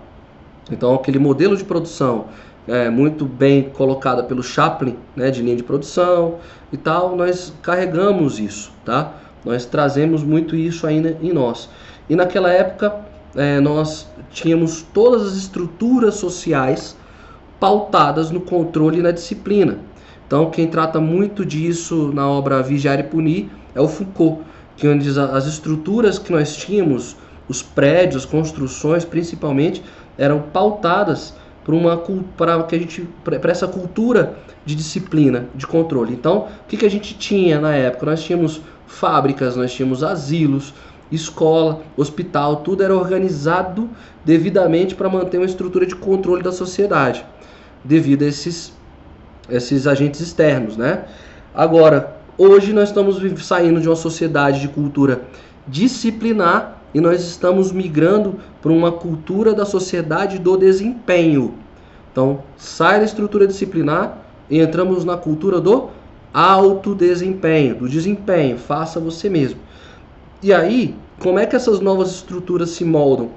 Então 0.72 0.94
aquele 0.94 1.18
modelo 1.20 1.58
de 1.58 1.64
produção 1.64 2.26
é, 2.68 2.90
muito 2.90 3.26
bem 3.26 3.64
colocada 3.64 4.24
pelo 4.24 4.44
Chaplin, 4.44 4.96
né, 5.16 5.32
de 5.32 5.42
linha 5.42 5.56
de 5.56 5.64
produção 5.64 6.36
e 6.72 6.78
tal, 6.78 7.16
nós 7.16 7.52
carregamos 7.64 8.40
isso, 8.40 8.72
tá? 8.86 9.14
Nós 9.44 9.66
trazemos 9.66 10.24
muito 10.24 10.56
isso 10.56 10.86
ainda 10.86 11.18
em 11.22 11.34
nós. 11.34 11.68
E 12.08 12.16
naquela 12.16 12.52
época 12.52 12.96
é, 13.36 13.60
nós 13.60 14.08
tínhamos 14.30 14.86
todas 14.94 15.24
as 15.24 15.34
estruturas 15.34 16.16
sociais 16.16 16.96
pautadas 17.60 18.30
no 18.30 18.42
controle 18.42 19.00
e 19.00 19.02
na 19.02 19.12
disciplina. 19.12 19.80
Então 20.28 20.52
quem 20.52 20.68
trata 20.68 21.00
muito 21.00 21.44
disso 21.44 22.12
na 22.14 22.30
obra 22.30 22.62
Vigiar 22.62 23.00
e 23.00 23.04
Punir 23.04 23.50
é 23.74 23.82
o 23.82 23.88
Foucault, 23.88 24.42
que 24.80 24.88
onde 24.88 25.10
as 25.20 25.46
estruturas 25.46 26.18
que 26.18 26.32
nós 26.32 26.56
tínhamos, 26.56 27.18
os 27.50 27.62
prédios, 27.62 28.26
construções 28.26 29.04
principalmente, 29.04 29.84
eram 30.18 30.42
pautadas 30.42 31.34
para 31.66 31.76
uma 31.76 31.98
para 32.38 32.64
que 32.64 32.76
a 32.76 32.80
gente 32.80 33.08
para 33.24 33.52
essa 33.52 33.68
cultura 33.68 34.38
de 34.66 34.76
disciplina, 34.76 35.48
de 35.54 35.68
controle. 35.68 36.14
Então, 36.14 36.48
o 36.64 36.68
que, 36.68 36.78
que 36.78 36.86
a 36.86 36.90
gente 36.90 37.18
tinha 37.18 37.60
na 37.60 37.76
época? 37.76 38.06
Nós 38.06 38.24
tínhamos 38.24 38.62
fábricas, 38.88 39.58
nós 39.58 39.74
tínhamos 39.74 40.02
asilos, 40.02 40.74
escola, 41.12 41.82
hospital, 41.98 42.58
tudo 42.58 42.82
era 42.82 42.96
organizado 42.96 43.90
devidamente 44.24 44.96
para 44.96 45.10
manter 45.10 45.38
uma 45.38 45.46
estrutura 45.46 45.86
de 45.86 45.96
controle 45.96 46.42
da 46.42 46.52
sociedade, 46.52 47.26
devido 47.84 48.24
a 48.24 48.28
esses, 48.28 48.74
esses 49.50 49.86
agentes 49.86 50.22
externos, 50.22 50.78
né? 50.78 51.06
Agora, 51.54 52.19
hoje 52.40 52.72
nós 52.72 52.88
estamos 52.88 53.20
saindo 53.46 53.82
de 53.82 53.90
uma 53.90 53.96
sociedade 53.98 54.62
de 54.62 54.70
cultura 54.70 55.24
disciplinar 55.68 56.82
e 56.94 57.02
nós 57.02 57.22
estamos 57.22 57.72
migrando 57.72 58.40
para 58.62 58.72
uma 58.72 58.94
cultura 58.94 59.54
da 59.54 59.66
sociedade 59.66 60.40
do 60.40 60.58
desempenho. 60.58 61.54
Então, 62.12 62.42
sai 62.58 63.00
da 63.00 63.06
estrutura 63.06 63.46
disciplinar 63.46 64.18
e 64.50 64.60
entramos 64.60 65.04
na 65.04 65.18
cultura 65.18 65.60
do 65.60 65.90
alto 66.34 66.96
desempenho, 66.96 67.76
do 67.76 67.90
desempenho, 67.90 68.58
faça 68.58 69.00
você 69.00 69.30
mesmo. 69.30 69.60
E 70.42 70.54
aí, 70.54 70.96
como 71.20 71.38
é 71.38 71.46
que 71.46 71.56
essas 71.56 71.82
novas 71.82 72.12
estruturas 72.12 72.70
se 72.70 72.86
moldam? 72.86 73.30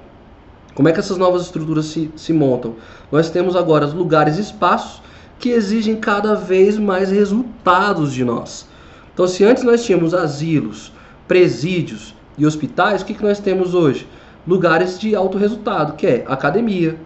Como 0.73 0.87
é 0.87 0.91
que 0.91 0.99
essas 0.99 1.17
novas 1.17 1.43
estruturas 1.43 1.85
se, 1.85 2.09
se 2.15 2.31
montam? 2.33 2.75
Nós 3.11 3.29
temos 3.29 3.55
agora 3.55 3.85
lugares 3.85 4.37
e 4.37 4.41
espaços 4.41 5.01
que 5.37 5.49
exigem 5.49 5.97
cada 5.97 6.33
vez 6.33 6.77
mais 6.77 7.11
resultados 7.11 8.13
de 8.13 8.23
nós. 8.23 8.65
Então, 9.13 9.27
se 9.27 9.43
antes 9.43 9.63
nós 9.63 9.83
tínhamos 9.85 10.13
asilos, 10.13 10.91
presídios 11.27 12.15
e 12.37 12.45
hospitais, 12.45 13.01
o 13.01 13.05
que, 13.05 13.13
que 13.13 13.23
nós 13.23 13.39
temos 13.39 13.75
hoje? 13.75 14.07
Lugares 14.45 14.99
de 14.99 15.15
alto 15.15 15.37
resultado, 15.37 15.93
que 15.95 16.07
é 16.07 16.25
academia, 16.27 16.97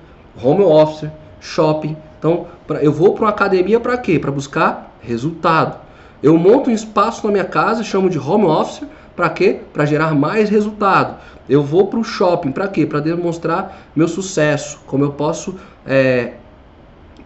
home 0.41 0.63
office, 0.63 1.09
shopping. 1.41 1.97
Então, 2.17 2.47
pra, 2.65 2.81
eu 2.81 2.91
vou 2.91 3.13
para 3.13 3.25
uma 3.25 3.29
academia 3.29 3.79
para 3.79 3.97
quê? 3.97 4.17
Para 4.17 4.31
buscar 4.31 4.95
resultado. 5.01 5.79
Eu 6.23 6.37
monto 6.37 6.69
um 6.69 6.73
espaço 6.73 7.25
na 7.25 7.31
minha 7.31 7.45
casa, 7.45 7.83
chamo 7.83 8.09
de 8.09 8.17
home 8.17 8.45
office, 8.45 8.87
para 9.15 9.29
quê? 9.29 9.59
Para 9.73 9.85
gerar 9.85 10.15
mais 10.15 10.49
resultado. 10.49 11.17
Eu 11.49 11.63
vou 11.63 11.87
para 11.87 11.99
o 11.99 12.03
shopping, 12.03 12.51
para 12.51 12.67
quê? 12.67 12.85
Para 12.85 12.99
demonstrar 12.99 13.89
meu 13.95 14.07
sucesso, 14.07 14.79
como 14.87 15.03
eu 15.03 15.11
posso 15.11 15.55
é, 15.85 16.33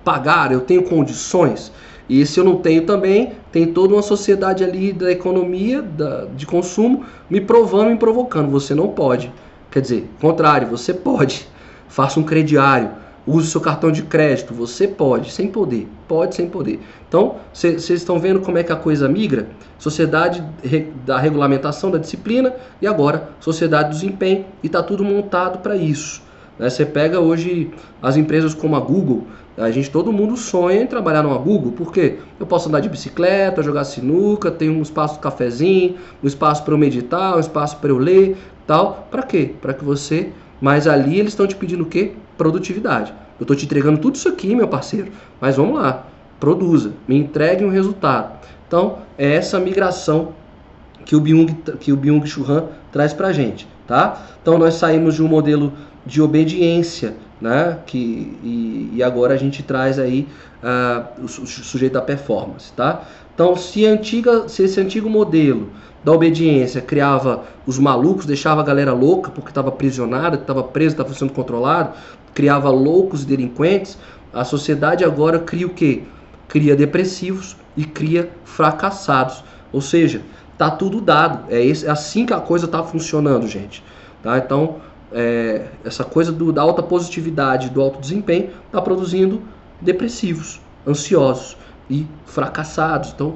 pagar, 0.03 0.51
eu 0.51 0.61
tenho 0.61 0.83
condições. 0.83 1.71
E 2.11 2.25
se 2.25 2.37
eu 2.37 2.43
não 2.43 2.57
tenho 2.57 2.85
também, 2.85 3.31
tem 3.53 3.67
toda 3.67 3.93
uma 3.93 4.01
sociedade 4.01 4.65
ali 4.65 4.91
da 4.91 5.09
economia, 5.09 5.81
da, 5.81 6.25
de 6.25 6.45
consumo, 6.45 7.05
me 7.29 7.39
provando, 7.39 7.89
me 7.89 7.95
provocando. 7.95 8.51
Você 8.51 8.75
não 8.75 8.89
pode. 8.89 9.31
Quer 9.71 9.79
dizer, 9.79 10.09
contrário, 10.19 10.67
você 10.67 10.93
pode. 10.93 11.47
Faça 11.87 12.19
um 12.19 12.23
crediário, 12.23 12.91
use 13.25 13.49
seu 13.49 13.61
cartão 13.61 13.89
de 13.93 14.03
crédito. 14.03 14.53
Você 14.53 14.89
pode, 14.89 15.31
sem 15.31 15.47
poder. 15.47 15.87
Pode 16.05 16.35
sem 16.35 16.49
poder. 16.49 16.81
Então, 17.07 17.37
vocês 17.53 17.89
estão 17.89 18.19
vendo 18.19 18.41
como 18.41 18.57
é 18.57 18.63
que 18.63 18.73
a 18.73 18.75
coisa 18.75 19.07
migra? 19.07 19.47
Sociedade 19.79 20.43
da 21.05 21.17
regulamentação 21.17 21.89
da 21.89 21.97
disciplina 21.97 22.53
e 22.81 22.87
agora 22.87 23.29
sociedade 23.39 23.87
do 23.87 23.95
desempenho. 23.95 24.43
E 24.61 24.67
está 24.67 24.83
tudo 24.83 25.01
montado 25.01 25.59
para 25.59 25.77
isso. 25.77 26.21
Né? 26.61 26.69
Você 26.69 26.85
pega 26.85 27.19
hoje 27.19 27.71
as 28.01 28.15
empresas 28.15 28.53
como 28.53 28.75
a 28.75 28.79
Google, 28.79 29.25
a 29.57 29.69
gente, 29.71 29.89
todo 29.89 30.13
mundo 30.13 30.37
sonha 30.37 30.81
em 30.81 30.87
trabalhar 30.87 31.23
numa 31.23 31.37
Google, 31.37 31.73
porque 31.73 32.19
eu 32.39 32.45
posso 32.45 32.69
andar 32.69 32.79
de 32.79 32.87
bicicleta, 32.87 33.61
jogar 33.61 33.83
sinuca, 33.83 34.49
tem 34.49 34.69
um 34.69 34.81
espaço 34.81 35.15
de 35.15 35.19
cafezinho, 35.19 35.95
um 36.23 36.27
espaço 36.27 36.63
para 36.63 36.73
eu 36.73 36.77
meditar, 36.77 37.35
um 37.35 37.39
espaço 37.39 37.77
para 37.77 37.89
eu 37.89 37.97
ler, 37.97 38.37
tal. 38.65 39.07
Para 39.11 39.23
quê? 39.23 39.53
Para 39.59 39.73
que 39.73 39.83
você. 39.83 40.29
Mas 40.61 40.87
ali 40.87 41.19
eles 41.19 41.33
estão 41.33 41.47
te 41.47 41.55
pedindo 41.55 41.83
o 41.83 41.87
quê? 41.87 42.13
Produtividade. 42.37 43.11
Eu 43.39 43.43
estou 43.43 43.55
te 43.55 43.65
entregando 43.65 43.97
tudo 43.97 44.15
isso 44.15 44.29
aqui, 44.29 44.55
meu 44.55 44.67
parceiro. 44.67 45.11
Mas 45.39 45.57
vamos 45.57 45.75
lá, 45.75 46.05
produza, 46.39 46.93
me 47.07 47.17
entregue 47.17 47.65
um 47.65 47.69
resultado. 47.69 48.39
Então, 48.67 48.99
é 49.17 49.33
essa 49.33 49.59
migração 49.59 50.33
que 51.03 51.15
o 51.15 51.19
Byung, 51.19 51.47
que 51.79 51.91
o 51.91 51.97
Byung 51.97 52.25
Chul 52.25 52.69
traz 52.91 53.13
para 53.13 53.33
gente, 53.33 53.67
tá? 53.87 54.21
Então, 54.41 54.57
nós 54.57 54.75
saímos 54.75 55.15
de 55.15 55.23
um 55.23 55.27
modelo 55.27 55.73
de 56.05 56.21
obediência, 56.21 57.15
né? 57.39 57.79
Que, 57.85 58.37
e, 58.43 58.91
e 58.95 59.03
agora 59.03 59.33
a 59.33 59.37
gente 59.37 59.63
traz 59.63 59.99
aí 59.99 60.27
uh, 60.63 61.23
o 61.23 61.27
sujeito 61.27 61.93
da 61.93 62.01
performance, 62.01 62.71
tá? 62.73 63.03
Então, 63.33 63.55
se, 63.55 63.85
antiga, 63.85 64.47
se 64.47 64.63
esse 64.63 64.79
antigo 64.79 65.09
modelo 65.09 65.69
da 66.03 66.11
obediência 66.11 66.81
criava 66.81 67.43
os 67.65 67.77
malucos, 67.79 68.25
deixava 68.25 68.61
a 68.61 68.63
galera 68.63 68.93
louca 68.93 69.31
porque 69.31 69.49
estava 69.49 69.69
aprisionada, 69.69 70.35
estava 70.35 70.63
preso, 70.63 70.93
estava 70.93 71.13
sendo 71.13 71.33
controlado, 71.33 71.93
criava 72.33 72.69
loucos 72.69 73.23
e 73.23 73.25
delinquentes, 73.25 73.97
a 74.33 74.43
sociedade 74.43 75.03
agora 75.03 75.39
cria 75.39 75.67
o 75.67 75.69
quê? 75.69 76.03
Cria 76.47 76.75
depressivos 76.75 77.55
e 77.75 77.85
cria 77.85 78.29
fracassados. 78.43 79.43
Ou 79.71 79.81
seja, 79.81 80.21
tá 80.57 80.69
tudo 80.69 81.01
dado. 81.01 81.51
É, 81.51 81.63
esse, 81.63 81.85
é 81.85 81.89
assim 81.89 82.25
que 82.25 82.33
a 82.33 82.39
coisa 82.39 82.65
está 82.65 82.83
funcionando, 82.83 83.47
gente. 83.47 83.83
Tá? 84.21 84.37
Então, 84.37 84.77
é, 85.13 85.67
essa 85.83 86.03
coisa 86.03 86.31
do, 86.31 86.51
da 86.51 86.61
alta 86.61 86.81
positividade, 86.81 87.69
do 87.69 87.81
alto 87.81 87.99
desempenho, 87.99 88.49
está 88.65 88.81
produzindo 88.81 89.41
depressivos, 89.79 90.61
ansiosos 90.87 91.57
e 91.89 92.07
fracassados. 92.25 93.11
Então, 93.13 93.35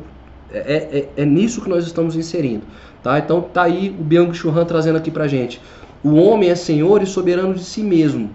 é, 0.51 0.57
é, 0.57 0.99
é, 0.99 1.09
é, 1.17 1.26
nisso 1.26 1.61
que 1.61 1.69
nós 1.69 1.86
estamos 1.86 2.15
inserindo. 2.15 2.63
Tá? 3.03 3.19
Então, 3.19 3.41
tá 3.41 3.63
aí 3.63 3.95
o 3.99 4.03
Byung 4.03 4.34
Chul 4.34 4.57
Han 4.57 4.65
trazendo 4.65 4.97
aqui 4.97 5.11
para 5.11 5.28
gente. 5.28 5.61
O 6.03 6.15
homem 6.15 6.49
é 6.49 6.55
senhor 6.55 7.01
e 7.01 7.05
soberano 7.05 7.53
de 7.53 7.63
si 7.63 7.82
mesmo. 7.82 8.30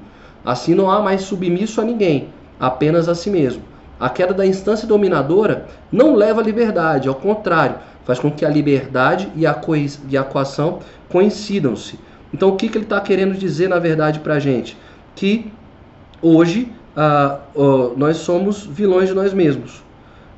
Assim 0.45 0.75
não 0.75 0.91
há 0.91 1.01
mais 1.01 1.23
submisso 1.23 1.81
a 1.81 1.85
ninguém, 1.85 2.29
apenas 2.59 3.09
a 3.09 3.15
si 3.15 3.31
mesmo. 3.31 3.63
A 3.99 4.09
queda 4.09 4.33
da 4.33 4.47
instância 4.47 4.89
dominadora 4.89 5.67
não 5.93 6.15
leva 6.15 6.41
à 6.41 6.45
liberdade, 6.45 7.09
ao 7.09 7.15
contrário, 7.15 7.77
faz 8.05 8.19
com 8.19 8.31
que 8.31 8.45
a 8.45 8.49
liberdade 8.49 9.31
e 9.37 9.47
a, 9.47 9.61
e 10.09 10.17
a 10.17 10.25
coação 10.25 10.79
coincidam-se 11.09 11.99
então, 12.33 12.51
o 12.51 12.57
que, 12.57 12.69
que 12.69 12.79
ele 12.79 12.85
está 12.85 13.01
querendo 13.01 13.37
dizer, 13.37 13.69
na 13.69 13.79
verdade, 13.79 14.21
para 14.21 14.35
a 14.35 14.39
gente? 14.39 14.77
Que 15.15 15.53
hoje 16.23 16.73
ah, 16.97 17.41
oh, 17.55 17.93
nós 17.97 18.19
somos 18.19 18.65
vilões 18.65 19.09
de 19.09 19.15
nós 19.15 19.33
mesmos. 19.33 19.83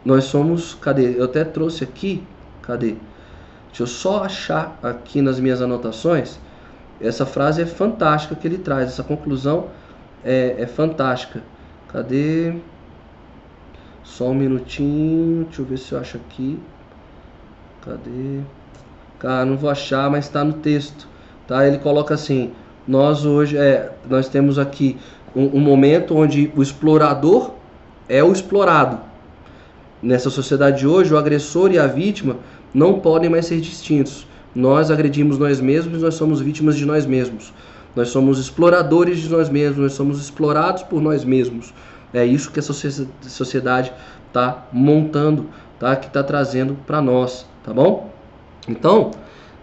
Nós 0.05 0.24
somos. 0.24 0.74
Cadê? 0.74 1.18
Eu 1.18 1.24
até 1.24 1.45
trouxe 1.45 1.84
aqui. 1.84 2.22
Cadê? 2.62 2.97
Deixa 3.68 3.82
eu 3.82 3.86
só 3.86 4.24
achar 4.24 4.78
aqui 4.82 5.22
nas 5.22 5.40
minhas 5.40 5.62
anotações. 5.62 6.38
Essa 7.01 7.26
frase 7.26 7.62
é 7.62 7.66
fantástica 7.66 8.34
que 8.34 8.47
ele 8.47 8.59
traz. 8.59 8.88
Essa 8.88 9.03
conclusão 9.03 9.68
é, 10.24 10.57
é 10.59 10.66
fantástica. 10.66 11.43
Cadê? 11.88 12.55
Só 14.03 14.30
um 14.30 14.34
minutinho. 14.34 15.45
Deixa 15.45 15.62
eu 15.62 15.66
ver 15.66 15.78
se 15.78 15.93
eu 15.93 16.01
acho 16.01 16.16
aqui. 16.16 16.59
Cadê? 17.84 18.40
Cara, 19.18 19.45
não 19.45 19.57
vou 19.57 19.70
achar, 19.70 20.11
mas 20.11 20.26
está 20.26 20.45
no 20.45 20.55
texto. 20.55 21.09
Tá? 21.47 21.66
Ele 21.66 21.78
coloca 21.78 22.14
assim: 22.14 22.53
nós 22.86 23.24
hoje 23.24 23.57
é, 23.57 23.90
nós 24.09 24.28
temos 24.28 24.59
aqui 24.59 24.97
um, 25.34 25.59
um 25.59 25.61
momento 25.61 26.16
onde 26.16 26.53
o 26.57 26.62
explorador 26.62 27.53
é 28.09 28.22
o 28.22 28.32
explorado. 28.32 29.01
Nessa 30.03 30.30
sociedade 30.30 30.80
de 30.80 30.86
hoje, 30.86 31.14
o 31.14 31.16
agressor 31.16 31.70
e 31.70 31.78
a 31.78 31.86
vítima 31.86 32.36
não 32.74 32.99
podem 32.99 33.30
mais 33.30 33.47
ser 33.47 33.61
distintos. 33.61 34.26
Nós 34.55 34.90
agredimos 34.90 35.38
nós 35.38 35.61
mesmos, 35.61 36.03
nós 36.03 36.14
somos 36.14 36.40
vítimas 36.40 36.76
de 36.76 36.84
nós 36.84 37.07
mesmos. 37.07 37.53
Nós 37.95 38.09
somos 38.09 38.38
exploradores 38.38 39.18
de 39.20 39.28
nós 39.28 39.49
mesmos, 39.49 39.78
nós 39.78 39.93
somos 39.93 40.20
explorados 40.20 40.82
por 40.82 41.01
nós 41.01 41.24
mesmos. 41.24 41.72
É 42.12 42.24
isso 42.24 42.51
que 42.51 42.61
a 42.61 42.62
sociedade 42.62 43.93
está 44.28 44.66
montando, 44.72 45.47
tá? 45.78 45.95
que 45.97 46.07
está 46.07 46.22
trazendo 46.22 46.76
para 46.86 47.01
nós, 47.01 47.47
tá 47.64 47.72
bom? 47.72 48.11
Então, 48.68 49.11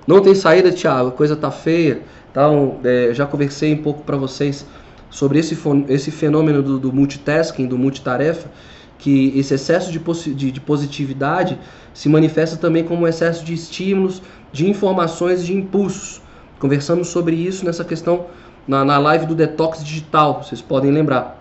não 0.10 0.22
tem 0.22 0.34
saída, 0.34 0.72
Thiago, 0.72 1.10
a 1.10 1.12
coisa 1.12 1.36
tá 1.36 1.52
feia. 1.52 2.02
Então, 2.32 2.80
é, 2.84 3.12
já 3.14 3.28
conversei 3.28 3.76
um 3.76 3.84
pouco 3.84 4.02
para 4.02 4.18
vocês 4.18 4.66
sobre 5.08 5.38
esse, 5.38 5.56
esse 5.88 6.10
fenômeno 6.10 6.64
do, 6.64 6.80
do, 6.80 6.92
multitasking, 6.92 7.68
do 7.68 7.78
multitarefa, 7.78 8.50
que 8.98 9.32
esse 9.38 9.54
excesso 9.54 9.92
de, 9.92 10.00
de, 10.34 10.52
de 10.52 10.60
positividade 10.60 11.60
se 11.94 12.10
manifesta 12.10 12.58
também 12.58 12.84
como 12.84 13.04
um 13.04 13.08
excesso 13.08 13.46
de 13.46 13.54
estímulos, 13.54 14.20
de 14.52 14.68
informações, 14.68 15.46
de 15.46 15.54
impulsos. 15.54 16.24
Conversamos 16.58 17.10
sobre 17.10 17.36
isso 17.36 17.64
nessa 17.64 17.86
questão 17.86 18.26
na, 18.68 18.84
na 18.84 18.98
live 18.98 19.28
do 19.28 19.36
detox 19.36 19.84
digital, 19.84 20.42
vocês 20.42 20.60
podem 20.60 20.90
lembrar, 20.90 21.40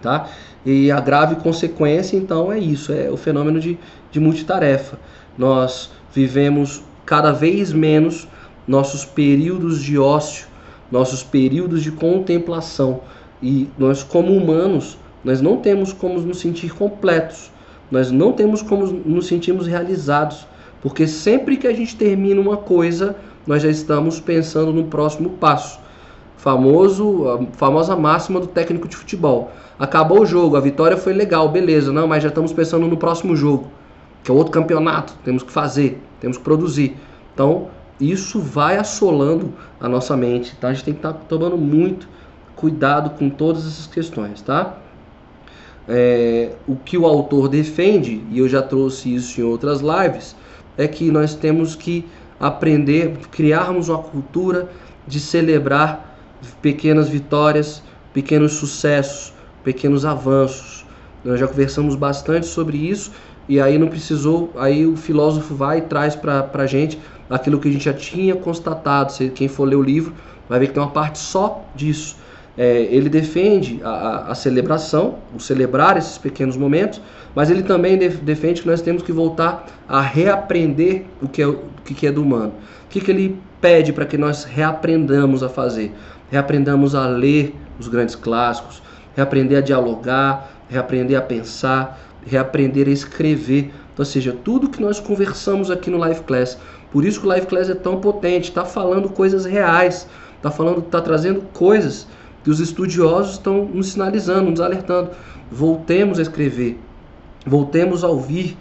tá? 0.00 0.28
E 0.64 0.92
a 0.92 1.00
grave 1.00 1.34
consequência, 1.36 2.16
então, 2.16 2.52
é 2.52 2.58
isso, 2.60 2.92
é 2.92 3.10
o 3.10 3.16
fenômeno 3.16 3.58
de, 3.58 3.76
de 4.12 4.20
multitarefa. 4.20 4.96
Nós 5.36 5.90
vivemos 6.14 6.84
cada 7.06 7.32
vez 7.32 7.72
menos 7.72 8.28
nossos 8.66 9.04
períodos 9.04 9.80
de 9.80 9.96
ócio, 9.96 10.46
nossos 10.90 11.22
períodos 11.22 11.82
de 11.82 11.92
contemplação. 11.92 13.00
E 13.40 13.68
nós, 13.78 14.02
como 14.02 14.32
humanos, 14.32 14.98
nós 15.24 15.40
não 15.40 15.58
temos 15.58 15.92
como 15.92 16.20
nos 16.20 16.40
sentir 16.40 16.74
completos, 16.74 17.50
nós 17.90 18.10
não 18.10 18.32
temos 18.32 18.60
como 18.62 18.86
nos 18.86 19.26
sentirmos 19.26 19.66
realizados, 19.66 20.46
porque 20.82 21.06
sempre 21.06 21.56
que 21.56 21.66
a 21.66 21.72
gente 21.72 21.96
termina 21.96 22.40
uma 22.40 22.56
coisa, 22.56 23.16
nós 23.46 23.62
já 23.62 23.68
estamos 23.68 24.20
pensando 24.20 24.72
no 24.72 24.84
próximo 24.84 25.30
passo. 25.30 25.78
Famoso, 26.36 27.28
a 27.28 27.56
famosa 27.56 27.96
máxima 27.96 28.40
do 28.40 28.46
técnico 28.46 28.86
de 28.86 28.96
futebol. 28.96 29.50
Acabou 29.78 30.22
o 30.22 30.26
jogo, 30.26 30.56
a 30.56 30.60
vitória 30.60 30.96
foi 30.96 31.12
legal, 31.12 31.48
beleza, 31.48 31.92
não, 31.92 32.06
mas 32.06 32.22
já 32.22 32.28
estamos 32.28 32.52
pensando 32.52 32.86
no 32.86 32.96
próximo 32.96 33.36
jogo, 33.36 33.70
que 34.26 34.30
é 34.30 34.34
outro 34.34 34.52
campeonato, 34.52 35.14
temos 35.24 35.42
que 35.42 35.50
fazer 35.50 36.02
temos 36.20 36.38
que 36.38 36.44
produzir. 36.44 36.96
Então, 37.32 37.68
isso 38.00 38.40
vai 38.40 38.76
assolando 38.76 39.52
a 39.80 39.88
nossa 39.88 40.16
mente, 40.16 40.56
tá? 40.56 40.68
A 40.68 40.72
gente 40.72 40.84
tem 40.84 40.94
que 40.94 40.98
estar 40.98 41.12
tá 41.12 41.20
tomando 41.28 41.56
muito 41.56 42.08
cuidado 42.54 43.10
com 43.10 43.28
todas 43.28 43.66
essas 43.66 43.86
questões, 43.86 44.42
tá? 44.42 44.76
É, 45.88 46.52
o 46.66 46.74
que 46.74 46.98
o 46.98 47.06
autor 47.06 47.48
defende, 47.48 48.24
e 48.30 48.38
eu 48.38 48.48
já 48.48 48.60
trouxe 48.60 49.14
isso 49.14 49.40
em 49.40 49.44
outras 49.44 49.80
lives, 49.80 50.34
é 50.76 50.88
que 50.88 51.10
nós 51.10 51.34
temos 51.34 51.76
que 51.76 52.04
aprender, 52.40 53.16
criarmos 53.30 53.88
uma 53.88 53.98
cultura 53.98 54.68
de 55.06 55.20
celebrar 55.20 56.18
pequenas 56.60 57.08
vitórias, 57.08 57.82
pequenos 58.12 58.54
sucessos, 58.54 59.32
pequenos 59.62 60.04
avanços. 60.04 60.84
Nós 61.24 61.38
já 61.38 61.46
conversamos 61.46 61.94
bastante 61.94 62.46
sobre 62.46 62.76
isso 62.78 63.12
e 63.48 63.60
aí 63.60 63.78
não 63.78 63.88
precisou, 63.88 64.52
aí 64.56 64.86
o 64.86 64.96
filósofo 64.96 65.54
vai 65.54 65.78
e 65.78 65.82
traz 65.82 66.16
para 66.16 66.48
a 66.52 66.66
gente 66.66 66.98
aquilo 67.30 67.58
que 67.58 67.68
a 67.68 67.72
gente 67.72 67.84
já 67.84 67.94
tinha 67.94 68.34
constatado. 68.34 69.12
Se 69.12 69.28
quem 69.28 69.48
for 69.48 69.64
ler 69.64 69.76
o 69.76 69.82
livro 69.82 70.12
vai 70.48 70.58
ver 70.58 70.68
que 70.68 70.74
tem 70.74 70.82
uma 70.82 70.90
parte 70.90 71.18
só 71.18 71.64
disso. 71.74 72.16
É, 72.58 72.82
ele 72.90 73.10
defende 73.10 73.80
a, 73.84 74.30
a, 74.30 74.34
celebração, 74.34 75.16
o 75.34 75.38
celebrar 75.38 75.98
esses 75.98 76.16
pequenos 76.16 76.56
momentos, 76.56 77.02
mas 77.34 77.50
ele 77.50 77.62
também 77.62 77.98
def, 77.98 78.16
defende 78.22 78.62
que 78.62 78.66
nós 78.66 78.80
temos 78.80 79.02
que 79.02 79.12
voltar 79.12 79.66
a 79.86 80.00
reaprender 80.00 81.04
o 81.20 81.28
que 81.28 81.42
é, 81.42 81.46
o 81.46 81.60
que 81.84 82.06
é 82.06 82.10
do 82.10 82.22
humano. 82.22 82.54
O 82.86 82.88
que, 82.88 83.00
que 83.00 83.10
ele 83.10 83.38
pede 83.60 83.92
para 83.92 84.06
que 84.06 84.16
nós 84.16 84.44
reaprendamos 84.44 85.42
a 85.42 85.50
fazer? 85.50 85.92
Reaprendamos 86.30 86.94
a 86.94 87.06
ler 87.06 87.54
os 87.78 87.88
grandes 87.88 88.14
clássicos, 88.14 88.82
reaprender 89.14 89.58
a 89.58 89.60
dialogar, 89.60 90.50
reaprender 90.68 91.18
a 91.18 91.22
pensar, 91.22 92.05
reaprender 92.26 92.88
a 92.88 92.90
escrever. 92.90 93.72
Então, 93.92 94.00
ou 94.00 94.04
seja, 94.04 94.36
tudo 94.44 94.68
que 94.68 94.82
nós 94.82 95.00
conversamos 95.00 95.70
aqui 95.70 95.88
no 95.90 95.98
Live 95.98 96.20
Class. 96.22 96.58
Por 96.92 97.04
isso 97.04 97.20
que 97.20 97.26
o 97.26 97.28
Live 97.28 97.46
Class 97.46 97.70
é 97.70 97.74
tão 97.74 98.00
potente, 98.00 98.48
está 98.48 98.64
falando 98.64 99.08
coisas 99.08 99.44
reais, 99.44 100.08
está 100.36 100.50
falando, 100.50 100.80
está 100.80 101.00
trazendo 101.00 101.42
coisas 101.52 102.06
que 102.44 102.50
os 102.50 102.60
estudiosos 102.60 103.32
estão 103.32 103.64
nos 103.64 103.88
sinalizando, 103.88 104.50
nos 104.50 104.60
alertando. 104.60 105.10
Voltemos 105.50 106.18
a 106.18 106.22
escrever, 106.22 106.78
voltemos 107.46 108.04
a 108.04 108.08
ouvir 108.08 108.56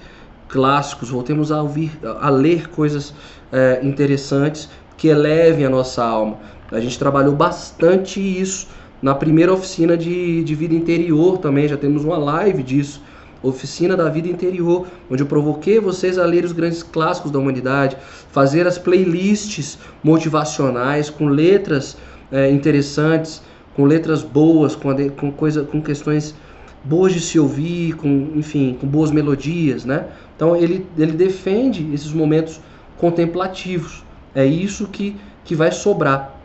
clássicos, 0.48 1.10
voltemos 1.10 1.52
a 1.52 1.62
ouvir, 1.62 1.92
a 2.22 2.30
ler 2.30 2.70
coisas 2.70 3.14
é, 3.52 3.80
interessantes 3.84 4.70
que 4.98 5.08
elevem 5.08 5.66
a 5.66 5.70
nossa 5.70 6.04
alma. 6.04 6.38
A 6.72 6.80
gente 6.80 6.98
trabalhou 6.98 7.36
bastante 7.36 8.20
isso 8.20 8.68
na 9.02 9.14
primeira 9.14 9.54
oficina 9.54 9.98
de, 9.98 10.44
de 10.44 10.56
vida 10.56 10.74
interior 10.74 11.38
também, 11.38 11.68
já 11.68 11.78
temos 11.78 12.04
uma 12.04 12.18
live 12.18 12.64
disso. 12.64 13.04
Oficina 13.48 13.96
da 13.96 14.10
Vida 14.10 14.28
Interior, 14.28 14.88
onde 15.10 15.22
eu 15.22 15.28
provoquei 15.28 15.80
vocês 15.80 16.18
a 16.18 16.26
ler 16.26 16.44
os 16.44 16.52
grandes 16.52 16.82
clássicos 16.82 17.32
da 17.32 17.40
humanidade, 17.40 17.98
fazer 18.32 18.66
as 18.68 18.78
playlists 18.78 19.78
motivacionais 20.04 21.10
com 21.10 21.28
letras 21.28 21.98
é, 22.32 22.50
interessantes, 22.50 23.42
com 23.76 23.86
letras 23.86 24.24
boas, 24.24 24.76
com, 24.76 24.94
com, 25.12 25.32
coisa, 25.32 25.64
com 25.64 25.82
questões 25.82 26.34
boas 26.84 27.14
de 27.14 27.20
se 27.20 27.40
ouvir, 27.40 27.94
com, 27.94 28.32
enfim, 28.36 28.78
com 28.80 28.88
boas 28.88 29.12
melodias, 29.12 29.86
né? 29.86 30.06
Então 30.36 30.56
ele, 30.56 30.86
ele 30.98 31.14
defende 31.14 31.94
esses 31.94 32.12
momentos 32.12 32.60
contemplativos. 32.98 34.04
É 34.34 34.46
isso 34.46 34.88
que, 34.88 35.16
que 35.44 35.56
vai 35.56 35.72
sobrar 35.72 36.36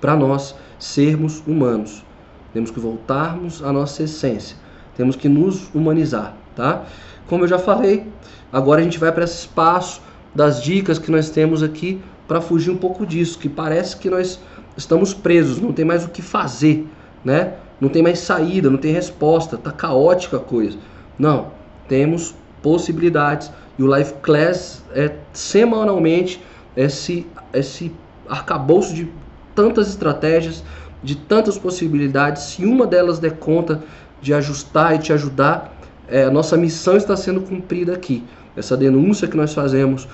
para 0.00 0.16
nós 0.16 0.54
sermos 0.78 1.42
humanos. 1.46 2.04
Temos 2.52 2.70
que 2.70 2.78
voltarmos 2.78 3.62
à 3.62 3.72
nossa 3.72 4.02
essência. 4.04 4.56
Temos 4.96 5.16
que 5.16 5.28
nos 5.28 5.68
humanizar, 5.74 6.34
tá? 6.54 6.84
Como 7.26 7.44
eu 7.44 7.48
já 7.48 7.58
falei, 7.58 8.06
agora 8.52 8.80
a 8.80 8.84
gente 8.84 8.98
vai 8.98 9.10
para 9.12 9.24
esse 9.24 9.40
espaço 9.40 10.00
das 10.34 10.62
dicas 10.62 10.98
que 10.98 11.10
nós 11.10 11.30
temos 11.30 11.62
aqui 11.62 12.00
para 12.26 12.40
fugir 12.40 12.70
um 12.70 12.76
pouco 12.76 13.06
disso, 13.06 13.38
que 13.38 13.48
parece 13.48 13.96
que 13.96 14.08
nós 14.08 14.40
estamos 14.76 15.14
presos, 15.14 15.60
não 15.60 15.72
tem 15.72 15.84
mais 15.84 16.04
o 16.04 16.08
que 16.08 16.22
fazer, 16.22 16.86
né? 17.24 17.54
Não 17.80 17.88
tem 17.88 18.02
mais 18.02 18.20
saída, 18.20 18.70
não 18.70 18.78
tem 18.78 18.92
resposta, 18.92 19.56
tá 19.56 19.70
caótica 19.70 20.36
a 20.36 20.40
coisa. 20.40 20.78
Não, 21.18 21.48
temos 21.88 22.34
possibilidades 22.62 23.50
e 23.78 23.82
o 23.82 23.94
Life 23.94 24.14
Class 24.22 24.82
é 24.94 25.12
semanalmente 25.32 26.42
esse 26.76 27.26
esse 27.52 27.92
arcabouço 28.28 28.94
de 28.94 29.08
tantas 29.54 29.88
estratégias, 29.88 30.64
de 31.02 31.14
tantas 31.14 31.58
possibilidades. 31.58 32.42
Se 32.42 32.64
uma 32.64 32.86
delas 32.86 33.18
der 33.18 33.38
conta 33.38 33.82
de 34.24 34.32
ajustar 34.32 34.94
e 34.94 34.98
te 34.98 35.12
ajudar, 35.12 35.76
é, 36.08 36.24
a 36.24 36.30
nossa 36.30 36.56
missão 36.56 36.96
está 36.96 37.14
sendo 37.14 37.42
cumprida 37.42 37.92
aqui. 37.92 38.24
Essa 38.56 38.74
denúncia 38.74 39.28
que 39.28 39.36
nós 39.36 39.52
fazemos 39.52 40.08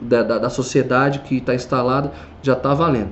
da, 0.00 0.22
da, 0.22 0.38
da 0.38 0.48
sociedade 0.48 1.18
que 1.20 1.38
está 1.38 1.52
instalada 1.52 2.12
já 2.40 2.52
está 2.52 2.72
valendo. 2.72 3.10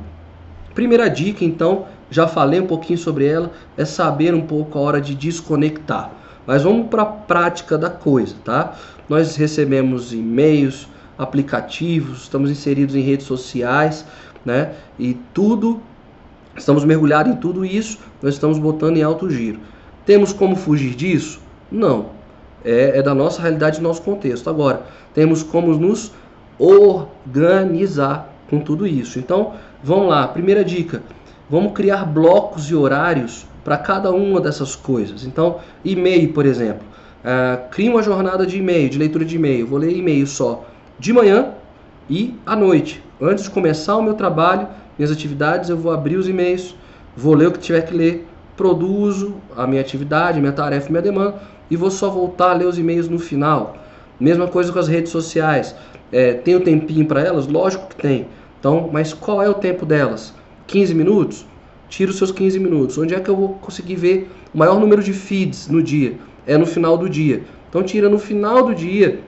Primeira 0.73 1.11
dica, 1.11 1.45
então, 1.45 1.87
já 2.09 2.29
falei 2.29 2.61
um 2.61 2.67
pouquinho 2.67 2.99
sobre 2.99 3.27
ela, 3.27 3.51
é 3.77 3.85
saber 3.85 4.33
um 4.33 4.43
pouco 4.43 4.79
a 4.79 4.83
hora 4.83 5.01
de 5.01 5.15
desconectar. 5.15 6.13
Mas 6.47 6.63
vamos 6.63 6.89
para 6.89 7.03
a 7.03 7.07
prática 7.07 7.77
da 7.77 7.91
coisa, 7.91 8.37
tá? 8.45 8.75
Nós 9.09 9.35
recebemos 9.35 10.13
e-mails, 10.13 10.87
aplicativos, 11.19 12.23
estamos 12.23 12.51
inseridos 12.51 12.95
em 12.95 13.01
redes 13.01 13.27
sociais, 13.27 14.05
né? 14.45 14.73
E 14.99 15.15
tudo, 15.33 15.81
estamos 16.57 16.85
mergulhados 16.85 17.33
em 17.33 17.37
tudo 17.37 17.65
isso, 17.65 17.99
nós 18.23 18.35
estamos 18.35 18.59
botando 18.59 18.97
em 18.99 19.03
alto 19.03 19.29
giro. 19.29 19.59
Temos 20.07 20.33
como 20.33 20.57
fugir 20.57 20.95
disso? 20.95 21.41
Não. 21.71 22.07
É, 22.65 22.99
é 22.99 23.03
da 23.03 23.15
nossa 23.15 23.43
realidade, 23.43 23.79
do 23.79 23.83
nosso 23.83 24.03
contexto. 24.03 24.49
Agora, 24.49 24.83
temos 25.13 25.43
como 25.43 25.75
nos 25.75 26.13
organizar 26.59 28.33
com 28.49 28.61
tudo 28.61 28.87
isso. 28.87 29.19
Então, 29.19 29.55
vamos 29.83 30.09
lá. 30.09 30.27
Primeira 30.29 30.65
dica: 30.65 31.03
vamos 31.49 31.73
criar 31.73 32.05
blocos 32.05 32.71
e 32.71 32.75
horários 32.75 33.47
para 33.65 33.77
cada 33.77 34.11
uma 34.11 34.41
dessas 34.41 34.77
coisas. 34.77 35.25
Então, 35.25 35.59
e-mail, 35.85 36.33
por 36.33 36.47
exemplo. 36.47 36.87
Uh, 37.25 37.71
cria 37.71 37.91
uma 37.91 38.03
jornada 38.03 38.45
de 38.45 38.59
e-mail, 38.59 38.91
de 38.91 38.99
leitura 38.99 39.25
de 39.25 39.37
e-mail. 39.37 39.67
Vou 39.67 39.79
ler 39.79 39.97
e-mail 39.97 40.27
só 40.27 40.67
de 40.99 41.13
manhã 41.13 41.55
e 42.09 42.35
à 42.45 42.55
noite. 42.55 43.03
Antes 43.21 43.45
de 43.45 43.51
começar 43.51 43.97
o 43.97 44.03
meu 44.03 44.13
trabalho, 44.15 44.69
minhas 44.99 45.11
atividades, 45.11 45.71
eu 45.71 45.77
vou 45.77 45.91
abrir 45.91 46.17
os 46.17 46.29
e-mails, 46.29 46.77
vou 47.17 47.35
ler 47.35 47.49
o 47.49 47.53
que 47.53 47.59
tiver 47.59 47.81
que 47.83 47.95
ler, 47.95 48.27
produzo 48.57 49.35
a 49.57 49.67
minha 49.67 49.81
atividade, 49.81 50.41
minha 50.41 50.53
tarefa, 50.53 50.89
minha 50.91 51.03
demanda 51.03 51.35
e 51.71 51.77
vou 51.77 51.91
só 51.91 52.09
voltar 52.11 52.51
a 52.51 52.55
ler 52.55 52.67
os 52.67 52.79
e-mails 52.79 53.09
no 53.09 53.19
final. 53.19 53.77
Mesma 54.19 54.47
coisa 54.47 54.73
com 54.73 54.79
as 54.79 54.89
redes 54.89 55.11
sociais. 55.11 55.75
É, 56.13 56.35
tem 56.35 56.55
o 56.55 56.59
um 56.59 56.63
tempinho 56.63 57.07
para 57.07 57.21
elas? 57.21 57.47
Lógico 57.47 57.89
que 57.89 57.97
tem. 57.97 58.29
Então, 58.61 58.89
mas 58.93 59.13
qual 59.13 59.43
é 59.43 59.49
o 59.49 59.55
tempo 59.55 59.85
delas? 59.85 60.33
15 60.67 60.95
minutos? 60.95 61.47
Tira 61.89 62.11
os 62.11 62.17
seus 62.17 62.31
15 62.31 62.59
minutos. 62.61 62.97
Onde 62.97 63.15
é 63.15 63.21
que 63.21 63.29
eu 63.29 63.37
vou 63.37 63.49
conseguir 63.55 63.97
ver 63.97 64.31
o 64.53 64.59
maior 64.59 64.79
número 64.79 65.03
de 65.03 65.13
feeds 65.13 65.69
no 65.69 65.83
dia? 65.83 66.17
É 66.47 66.57
no 66.57 66.67
final 66.67 66.97
do 66.97 67.09
dia. 67.09 67.43
Então, 67.69 67.83
tira 67.83 68.09
no 68.09 68.19
final 68.19 68.65
do 68.65 68.75
dia 68.75 69.21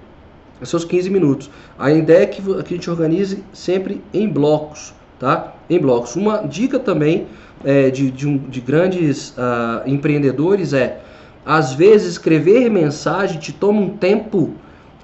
os 0.60 0.68
seus 0.68 0.84
15 0.84 1.10
minutos. 1.10 1.50
A 1.78 1.90
ideia 1.90 2.22
é 2.22 2.26
que 2.26 2.40
a 2.40 2.62
gente 2.62 2.88
organize 2.88 3.42
sempre 3.52 4.00
em 4.14 4.28
blocos, 4.28 4.94
tá? 5.18 5.55
Em 5.68 5.78
blocos. 5.78 6.14
Uma 6.16 6.46
dica 6.46 6.78
também 6.78 7.26
é, 7.64 7.90
de, 7.90 8.10
de, 8.10 8.28
um, 8.28 8.38
de, 8.38 8.60
grandes 8.60 9.30
uh, 9.30 9.82
empreendedores 9.86 10.72
é, 10.72 11.00
às 11.44 11.72
vezes, 11.72 12.12
escrever 12.12 12.68
mensagem 12.70 13.38
te 13.38 13.52
toma 13.52 13.80
um 13.80 13.90
tempo 13.90 14.54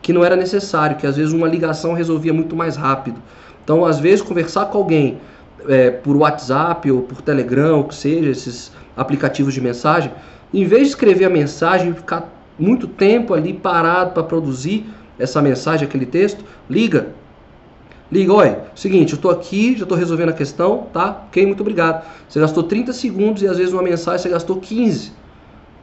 que 0.01 0.13
não 0.13 0.25
era 0.25 0.35
necessário, 0.35 0.97
que 0.97 1.07
às 1.07 1.17
vezes 1.17 1.33
uma 1.33 1.47
ligação 1.47 1.95
resolvia 1.95 2.33
muito 2.33 2.57
mais 2.57 2.77
rápido. 2.77 3.21
Então, 3.63 3.85
às 3.85 4.01
vezes, 4.01 4.21
conversar 4.21 4.67
com 4.67 4.79
alguém 4.79 5.19
é, 5.69 5.91
por 5.91 6.17
WhatsApp 6.17 6.91
ou 6.91 7.03
por 7.03 7.23
Telegram, 7.23 7.79
ou 7.79 7.85
que 7.85 7.95
seja, 7.95 8.29
esses 8.29 8.73
aplicativos 8.97 9.55
de 9.55 9.61
mensagem, 9.61 10.11
em 10.53 10.65
vez 10.65 10.83
de 10.83 10.89
escrever 10.89 11.25
a 11.25 11.31
mensagem 11.31 11.91
e 11.91 11.95
ficar 11.95 12.29
muito 12.59 12.87
tempo 12.87 13.35
ali 13.35 13.53
parado 13.53 14.13
para 14.13 14.23
produzir 14.23 14.85
essa 15.19 15.41
mensagem, 15.41 15.87
aquele 15.87 16.07
texto, 16.07 16.45
liga, 16.69 17.09
Liga, 18.13 18.31
oi, 18.31 18.59
seguinte, 18.75 19.15
eu 19.15 19.17
estou 19.17 19.31
aqui, 19.31 19.75
já 19.75 19.85
estou 19.85 19.97
resolvendo 19.97 20.29
a 20.29 20.35
questão, 20.35 20.87
tá? 20.93 21.23
Ok, 21.29 21.47
muito 21.47 21.63
obrigado. 21.63 22.07
Você 22.29 22.39
gastou 22.39 22.63
30 22.63 22.93
segundos 22.93 23.41
e 23.41 23.49
às 23.49 23.57
vezes 23.57 23.73
uma 23.73 23.83
mensagem 23.83 24.19
você 24.19 24.29
gastou 24.29 24.57
15. 24.57 25.15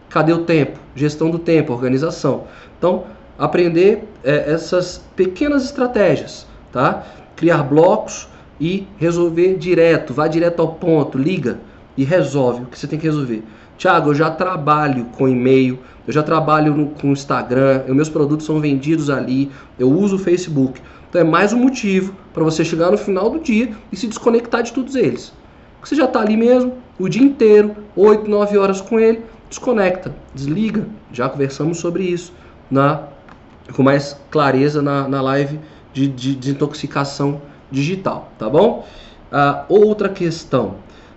Cadê 0.09 0.31
o 0.31 0.43
tempo? 0.43 0.77
Gestão 0.93 1.31
do 1.31 1.39
tempo, 1.39 1.73
organização. 1.73 2.43
Então, 2.77 3.05
aprender 3.35 4.07
é, 4.23 4.51
essas 4.51 5.03
pequenas 5.15 5.65
estratégias, 5.65 6.45
tá? 6.71 7.03
Criar 7.35 7.63
blocos 7.63 8.27
e 8.61 8.85
resolver 8.99 9.55
direto, 9.55 10.13
vá 10.13 10.27
direto 10.27 10.59
ao 10.59 10.73
ponto, 10.73 11.17
liga 11.17 11.59
e 11.97 12.03
resolve 12.03 12.61
o 12.61 12.65
que 12.67 12.77
você 12.77 12.85
tem 12.85 12.99
que 12.99 13.07
resolver. 13.07 13.43
Tiago, 13.75 14.11
eu 14.11 14.13
já 14.13 14.29
trabalho 14.29 15.05
com 15.17 15.27
e-mail, 15.27 15.79
eu 16.05 16.13
já 16.13 16.21
trabalho 16.21 16.75
no, 16.75 16.89
com 16.89 17.07
Instagram, 17.07 17.85
meus 17.87 18.09
produtos 18.09 18.45
são 18.45 18.59
vendidos 18.59 19.09
ali, 19.09 19.49
eu 19.79 19.89
uso 19.89 20.17
o 20.17 20.19
Facebook. 20.19 20.79
Então 21.09 21.21
é 21.21 21.23
mais 21.23 21.53
um 21.53 21.57
motivo 21.57 22.13
para 22.33 22.43
você 22.43 22.63
chegar 22.63 22.91
no 22.91 22.97
final 22.97 23.29
do 23.29 23.39
dia 23.39 23.71
e 23.91 23.95
se 23.95 24.07
desconectar 24.07 24.61
de 24.61 24.71
todos 24.71 24.95
eles. 24.95 25.33
Você 25.83 25.95
já 25.95 26.05
está 26.05 26.21
ali 26.21 26.37
mesmo 26.37 26.77
o 26.99 27.09
dia 27.09 27.23
inteiro, 27.23 27.75
8, 27.95 28.29
9 28.29 28.57
horas 28.57 28.79
com 28.79 28.99
ele, 28.99 29.23
desconecta, 29.49 30.13
desliga. 30.35 30.87
Já 31.11 31.27
conversamos 31.27 31.79
sobre 31.79 32.03
isso 32.03 32.31
na, 32.69 33.07
com 33.75 33.81
mais 33.81 34.19
clareza 34.29 34.81
na, 34.81 35.07
na 35.07 35.21
live 35.21 35.59
de, 35.93 36.07
de 36.07 36.35
desintoxicação 36.35 37.41
digital, 37.71 38.31
tá 38.37 38.49
bom? 38.49 38.85
Ah, 39.31 39.65
outra 39.67 40.09
questão, 40.09 40.75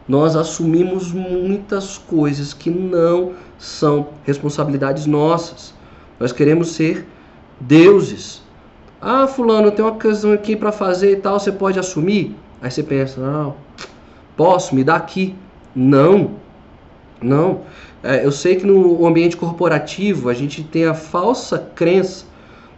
nós 0.08 0.36
assumimos 0.36 1.12
muitas 1.12 1.98
coisas 1.98 2.54
que 2.54 2.70
não 2.70 3.32
são 3.58 4.08
responsabilidades 4.24 5.06
nossas. 5.06 5.74
Nós 6.18 6.32
queremos 6.32 6.68
ser 6.68 7.06
deuses. 7.60 8.42
Ah, 9.04 9.26
fulano, 9.26 9.72
tem 9.72 9.84
uma 9.84 9.96
questão 9.96 10.30
aqui 10.30 10.54
para 10.54 10.70
fazer 10.70 11.10
e 11.10 11.16
tal, 11.16 11.40
você 11.40 11.50
pode 11.50 11.76
assumir? 11.76 12.36
Aí 12.60 12.70
você 12.70 12.84
pensa, 12.84 13.20
não, 13.20 13.56
posso, 14.36 14.76
me 14.76 14.84
dá 14.84 14.94
aqui. 14.94 15.34
Não. 15.74 16.36
Não. 17.20 17.62
É, 18.00 18.24
eu 18.24 18.30
sei 18.30 18.54
que 18.54 18.64
no 18.64 19.04
ambiente 19.04 19.36
corporativo 19.36 20.28
a 20.28 20.34
gente 20.34 20.62
tem 20.62 20.84
a 20.84 20.94
falsa 20.94 21.58
crença 21.74 22.26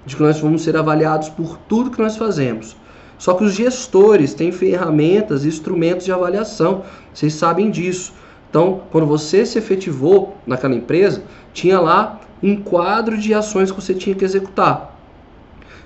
de 0.06 0.16
que 0.16 0.22
nós 0.22 0.40
vamos 0.40 0.62
ser 0.62 0.78
avaliados 0.78 1.28
por 1.28 1.58
tudo 1.68 1.90
que 1.90 2.00
nós 2.00 2.16
fazemos. 2.16 2.74
Só 3.18 3.34
que 3.34 3.44
os 3.44 3.52
gestores 3.52 4.32
têm 4.32 4.50
ferramentas 4.50 5.44
e 5.44 5.48
instrumentos 5.48 6.06
de 6.06 6.12
avaliação, 6.12 6.84
vocês 7.12 7.34
sabem 7.34 7.70
disso. 7.70 8.14
Então, 8.48 8.80
quando 8.90 9.06
você 9.06 9.44
se 9.44 9.58
efetivou 9.58 10.34
naquela 10.46 10.74
empresa, 10.74 11.22
tinha 11.52 11.78
lá 11.78 12.18
um 12.42 12.56
quadro 12.56 13.18
de 13.18 13.34
ações 13.34 13.70
que 13.70 13.78
você 13.78 13.92
tinha 13.92 14.16
que 14.16 14.24
executar. 14.24 14.93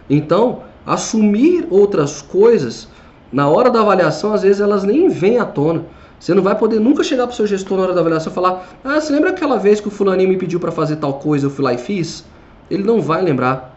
Então, 0.08 0.62
assumir 0.86 1.66
outras 1.70 2.22
coisas, 2.22 2.88
na 3.32 3.48
hora 3.48 3.70
da 3.70 3.80
avaliação, 3.80 4.32
às 4.32 4.42
vezes 4.42 4.60
elas 4.60 4.84
nem 4.84 5.08
vêm 5.08 5.38
à 5.38 5.44
tona. 5.44 5.84
Você 6.18 6.34
não 6.34 6.42
vai 6.42 6.56
poder 6.56 6.80
nunca 6.80 7.04
chegar 7.04 7.26
para 7.26 7.32
o 7.34 7.36
seu 7.36 7.46
gestor 7.46 7.76
na 7.76 7.84
hora 7.84 7.94
da 7.94 8.00
avaliação 8.00 8.32
e 8.32 8.34
falar: 8.34 8.66
Ah, 8.82 9.00
você 9.00 9.12
lembra 9.12 9.30
aquela 9.30 9.56
vez 9.56 9.80
que 9.80 9.88
o 9.88 9.90
fulaninho 9.90 10.28
me 10.28 10.36
pediu 10.36 10.58
para 10.58 10.72
fazer 10.72 10.96
tal 10.96 11.14
coisa, 11.14 11.46
eu 11.46 11.50
fui 11.50 11.64
lá 11.64 11.72
e 11.74 11.78
fiz? 11.78 12.24
Ele 12.70 12.82
não 12.82 13.00
vai 13.00 13.22
lembrar. 13.22 13.76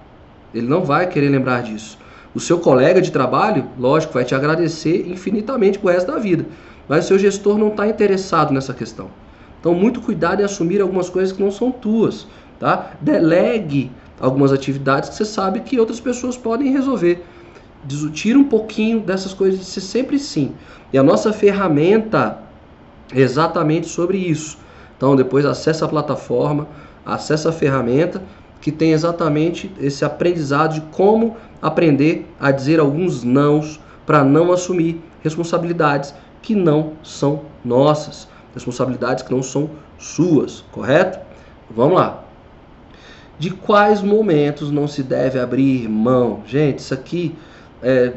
Ele 0.54 0.68
não 0.68 0.84
vai 0.84 1.08
querer 1.08 1.30
lembrar 1.30 1.62
disso. 1.64 1.98
O 2.34 2.40
seu 2.40 2.60
colega 2.60 3.02
de 3.02 3.12
trabalho, 3.12 3.68
lógico, 3.78 4.14
vai 4.14 4.24
te 4.24 4.34
agradecer 4.34 5.10
infinitamente 5.10 5.78
pro 5.78 5.90
resto 5.90 6.12
da 6.12 6.18
vida. 6.18 6.46
Mas 6.88 7.06
o 7.06 7.08
seu 7.10 7.20
gestor 7.20 7.58
não 7.58 7.70
está 7.70 7.88
interessado 7.88 8.54
nessa 8.54 8.74
questão. 8.74 9.10
Então, 9.60 9.74
muito 9.74 10.02
cuidado 10.02 10.42
em 10.42 10.46
assumir 10.46 10.82
algumas 10.82 11.10
coisas 11.10 11.32
que 11.32 11.44
não 11.44 11.52
são 11.52 11.72
tuas. 11.72 12.28
Tá? 12.60 12.92
Delegue 13.02 13.92
algumas 14.22 14.54
atividades 14.54 15.10
que 15.10 15.16
você 15.16 15.26
sabe 15.26 15.62
que 15.62 15.80
outras 15.80 16.00
pessoas 16.00 16.38
podem 16.38 16.72
resolver. 16.72 17.26
Tira 18.14 18.38
um 18.38 18.44
pouquinho 18.44 19.00
dessas 19.00 19.34
coisas 19.34 19.60
de 19.60 19.66
ser 19.66 19.82
sempre 19.82 20.20
sim. 20.20 20.54
E 20.94 20.98
a 20.98 21.04
nossa 21.04 21.34
ferramenta 21.34 22.38
é 23.12 23.20
exatamente 23.20 23.88
sobre 23.88 24.18
isso. 24.18 24.58
Então, 24.96 25.16
depois 25.16 25.46
acessa 25.46 25.86
a 25.86 25.88
plataforma, 25.88 26.68
acessa 27.04 27.50
a 27.50 27.52
ferramenta 27.52 28.22
que 28.62 28.72
tem 28.72 28.92
exatamente 28.92 29.72
esse 29.80 30.06
aprendizado 30.06 30.76
de 30.76 30.82
como 30.92 31.36
aprender 31.60 32.32
a 32.40 32.52
dizer 32.52 32.80
alguns 32.80 33.24
nãos 33.24 33.80
para 34.06 34.24
não 34.24 34.52
assumir 34.52 35.02
responsabilidades 35.24 36.14
que 36.44 36.54
não 36.54 36.94
são 37.02 37.42
nossas, 37.66 38.28
responsabilidades 38.54 39.24
que 39.24 39.32
não 39.32 39.42
são 39.42 39.72
suas, 39.98 40.64
correto? 40.72 41.20
Vamos 41.70 41.96
lá. 41.96 42.21
De 43.42 43.50
quais 43.50 44.04
momentos 44.04 44.70
não 44.70 44.88
se 44.88 45.02
deve 45.02 45.40
abrir 45.40 45.90
mão? 45.90 46.44
Gente, 46.46 46.78
isso 46.78 46.94
aqui 46.94 47.36
é, 47.82 48.14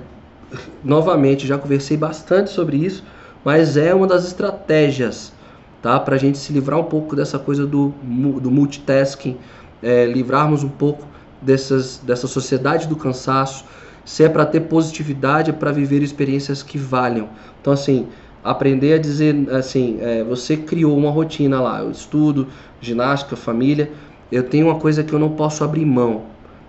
novamente 0.85 1.47
já 1.47 1.57
conversei 1.57 1.97
bastante 1.97 2.51
sobre 2.51 2.77
isso, 2.77 3.03
mas 3.43 3.79
é 3.79 3.95
uma 3.95 4.07
das 4.07 4.27
estratégias, 4.27 5.33
tá? 5.81 5.99
Para 5.99 6.17
a 6.17 6.19
gente 6.19 6.37
se 6.37 6.53
livrar 6.53 6.79
um 6.79 6.85
pouco 6.85 7.17
dessa 7.17 7.39
coisa 7.39 7.67
do, 7.67 7.95
do 8.39 8.51
multitasking, 8.51 9.39
é, 9.83 10.05
livrarmos 10.05 10.63
um 10.63 10.69
pouco 10.69 11.07
dessas, 11.41 11.97
dessa 12.05 12.27
sociedade 12.27 12.87
do 12.87 12.95
cansaço. 12.95 13.65
Se 14.05 14.25
é 14.25 14.29
para 14.29 14.45
ter 14.45 14.61
positividade, 14.61 15.49
é 15.49 15.55
para 15.55 15.73
viver 15.73 16.03
experiências 16.03 16.63
que 16.63 16.77
valham. 16.77 17.31
Então, 17.63 17.73
assim, 17.73 18.09
aprender 18.45 18.93
a 18.93 18.99
dizer 18.99 19.35
assim: 19.53 19.97
é, 20.03 20.23
você 20.23 20.55
criou 20.55 20.95
uma 20.95 21.11
rotina 21.11 21.63
lá, 21.63 21.81
eu 21.81 21.91
estudo, 21.91 22.47
ginástica, 22.79 23.35
família. 23.37 23.91
Eu 24.35 24.43
tenho 24.43 24.67
uma 24.67 24.81
coisa 24.81 25.05
que 25.05 25.13
eu 25.13 25.19
não 25.21 25.31
posso 25.31 25.63
abrir 25.63 25.87
mão. 25.87 26.23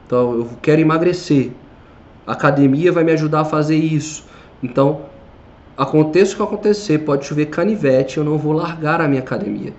Então, 0.06 0.36
eu 0.36 0.50
quero 0.62 0.82
emagrecer. 0.82 1.50
A 2.28 2.34
academia 2.34 2.92
vai 2.92 3.04
me 3.04 3.12
ajudar 3.12 3.40
a 3.40 3.46
fazer 3.46 3.76
isso. 3.76 4.24
Então, 4.62 5.02
aconteça 5.76 6.34
o 6.34 6.38
que 6.38 6.44
acontecer, 6.44 7.00
pode 7.00 7.26
chover 7.26 7.48
canivete, 7.48 8.20
eu 8.20 8.24
não 8.24 8.38
vou 8.38 8.54
largar 8.54 9.02
a 9.02 9.08
minha 9.08 9.20
academia. 9.20 9.74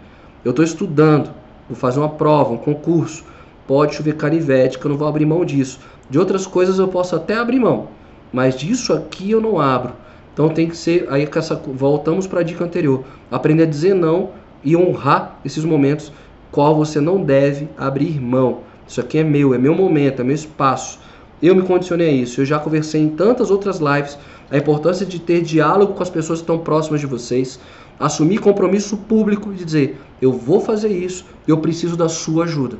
Eu 0.45 0.51
estou 0.51 0.65
estudando, 0.65 1.31
vou 1.69 1.77
fazer 1.77 2.01
uma 2.01 2.09
prova, 2.09 2.55
um 2.55 2.57
concurso, 2.57 3.25
pode 3.69 3.95
chover 3.95 4.17
canivete, 4.17 4.81
que 4.81 4.85
eu 4.85 4.91
não 4.91 4.99
vou 4.99 5.07
abrir 5.07 5.25
mão 5.25 5.45
disso. 5.45 5.79
De 6.11 6.19
outras 6.19 6.45
coisas 6.45 6.81
eu 6.81 6.89
posso 6.89 7.15
até 7.15 7.37
abrir 7.37 7.61
mão, 7.61 7.87
mas 8.33 8.57
disso 8.57 8.95
aqui 8.95 9.31
eu 9.31 9.41
não 9.41 9.61
abro. 9.61 9.93
Então 10.33 10.49
tem 10.49 10.69
que 10.69 10.77
ser, 10.77 11.07
aí 11.09 11.29
essa, 11.37 11.55
voltamos 11.55 12.27
para 12.27 12.41
a 12.41 12.43
dica 12.43 12.65
anterior, 12.65 13.05
aprender 13.31 13.63
a 13.63 13.67
dizer 13.67 13.95
não 13.95 14.31
e 14.65 14.77
honrar 14.77 15.39
esses 15.45 15.65
momentos 15.65 16.13
qual 16.57 16.75
você 16.75 17.03
não 17.03 17.23
deve 17.23 17.69
abrir 17.77 18.19
mão. 18.19 18.61
Isso 18.89 18.99
aqui 18.99 19.19
é 19.19 19.23
meu, 19.23 19.53
é 19.53 19.59
meu 19.59 19.75
momento, 19.75 20.23
é 20.23 20.25
meu 20.25 20.35
espaço. 20.35 20.99
Eu 21.43 21.55
me 21.55 21.61
condicionei 21.61 22.09
a 22.09 22.13
isso. 22.13 22.41
Eu 22.41 22.47
já 22.47 22.59
conversei 22.59 23.03
em 23.03 23.11
tantas 23.11 23.51
outras 23.51 23.79
lives 23.79 24.19
a 24.51 24.57
importância 24.57 25.05
de 25.05 25.19
ter 25.19 25.43
diálogo 25.43 25.93
com 25.93 26.03
as 26.03 26.09
pessoas 26.09 26.39
que 26.39 26.45
estão 26.45 26.59
próximas 26.59 27.03
de 27.03 27.07
vocês, 27.07 27.61
assumir 28.01 28.39
compromisso 28.39 28.97
público 28.97 29.53
de 29.53 29.67
dizer: 29.67 30.01
eu 30.23 30.33
vou 30.33 30.59
fazer 30.59 30.89
isso, 30.89 31.27
eu 31.47 31.59
preciso 31.59 31.95
da 31.95 32.09
sua 32.09 32.45
ajuda. 32.45 32.79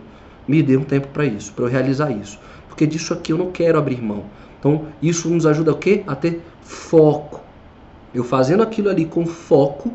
Me 0.49 0.63
dê 0.63 0.79
um 0.79 0.85
tempo 0.85 1.09
para 1.09 1.27
isso, 1.27 1.53
para 1.53 1.67
eu 1.67 1.69
realizar 1.69 2.11
isso, 2.11 2.39
porque 2.71 2.87
disso 2.87 3.13
aqui 3.13 3.31
eu 3.31 3.37
não 3.37 3.51
quero 3.51 3.77
abrir 3.77 4.01
mão. 4.03 4.25
Então, 4.59 4.87
isso 5.03 5.29
nos 5.29 5.45
ajuda 5.45 5.73
o 5.73 5.77
quê? 5.77 6.03
A 6.07 6.17
ter 6.17 6.41
foco. 6.63 7.43
Eu 8.15 8.25
fazendo 8.25 8.63
aquilo 8.63 8.89
ali 8.89 9.05
com 9.05 9.27
foco, 9.27 9.93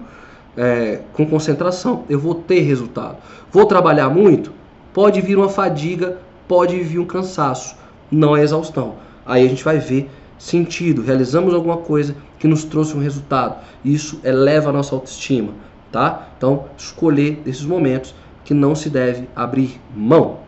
é, 0.57 1.01
com 1.13 1.25
concentração, 1.25 2.03
eu 2.09 2.19
vou 2.19 2.35
ter 2.35 2.61
resultado. 2.61 3.17
Vou 3.51 3.65
trabalhar 3.65 4.09
muito? 4.09 4.51
Pode 4.93 5.21
vir 5.21 5.37
uma 5.37 5.49
fadiga, 5.49 6.19
pode 6.47 6.79
vir 6.81 6.99
um 6.99 7.05
cansaço, 7.05 7.75
não 8.11 8.35
é 8.35 8.43
exaustão. 8.43 8.95
Aí 9.25 9.45
a 9.45 9.49
gente 9.49 9.63
vai 9.63 9.79
ver 9.79 10.09
sentido, 10.37 11.01
realizamos 11.01 11.53
alguma 11.53 11.77
coisa 11.77 12.15
que 12.39 12.47
nos 12.47 12.63
trouxe 12.63 12.95
um 12.95 12.99
resultado. 12.99 13.63
Isso 13.85 14.19
eleva 14.23 14.69
a 14.69 14.73
nossa 14.73 14.95
autoestima, 14.95 15.53
tá? 15.91 16.29
Então, 16.37 16.65
escolher 16.77 17.41
esses 17.45 17.63
momentos 17.63 18.13
que 18.43 18.53
não 18.53 18.75
se 18.75 18.89
deve 18.89 19.29
abrir 19.35 19.79
mão. 19.95 20.39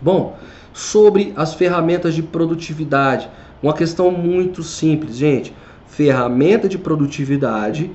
Bom, 0.00 0.36
sobre 0.72 1.32
as 1.34 1.54
ferramentas 1.54 2.14
de 2.14 2.22
produtividade, 2.22 3.28
uma 3.62 3.72
questão 3.72 4.10
muito 4.10 4.62
simples, 4.62 5.16
gente. 5.16 5.54
Ferramenta 5.86 6.68
de 6.68 6.76
produtividade 6.76 7.90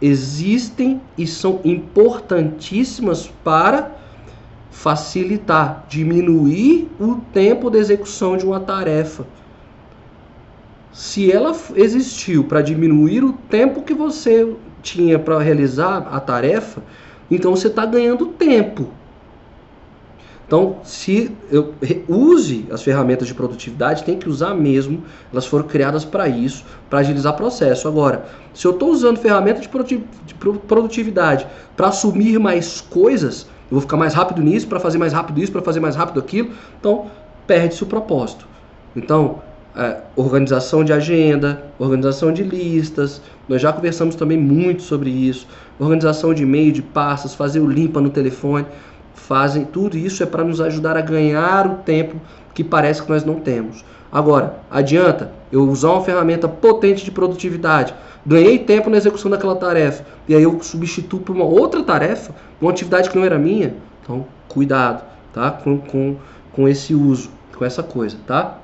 existem 0.00 1.00
e 1.16 1.26
são 1.26 1.60
importantíssimas 1.64 3.30
para 3.42 3.92
facilitar, 4.70 5.84
diminuir 5.88 6.88
o 7.00 7.16
tempo 7.32 7.70
de 7.70 7.78
execução 7.78 8.36
de 8.36 8.44
uma 8.44 8.60
tarefa 8.60 9.26
se 10.98 11.30
ela 11.30 11.56
existiu 11.76 12.42
para 12.42 12.60
diminuir 12.60 13.22
o 13.22 13.32
tempo 13.32 13.82
que 13.82 13.94
você 13.94 14.52
tinha 14.82 15.16
para 15.16 15.38
realizar 15.38 16.08
a 16.10 16.18
tarefa, 16.18 16.82
então 17.30 17.54
você 17.54 17.68
está 17.68 17.86
ganhando 17.86 18.26
tempo. 18.26 18.88
Então, 20.48 20.78
se 20.82 21.30
eu 21.52 21.74
use 22.08 22.64
as 22.72 22.82
ferramentas 22.82 23.28
de 23.28 23.34
produtividade, 23.34 24.02
tem 24.02 24.18
que 24.18 24.30
usar 24.30 24.54
mesmo. 24.54 25.02
Elas 25.30 25.44
foram 25.44 25.66
criadas 25.66 26.06
para 26.06 26.26
isso, 26.26 26.64
para 26.88 27.00
agilizar 27.00 27.34
o 27.34 27.36
processo. 27.36 27.86
Agora, 27.86 28.24
se 28.54 28.66
eu 28.66 28.70
estou 28.70 28.90
usando 28.90 29.18
ferramentas 29.18 29.60
de 29.60 30.34
produtividade 30.66 31.46
para 31.76 31.88
assumir 31.88 32.40
mais 32.40 32.80
coisas, 32.80 33.42
eu 33.42 33.72
vou 33.72 33.82
ficar 33.82 33.98
mais 33.98 34.14
rápido 34.14 34.40
nisso, 34.40 34.66
para 34.66 34.80
fazer 34.80 34.96
mais 34.96 35.12
rápido 35.12 35.38
isso, 35.38 35.52
para 35.52 35.60
fazer 35.60 35.80
mais 35.80 35.94
rápido 35.94 36.18
aquilo. 36.18 36.50
Então, 36.80 37.10
perde-se 37.46 37.82
o 37.82 37.86
propósito. 37.86 38.48
Então, 38.96 39.42
é, 39.76 39.98
organização 40.16 40.82
de 40.82 40.94
agenda, 40.94 41.62
organização 41.78 42.32
de 42.32 42.42
listas. 42.42 43.20
Nós 43.46 43.60
já 43.60 43.70
conversamos 43.70 44.14
também 44.14 44.38
muito 44.38 44.82
sobre 44.82 45.10
isso. 45.10 45.46
Organização 45.78 46.32
de 46.32 46.42
e-mail, 46.42 46.72
de 46.72 46.80
pastas, 46.80 47.34
fazer 47.34 47.60
o 47.60 47.66
limpa 47.66 48.00
no 48.00 48.08
telefone. 48.08 48.64
Fazem 49.28 49.66
tudo 49.66 49.98
isso 49.98 50.22
é 50.22 50.26
para 50.26 50.42
nos 50.42 50.58
ajudar 50.58 50.96
a 50.96 51.02
ganhar 51.02 51.66
o 51.66 51.74
tempo 51.76 52.16
que 52.54 52.64
parece 52.64 53.02
que 53.02 53.10
nós 53.10 53.26
não 53.26 53.34
temos. 53.34 53.84
Agora, 54.10 54.60
adianta 54.70 55.30
eu 55.52 55.68
usar 55.68 55.90
uma 55.90 56.00
ferramenta 56.02 56.48
potente 56.48 57.04
de 57.04 57.10
produtividade, 57.10 57.94
ganhei 58.24 58.58
tempo 58.58 58.88
na 58.88 58.96
execução 58.96 59.30
daquela 59.30 59.54
tarefa, 59.54 60.02
e 60.26 60.34
aí 60.34 60.42
eu 60.42 60.58
substituo 60.62 61.20
por 61.20 61.36
uma 61.36 61.44
outra 61.44 61.82
tarefa, 61.82 62.34
uma 62.58 62.70
atividade 62.70 63.10
que 63.10 63.18
não 63.18 63.24
era 63.24 63.38
minha. 63.38 63.74
Então, 64.02 64.26
cuidado, 64.48 65.04
tá? 65.30 65.50
Com, 65.50 65.76
com, 65.76 66.16
com 66.50 66.66
esse 66.66 66.94
uso, 66.94 67.28
com 67.54 67.66
essa 67.66 67.82
coisa, 67.82 68.16
tá? 68.26 68.56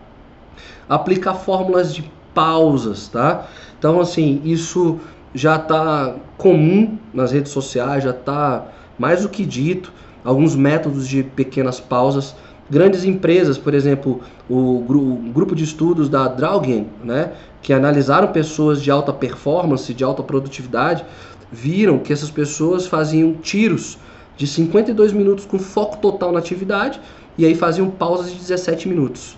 aplicar 0.89 1.35
fórmulas 1.35 1.95
de 1.95 2.11
pausas, 2.33 3.09
tá? 3.09 3.47
Então, 3.79 4.01
assim, 4.01 4.41
isso 4.47 4.99
já 5.35 5.57
está 5.57 6.15
comum 6.39 6.99
nas 7.13 7.33
redes 7.33 7.53
sociais, 7.53 8.03
já 8.03 8.11
está 8.11 8.67
mais 8.99 9.23
do 9.23 9.29
que 9.29 9.45
dito. 9.45 9.93
Alguns 10.25 10.57
métodos 10.57 11.07
de 11.07 11.23
pequenas 11.23 11.79
pausas. 11.79 12.35
Grandes 12.71 13.05
empresas, 13.05 13.59
por 13.59 13.75
exemplo, 13.75 14.23
o, 14.49 14.79
o 14.79 15.31
grupo 15.33 15.55
de 15.55 15.65
estudos 15.65 16.09
da 16.09 16.27
Draugen, 16.27 16.89
né, 17.05 17.33
que 17.61 17.73
analisaram 17.73 18.33
pessoas 18.33 18.81
de 18.83 18.91
alta 18.91 19.13
performance, 19.13 19.93
de 19.93 20.03
alta 20.03 20.23
produtividade, 20.23 21.05
viram 21.53 21.99
que 21.99 22.13
essas 22.13 22.31
pessoas 22.31 22.87
faziam 22.87 23.35
tiros 23.35 23.99
de 24.37 24.47
52 24.47 25.13
minutos 25.13 25.45
com 25.45 25.59
foco 25.59 25.99
total 25.99 26.33
na 26.33 26.39
atividade 26.39 26.99
e 27.37 27.45
aí 27.45 27.55
faziam 27.55 27.91
pausas 27.91 28.33
de 28.33 28.39
17 28.39 28.89
minutos 28.89 29.37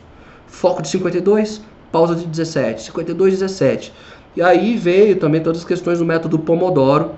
foco 0.57 0.83
de 0.83 0.89
52, 0.89 1.61
pausa 1.93 2.15
de 2.15 2.27
17, 2.27 2.83
52, 2.85 3.35
17. 3.35 3.93
E 4.37 4.43
aí 4.43 4.77
veio 4.77 5.17
também 5.17 5.41
todas 5.41 5.61
as 5.61 5.65
questões 5.65 5.99
do 5.99 6.05
método 6.05 6.39
Pomodoro, 6.39 7.13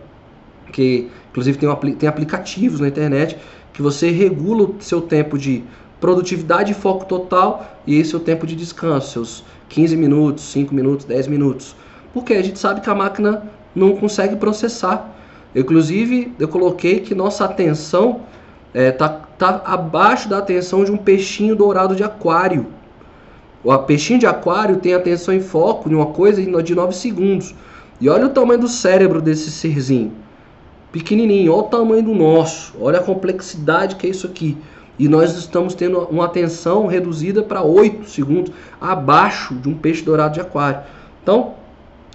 que 0.73 1.09
inclusive 1.31 1.59
tem, 1.59 1.69
um, 1.69 1.75
tem 1.75 2.09
aplicativos 2.09 2.81
na 2.81 2.89
internet 2.89 3.37
que 3.73 3.83
você 3.83 4.11
regula 4.11 4.64
o 4.64 4.77
seu 4.81 5.01
tempo 5.01 5.39
de 5.39 5.62
produtividade 6.01 6.73
e 6.73 6.75
foco 6.75 7.05
total 7.05 7.81
e 7.87 8.01
o 8.01 8.21
tempo 8.21 8.47
de 8.47 8.55
descanso, 8.55 9.11
seus 9.12 9.45
15 9.69 9.97
minutos, 9.97 10.45
5 10.53 10.75
minutos, 10.75 11.05
10 11.07 11.29
minutos. 11.29 11.77
Porque 12.12 12.35
a 12.35 12.43
gente 12.43 12.59
sabe 12.59 12.81
que 12.81 12.91
a 12.91 12.95
máquina 12.95 13.43
não 13.75 13.97
consegue 13.97 14.37
processar. 14.37 15.14
Inclusive, 15.55 16.33
eu 16.39 16.49
coloquei 16.49 17.01
que 17.01 17.14
nossa 17.14 17.45
atenção 17.45 18.21
está 18.75 18.81
é, 18.81 18.91
tá, 18.93 19.09
tá 19.09 19.62
abaixo 19.64 20.29
da 20.29 20.39
atenção 20.39 20.85
de 20.85 20.91
um 20.91 20.97
peixinho 20.97 21.57
dourado 21.57 21.95
de 21.95 22.05
aquário. 22.05 22.66
O 23.64 23.77
peixinho 23.79 24.21
de 24.21 24.27
aquário 24.27 24.77
tem 24.77 24.95
atenção 24.95 25.35
em 25.35 25.41
foco 25.41 25.91
em 25.91 25.95
uma 25.95 26.07
coisa 26.07 26.41
de 26.62 26.75
9 26.75 26.95
segundos. 26.95 27.55
E 28.01 28.09
olha 28.09 28.27
o 28.27 28.31
tamanho 28.31 28.61
do 28.61 28.69
cérebro 28.69 29.21
desse 29.21 29.51
serzinho. 29.51 30.12
Pequenininho, 30.93 31.53
olha 31.53 31.61
o 31.61 31.64
tamanho 31.64 32.03
do 32.03 32.14
nosso. 32.14 32.74
Olha 32.80 32.99
a 32.99 33.03
complexidade 33.03 33.97
que 33.97 34.07
é 34.07 34.11
isso 34.11 34.26
aqui. 34.26 34.57
E 34.99 35.09
nós 35.09 35.36
estamos 35.36 35.74
tendo 35.74 36.01
uma 36.11 36.24
atenção 36.24 36.86
reduzida 36.86 37.43
para 37.43 37.62
8 37.62 38.09
segundos, 38.09 38.53
abaixo 38.80 39.55
de 39.55 39.68
um 39.68 39.74
peixe 39.74 40.03
dourado 40.03 40.34
de 40.34 40.41
aquário. 40.41 40.80
Então, 41.22 41.55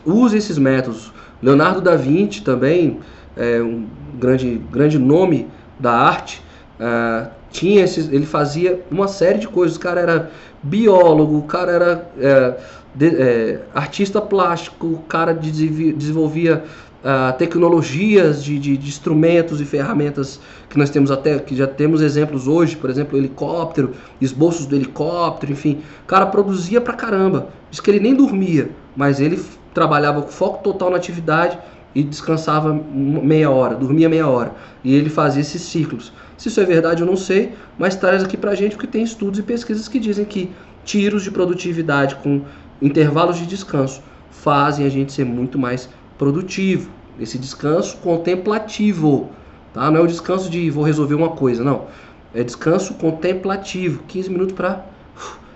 use 0.05 0.37
esses 0.37 0.57
métodos. 0.57 1.13
Leonardo 1.41 1.81
da 1.81 1.95
Vinci 1.95 2.41
também, 2.41 2.99
é 3.37 3.61
um 3.61 3.85
grande, 4.15 4.61
grande 4.71 4.99
nome 4.99 5.47
da 5.79 5.91
arte, 5.93 6.41
uh, 6.79 7.29
tinha 7.51 7.83
esses, 7.83 8.09
ele 8.11 8.25
fazia 8.25 8.83
uma 8.89 9.07
série 9.07 9.39
de 9.39 9.47
coisas. 9.47 9.77
O 9.77 9.79
cara 9.79 10.01
era 10.01 10.31
biólogo, 10.61 11.37
o 11.37 11.43
cara 11.43 11.71
era 11.71 12.11
é, 12.19 12.57
de, 12.95 13.07
é, 13.15 13.59
artista 13.73 14.19
plástico, 14.19 14.87
o 14.87 14.99
cara 14.99 15.33
desenvolvia 15.33 16.63
uh, 17.03 17.37
tecnologias 17.37 18.43
de, 18.43 18.57
de, 18.57 18.77
de, 18.77 18.87
instrumentos 18.87 19.59
e 19.59 19.65
ferramentas 19.65 20.39
que 20.69 20.77
nós 20.77 20.89
temos 20.89 21.11
até, 21.11 21.37
que 21.39 21.55
já 21.55 21.67
temos 21.67 22.01
exemplos 22.01 22.47
hoje, 22.47 22.75
por 22.75 22.89
exemplo, 22.89 23.17
helicóptero, 23.17 23.91
esboços 24.21 24.65
do 24.65 24.75
helicóptero, 24.75 25.51
enfim. 25.51 25.81
O 26.03 26.07
cara 26.07 26.25
produzia 26.25 26.79
pra 26.79 26.93
caramba. 26.93 27.49
Diz 27.69 27.79
que 27.79 27.91
ele 27.91 27.99
nem 27.99 28.15
dormia, 28.15 28.69
mas 28.95 29.19
ele 29.19 29.43
trabalhava 29.73 30.21
com 30.21 30.29
foco 30.29 30.63
total 30.63 30.89
na 30.89 30.97
atividade 30.97 31.57
e 31.95 32.01
descansava 32.01 32.73
meia 32.73 33.51
hora, 33.51 33.75
dormia 33.75 34.09
meia 34.09 34.27
hora. 34.27 34.53
E 34.83 34.95
ele 34.95 35.09
fazia 35.09 35.41
esses 35.41 35.61
ciclos. 35.61 36.11
Se 36.37 36.47
isso 36.47 36.59
é 36.59 36.65
verdade, 36.65 37.01
eu 37.01 37.07
não 37.07 37.15
sei, 37.15 37.53
mas 37.77 37.95
traz 37.95 38.23
aqui 38.23 38.35
pra 38.35 38.55
gente 38.55 38.75
porque 38.75 38.87
tem 38.87 39.03
estudos 39.03 39.39
e 39.39 39.43
pesquisas 39.43 39.87
que 39.87 39.99
dizem 39.99 40.25
que 40.25 40.51
tiros 40.83 41.23
de 41.23 41.31
produtividade 41.31 42.15
com 42.15 42.41
intervalos 42.81 43.37
de 43.37 43.45
descanso 43.45 44.01
fazem 44.29 44.85
a 44.85 44.89
gente 44.89 45.13
ser 45.13 45.23
muito 45.23 45.57
mais 45.57 45.89
produtivo. 46.17 46.89
Esse 47.19 47.37
descanso 47.37 47.97
contemplativo, 47.97 49.29
tá? 49.73 49.89
Não 49.91 49.99
é 49.99 50.03
o 50.03 50.07
descanso 50.07 50.49
de 50.49 50.69
vou 50.69 50.83
resolver 50.83 51.13
uma 51.15 51.29
coisa, 51.29 51.63
não. 51.63 51.85
É 52.33 52.43
descanso 52.43 52.95
contemplativo, 52.95 54.03
15 54.07 54.29
minutos 54.29 54.55
para 54.55 54.83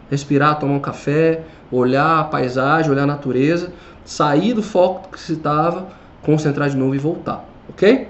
respirar, 0.10 0.60
tomar 0.60 0.76
um 0.76 0.80
café, 0.80 1.44
olhar 1.72 2.20
a 2.20 2.24
paisagem, 2.24 2.92
olhar 2.92 3.04
a 3.04 3.08
natureza, 3.08 3.74
sair 4.06 4.54
do 4.54 4.62
foco 4.62 5.10
que 5.12 5.20
se 5.20 5.34
estava, 5.34 5.88
concentrar 6.22 6.70
de 6.70 6.78
novo 6.78 6.96
e 6.96 6.98
voltar, 6.98 7.44
ok? 7.70 8.08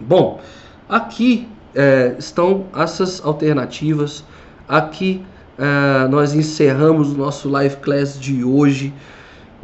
Bom, 0.00 0.40
aqui 0.88 1.48
é, 1.74 2.14
estão 2.18 2.66
essas 2.76 3.24
alternativas. 3.24 4.24
Aqui 4.68 5.24
é, 5.58 6.08
nós 6.08 6.34
encerramos 6.34 7.12
o 7.12 7.16
nosso 7.16 7.48
live 7.48 7.76
class 7.76 8.18
de 8.18 8.44
hoje. 8.44 8.92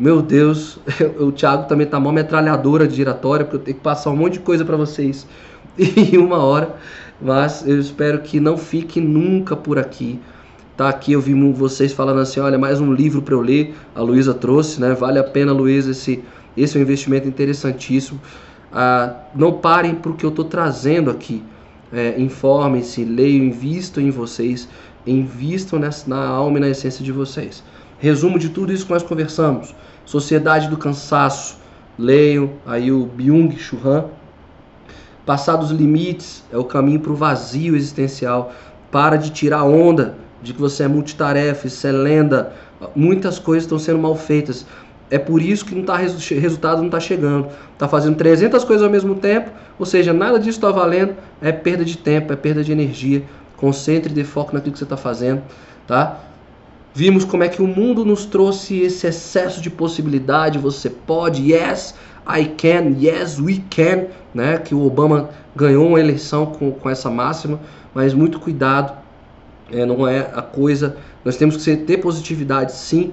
Meu 0.00 0.22
Deus, 0.22 0.78
o 1.20 1.30
Thiago 1.30 1.68
também 1.68 1.86
tá 1.86 1.98
uma 1.98 2.10
metralhadora 2.10 2.88
de 2.88 2.96
giratória, 2.96 3.44
porque 3.44 3.56
eu 3.56 3.60
tenho 3.60 3.76
que 3.76 3.82
passar 3.82 4.08
um 4.08 4.16
monte 4.16 4.32
de 4.32 4.40
coisa 4.40 4.64
para 4.64 4.74
vocês 4.74 5.26
em 5.78 6.16
uma 6.16 6.38
hora. 6.38 6.74
Mas 7.20 7.68
eu 7.68 7.78
espero 7.78 8.18
que 8.20 8.40
não 8.40 8.56
fique 8.56 8.98
nunca 8.98 9.54
por 9.54 9.78
aqui. 9.78 10.18
Tá 10.74 10.88
aqui, 10.88 11.12
eu 11.12 11.20
vi 11.20 11.34
vocês 11.52 11.92
falando 11.92 12.18
assim, 12.18 12.40
olha, 12.40 12.56
mais 12.56 12.80
um 12.80 12.94
livro 12.94 13.20
para 13.20 13.34
eu 13.34 13.42
ler. 13.42 13.74
A 13.94 14.00
Luísa 14.00 14.32
trouxe, 14.32 14.80
né? 14.80 14.94
Vale 14.94 15.18
a 15.18 15.22
pena, 15.22 15.52
Luísa, 15.52 15.90
esse, 15.90 16.24
esse 16.56 16.78
é 16.78 16.80
um 16.80 16.82
investimento 16.82 17.28
interessantíssimo. 17.28 18.18
Ah, 18.72 19.16
não 19.34 19.52
parem 19.52 19.94
porque 19.94 20.24
eu 20.24 20.30
estou 20.30 20.46
trazendo 20.46 21.10
aqui. 21.10 21.42
É, 21.92 22.18
Informem-se, 22.18 23.04
leiam, 23.04 23.44
invistam 23.44 24.02
em 24.02 24.10
vocês, 24.10 24.66
invistam 25.06 25.78
nessa, 25.78 26.08
na 26.08 26.26
alma 26.26 26.56
e 26.56 26.60
na 26.62 26.68
essência 26.70 27.04
de 27.04 27.12
vocês. 27.12 27.62
Resumo 27.98 28.38
de 28.38 28.48
tudo 28.48 28.72
isso 28.72 28.86
que 28.86 28.92
nós 28.92 29.02
conversamos. 29.02 29.74
Sociedade 30.10 30.68
do 30.68 30.76
Cansaço, 30.76 31.56
leiam 31.96 32.50
aí 32.66 32.90
o 32.90 33.06
Byung-Chul 33.06 33.78
Han. 33.84 34.04
Passar 35.24 35.54
dos 35.54 35.70
limites 35.70 36.42
é 36.50 36.58
o 36.58 36.64
caminho 36.64 36.98
para 36.98 37.12
o 37.12 37.14
vazio 37.14 37.76
existencial. 37.76 38.52
Para 38.90 39.14
de 39.14 39.30
tirar 39.30 39.62
onda 39.62 40.16
de 40.42 40.52
que 40.52 40.60
você 40.60 40.82
é 40.82 40.88
multitarefa, 40.88 41.68
isso 41.68 41.86
é 41.86 41.92
lenda. 41.92 42.52
Muitas 42.92 43.38
coisas 43.38 43.62
estão 43.62 43.78
sendo 43.78 44.00
mal 44.00 44.16
feitas. 44.16 44.66
É 45.12 45.16
por 45.16 45.40
isso 45.40 45.64
que 45.64 45.76
não 45.76 45.84
tá, 45.84 45.96
resultado 45.96 46.78
não 46.78 46.86
está 46.86 46.98
chegando. 46.98 47.46
Está 47.72 47.86
fazendo 47.86 48.16
300 48.16 48.64
coisas 48.64 48.82
ao 48.82 48.90
mesmo 48.90 49.14
tempo, 49.14 49.52
ou 49.78 49.86
seja, 49.86 50.12
nada 50.12 50.40
disso 50.40 50.58
está 50.58 50.72
valendo. 50.72 51.14
É 51.40 51.52
perda 51.52 51.84
de 51.84 51.96
tempo, 51.96 52.32
é 52.32 52.36
perda 52.36 52.64
de 52.64 52.72
energia. 52.72 53.22
Concentre 53.56 54.10
e 54.10 54.14
dê 54.16 54.24
foco 54.24 54.54
naquilo 54.54 54.72
que 54.72 54.78
você 54.78 54.84
está 54.84 54.96
fazendo. 54.96 55.40
Tá? 55.86 56.18
Vimos 56.92 57.24
como 57.24 57.44
é 57.44 57.48
que 57.48 57.62
o 57.62 57.66
mundo 57.66 58.04
nos 58.04 58.26
trouxe 58.26 58.80
esse 58.80 59.06
excesso 59.06 59.60
de 59.60 59.70
possibilidade. 59.70 60.58
Você 60.58 60.90
pode, 60.90 61.52
yes, 61.52 61.94
I 62.26 62.46
can, 62.46 62.96
yes, 63.00 63.38
we 63.38 63.62
can, 63.70 64.06
né? 64.34 64.58
Que 64.58 64.74
o 64.74 64.84
Obama 64.84 65.30
ganhou 65.54 65.86
uma 65.86 66.00
eleição 66.00 66.46
com, 66.46 66.72
com 66.72 66.90
essa 66.90 67.08
máxima, 67.08 67.60
mas 67.94 68.12
muito 68.12 68.40
cuidado, 68.40 68.92
é, 69.70 69.86
não 69.86 70.06
é 70.06 70.20
a 70.34 70.42
coisa. 70.42 70.96
Nós 71.24 71.36
temos 71.36 71.56
que 71.56 71.76
ter 71.76 71.98
positividade, 71.98 72.72
sim, 72.72 73.12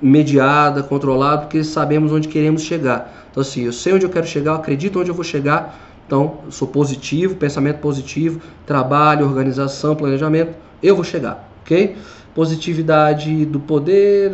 mediada, 0.00 0.82
controlada, 0.82 1.42
porque 1.42 1.62
sabemos 1.64 2.12
onde 2.12 2.28
queremos 2.28 2.62
chegar. 2.62 3.26
Então, 3.30 3.40
assim, 3.42 3.64
eu 3.64 3.72
sei 3.72 3.92
onde 3.92 4.06
eu 4.06 4.10
quero 4.10 4.26
chegar, 4.26 4.52
eu 4.52 4.56
acredito 4.56 4.98
onde 4.98 5.10
eu 5.10 5.14
vou 5.14 5.24
chegar. 5.24 5.78
Então, 6.06 6.38
sou 6.50 6.68
positivo, 6.68 7.34
pensamento 7.34 7.78
positivo, 7.78 8.40
trabalho, 8.64 9.26
organização, 9.26 9.94
planejamento, 9.94 10.54
eu 10.82 10.94
vou 10.94 11.04
chegar, 11.04 11.48
ok? 11.62 11.96
Positividade 12.36 13.46
do 13.46 13.58
poder, 13.58 14.30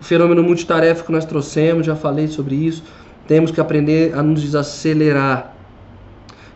o 0.00 0.02
fenômeno 0.02 0.42
multitarefa 0.42 1.04
que 1.04 1.12
nós 1.12 1.26
trouxemos, 1.26 1.84
já 1.84 1.94
falei 1.94 2.28
sobre 2.28 2.54
isso. 2.54 2.82
Temos 3.28 3.50
que 3.50 3.60
aprender 3.60 4.14
a 4.14 4.22
nos 4.22 4.40
desacelerar, 4.40 5.54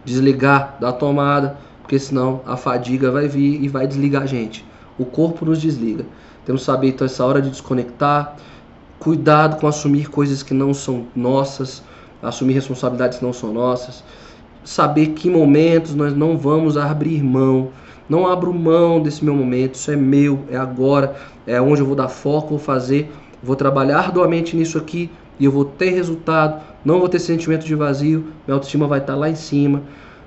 desligar 0.03 0.79
da 0.81 0.91
tomada, 0.91 1.59
porque 1.83 1.99
senão 1.99 2.41
a 2.47 2.57
fadiga 2.57 3.11
vai 3.11 3.29
vir 3.29 3.63
e 3.63 3.69
vai 3.69 3.87
desligar 3.87 4.23
a 4.23 4.27
gente. 4.27 4.65
O 4.99 5.05
corpo 5.05 5.45
nos 5.45 5.61
desliga. 5.61 6.07
Temos 6.47 6.63
que 6.63 6.67
saber 6.67 6.89
então 6.89 7.05
essa 7.05 7.23
hora 7.23 7.43
de 7.43 7.51
desconectar, 7.51 8.37
cuidado 8.99 9.61
com 9.61 9.67
assumir 9.67 10.09
coisas 10.09 10.43
que 10.43 10.55
não 10.55 10.73
são 10.73 11.09
nossas, 11.15 11.83
assumir 12.23 12.55
responsabilidades 12.55 13.19
que 13.19 13.25
não 13.25 13.35
são 13.35 13.53
nossas, 13.53 14.03
saber 14.65 15.09
que 15.09 15.29
momentos 15.29 15.95
nós 15.95 16.17
não 16.17 16.39
vamos 16.39 16.79
abrir 16.79 17.23
mão 17.23 17.69
não 18.11 18.27
abro 18.27 18.53
mão 18.53 19.01
desse 19.01 19.25
meu 19.25 19.35
momento, 19.35 19.77
isso 19.77 19.89
é 19.93 19.95
meu, 19.95 20.41
é 20.51 20.57
agora, 20.57 21.15
é 21.47 21.61
onde 21.61 21.81
eu 21.81 21.87
vou 21.87 21.95
dar 21.95 22.09
foco, 22.09 22.49
vou 22.49 22.59
fazer, 22.59 23.09
vou 23.41 23.55
trabalhar 23.55 23.99
arduamente 23.99 24.57
nisso 24.57 24.77
aqui 24.77 25.09
e 25.39 25.45
eu 25.45 25.53
vou 25.53 25.65
ter 25.65 25.91
resultado, 25.91 26.61
não 26.85 26.99
vou 26.99 27.09
ter 27.09 27.21
sentimento 27.21 27.65
de 27.65 27.75
vazio, 27.77 28.27
minha 28.47 28.55
autoestima 28.55 28.89
vai 28.89 28.99
estar 28.99 29.15
lá 29.15 29.31
em 29.31 29.37
cima. 29.37 29.83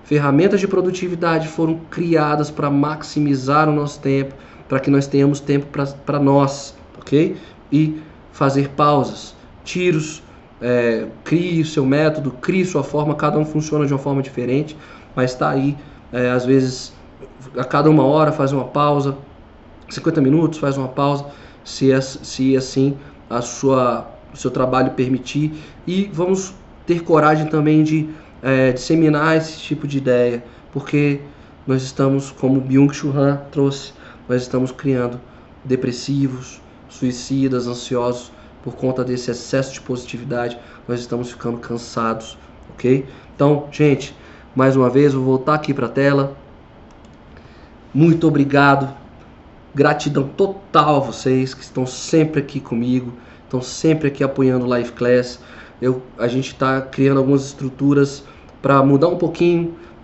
Ferramentas 0.05 0.61
de 0.61 0.67
produtividade 0.67 1.49
foram 1.49 1.77
criadas 1.91 2.49
para 2.49 2.69
maximizar 2.69 3.67
o 3.67 3.73
nosso 3.73 3.99
tempo, 3.99 4.33
para 4.69 4.79
que 4.79 4.89
nós 4.89 5.05
tenhamos 5.05 5.41
tempo 5.41 5.67
para 6.05 6.19
nós, 6.19 6.75
ok? 6.97 7.35
E 7.69 8.01
fazer 8.31 8.69
pausas, 8.69 9.35
tiros, 9.65 10.23
é, 10.61 11.07
crie 11.25 11.61
o 11.61 11.65
seu 11.65 11.85
método, 11.85 12.31
crie 12.31 12.63
sua 12.63 12.83
forma, 12.83 13.13
cada 13.13 13.37
um 13.37 13.45
funciona 13.45 13.85
de 13.85 13.91
uma 13.91 13.99
forma 13.99 14.21
diferente, 14.21 14.77
mas 15.13 15.31
está 15.31 15.49
aí, 15.49 15.75
é, 16.13 16.31
às 16.31 16.45
vezes 16.45 16.93
a 17.57 17.63
cada 17.63 17.89
uma 17.89 18.03
hora 18.03 18.31
faz 18.31 18.51
uma 18.51 18.65
pausa, 18.65 19.17
50 19.89 20.21
minutos 20.21 20.59
faz 20.59 20.77
uma 20.77 20.87
pausa, 20.87 21.25
se, 21.63 21.89
se 22.01 22.57
assim 22.57 22.97
a 23.29 23.41
sua, 23.41 24.07
o 24.33 24.37
seu 24.37 24.51
trabalho 24.51 24.91
permitir. 24.91 25.53
E 25.85 26.09
vamos 26.13 26.53
ter 26.85 27.03
coragem 27.03 27.47
também 27.47 27.83
de 27.83 28.09
é, 28.41 28.71
disseminar 28.71 29.37
esse 29.37 29.57
tipo 29.57 29.87
de 29.87 29.97
ideia, 29.97 30.43
porque 30.71 31.21
nós 31.65 31.81
estamos, 31.81 32.31
como 32.31 32.59
Byung-Chul 32.59 33.17
Han 33.17 33.37
trouxe, 33.51 33.93
nós 34.27 34.41
estamos 34.41 34.71
criando 34.71 35.19
depressivos, 35.63 36.61
suicidas, 36.89 37.67
ansiosos 37.67 38.31
por 38.63 38.75
conta 38.75 39.03
desse 39.03 39.31
excesso 39.31 39.73
de 39.73 39.81
positividade. 39.81 40.57
Nós 40.87 40.99
estamos 40.99 41.31
ficando 41.31 41.57
cansados, 41.57 42.37
ok? 42.73 43.05
Então, 43.35 43.67
gente, 43.71 44.15
mais 44.55 44.75
uma 44.75 44.89
vez, 44.89 45.13
vou 45.13 45.23
voltar 45.23 45.55
aqui 45.55 45.73
para 45.73 45.87
a 45.87 45.89
tela. 45.89 46.35
Muito 47.93 48.27
obrigado. 48.27 48.91
Gratidão 49.75 50.27
total 50.27 50.97
a 50.97 50.99
vocês 50.99 51.53
que 51.53 51.61
estão 51.61 51.85
sempre 51.85 52.41
aqui 52.41 52.59
comigo, 52.59 53.13
estão 53.43 53.61
sempre 53.61 54.07
aqui 54.07 54.23
apoiando 54.23 54.65
o 54.65 54.67
Live 54.67 54.93
Class. 54.93 55.39
eu, 55.79 56.01
a 56.17 56.27
gente 56.27 56.47
está 56.47 56.81
criando 56.81 57.19
algumas 57.19 57.45
estruturas 57.45 58.23
para 58.63 58.81
mudar 58.81 59.09
um 59.09 59.17
pouquinho 59.17 59.75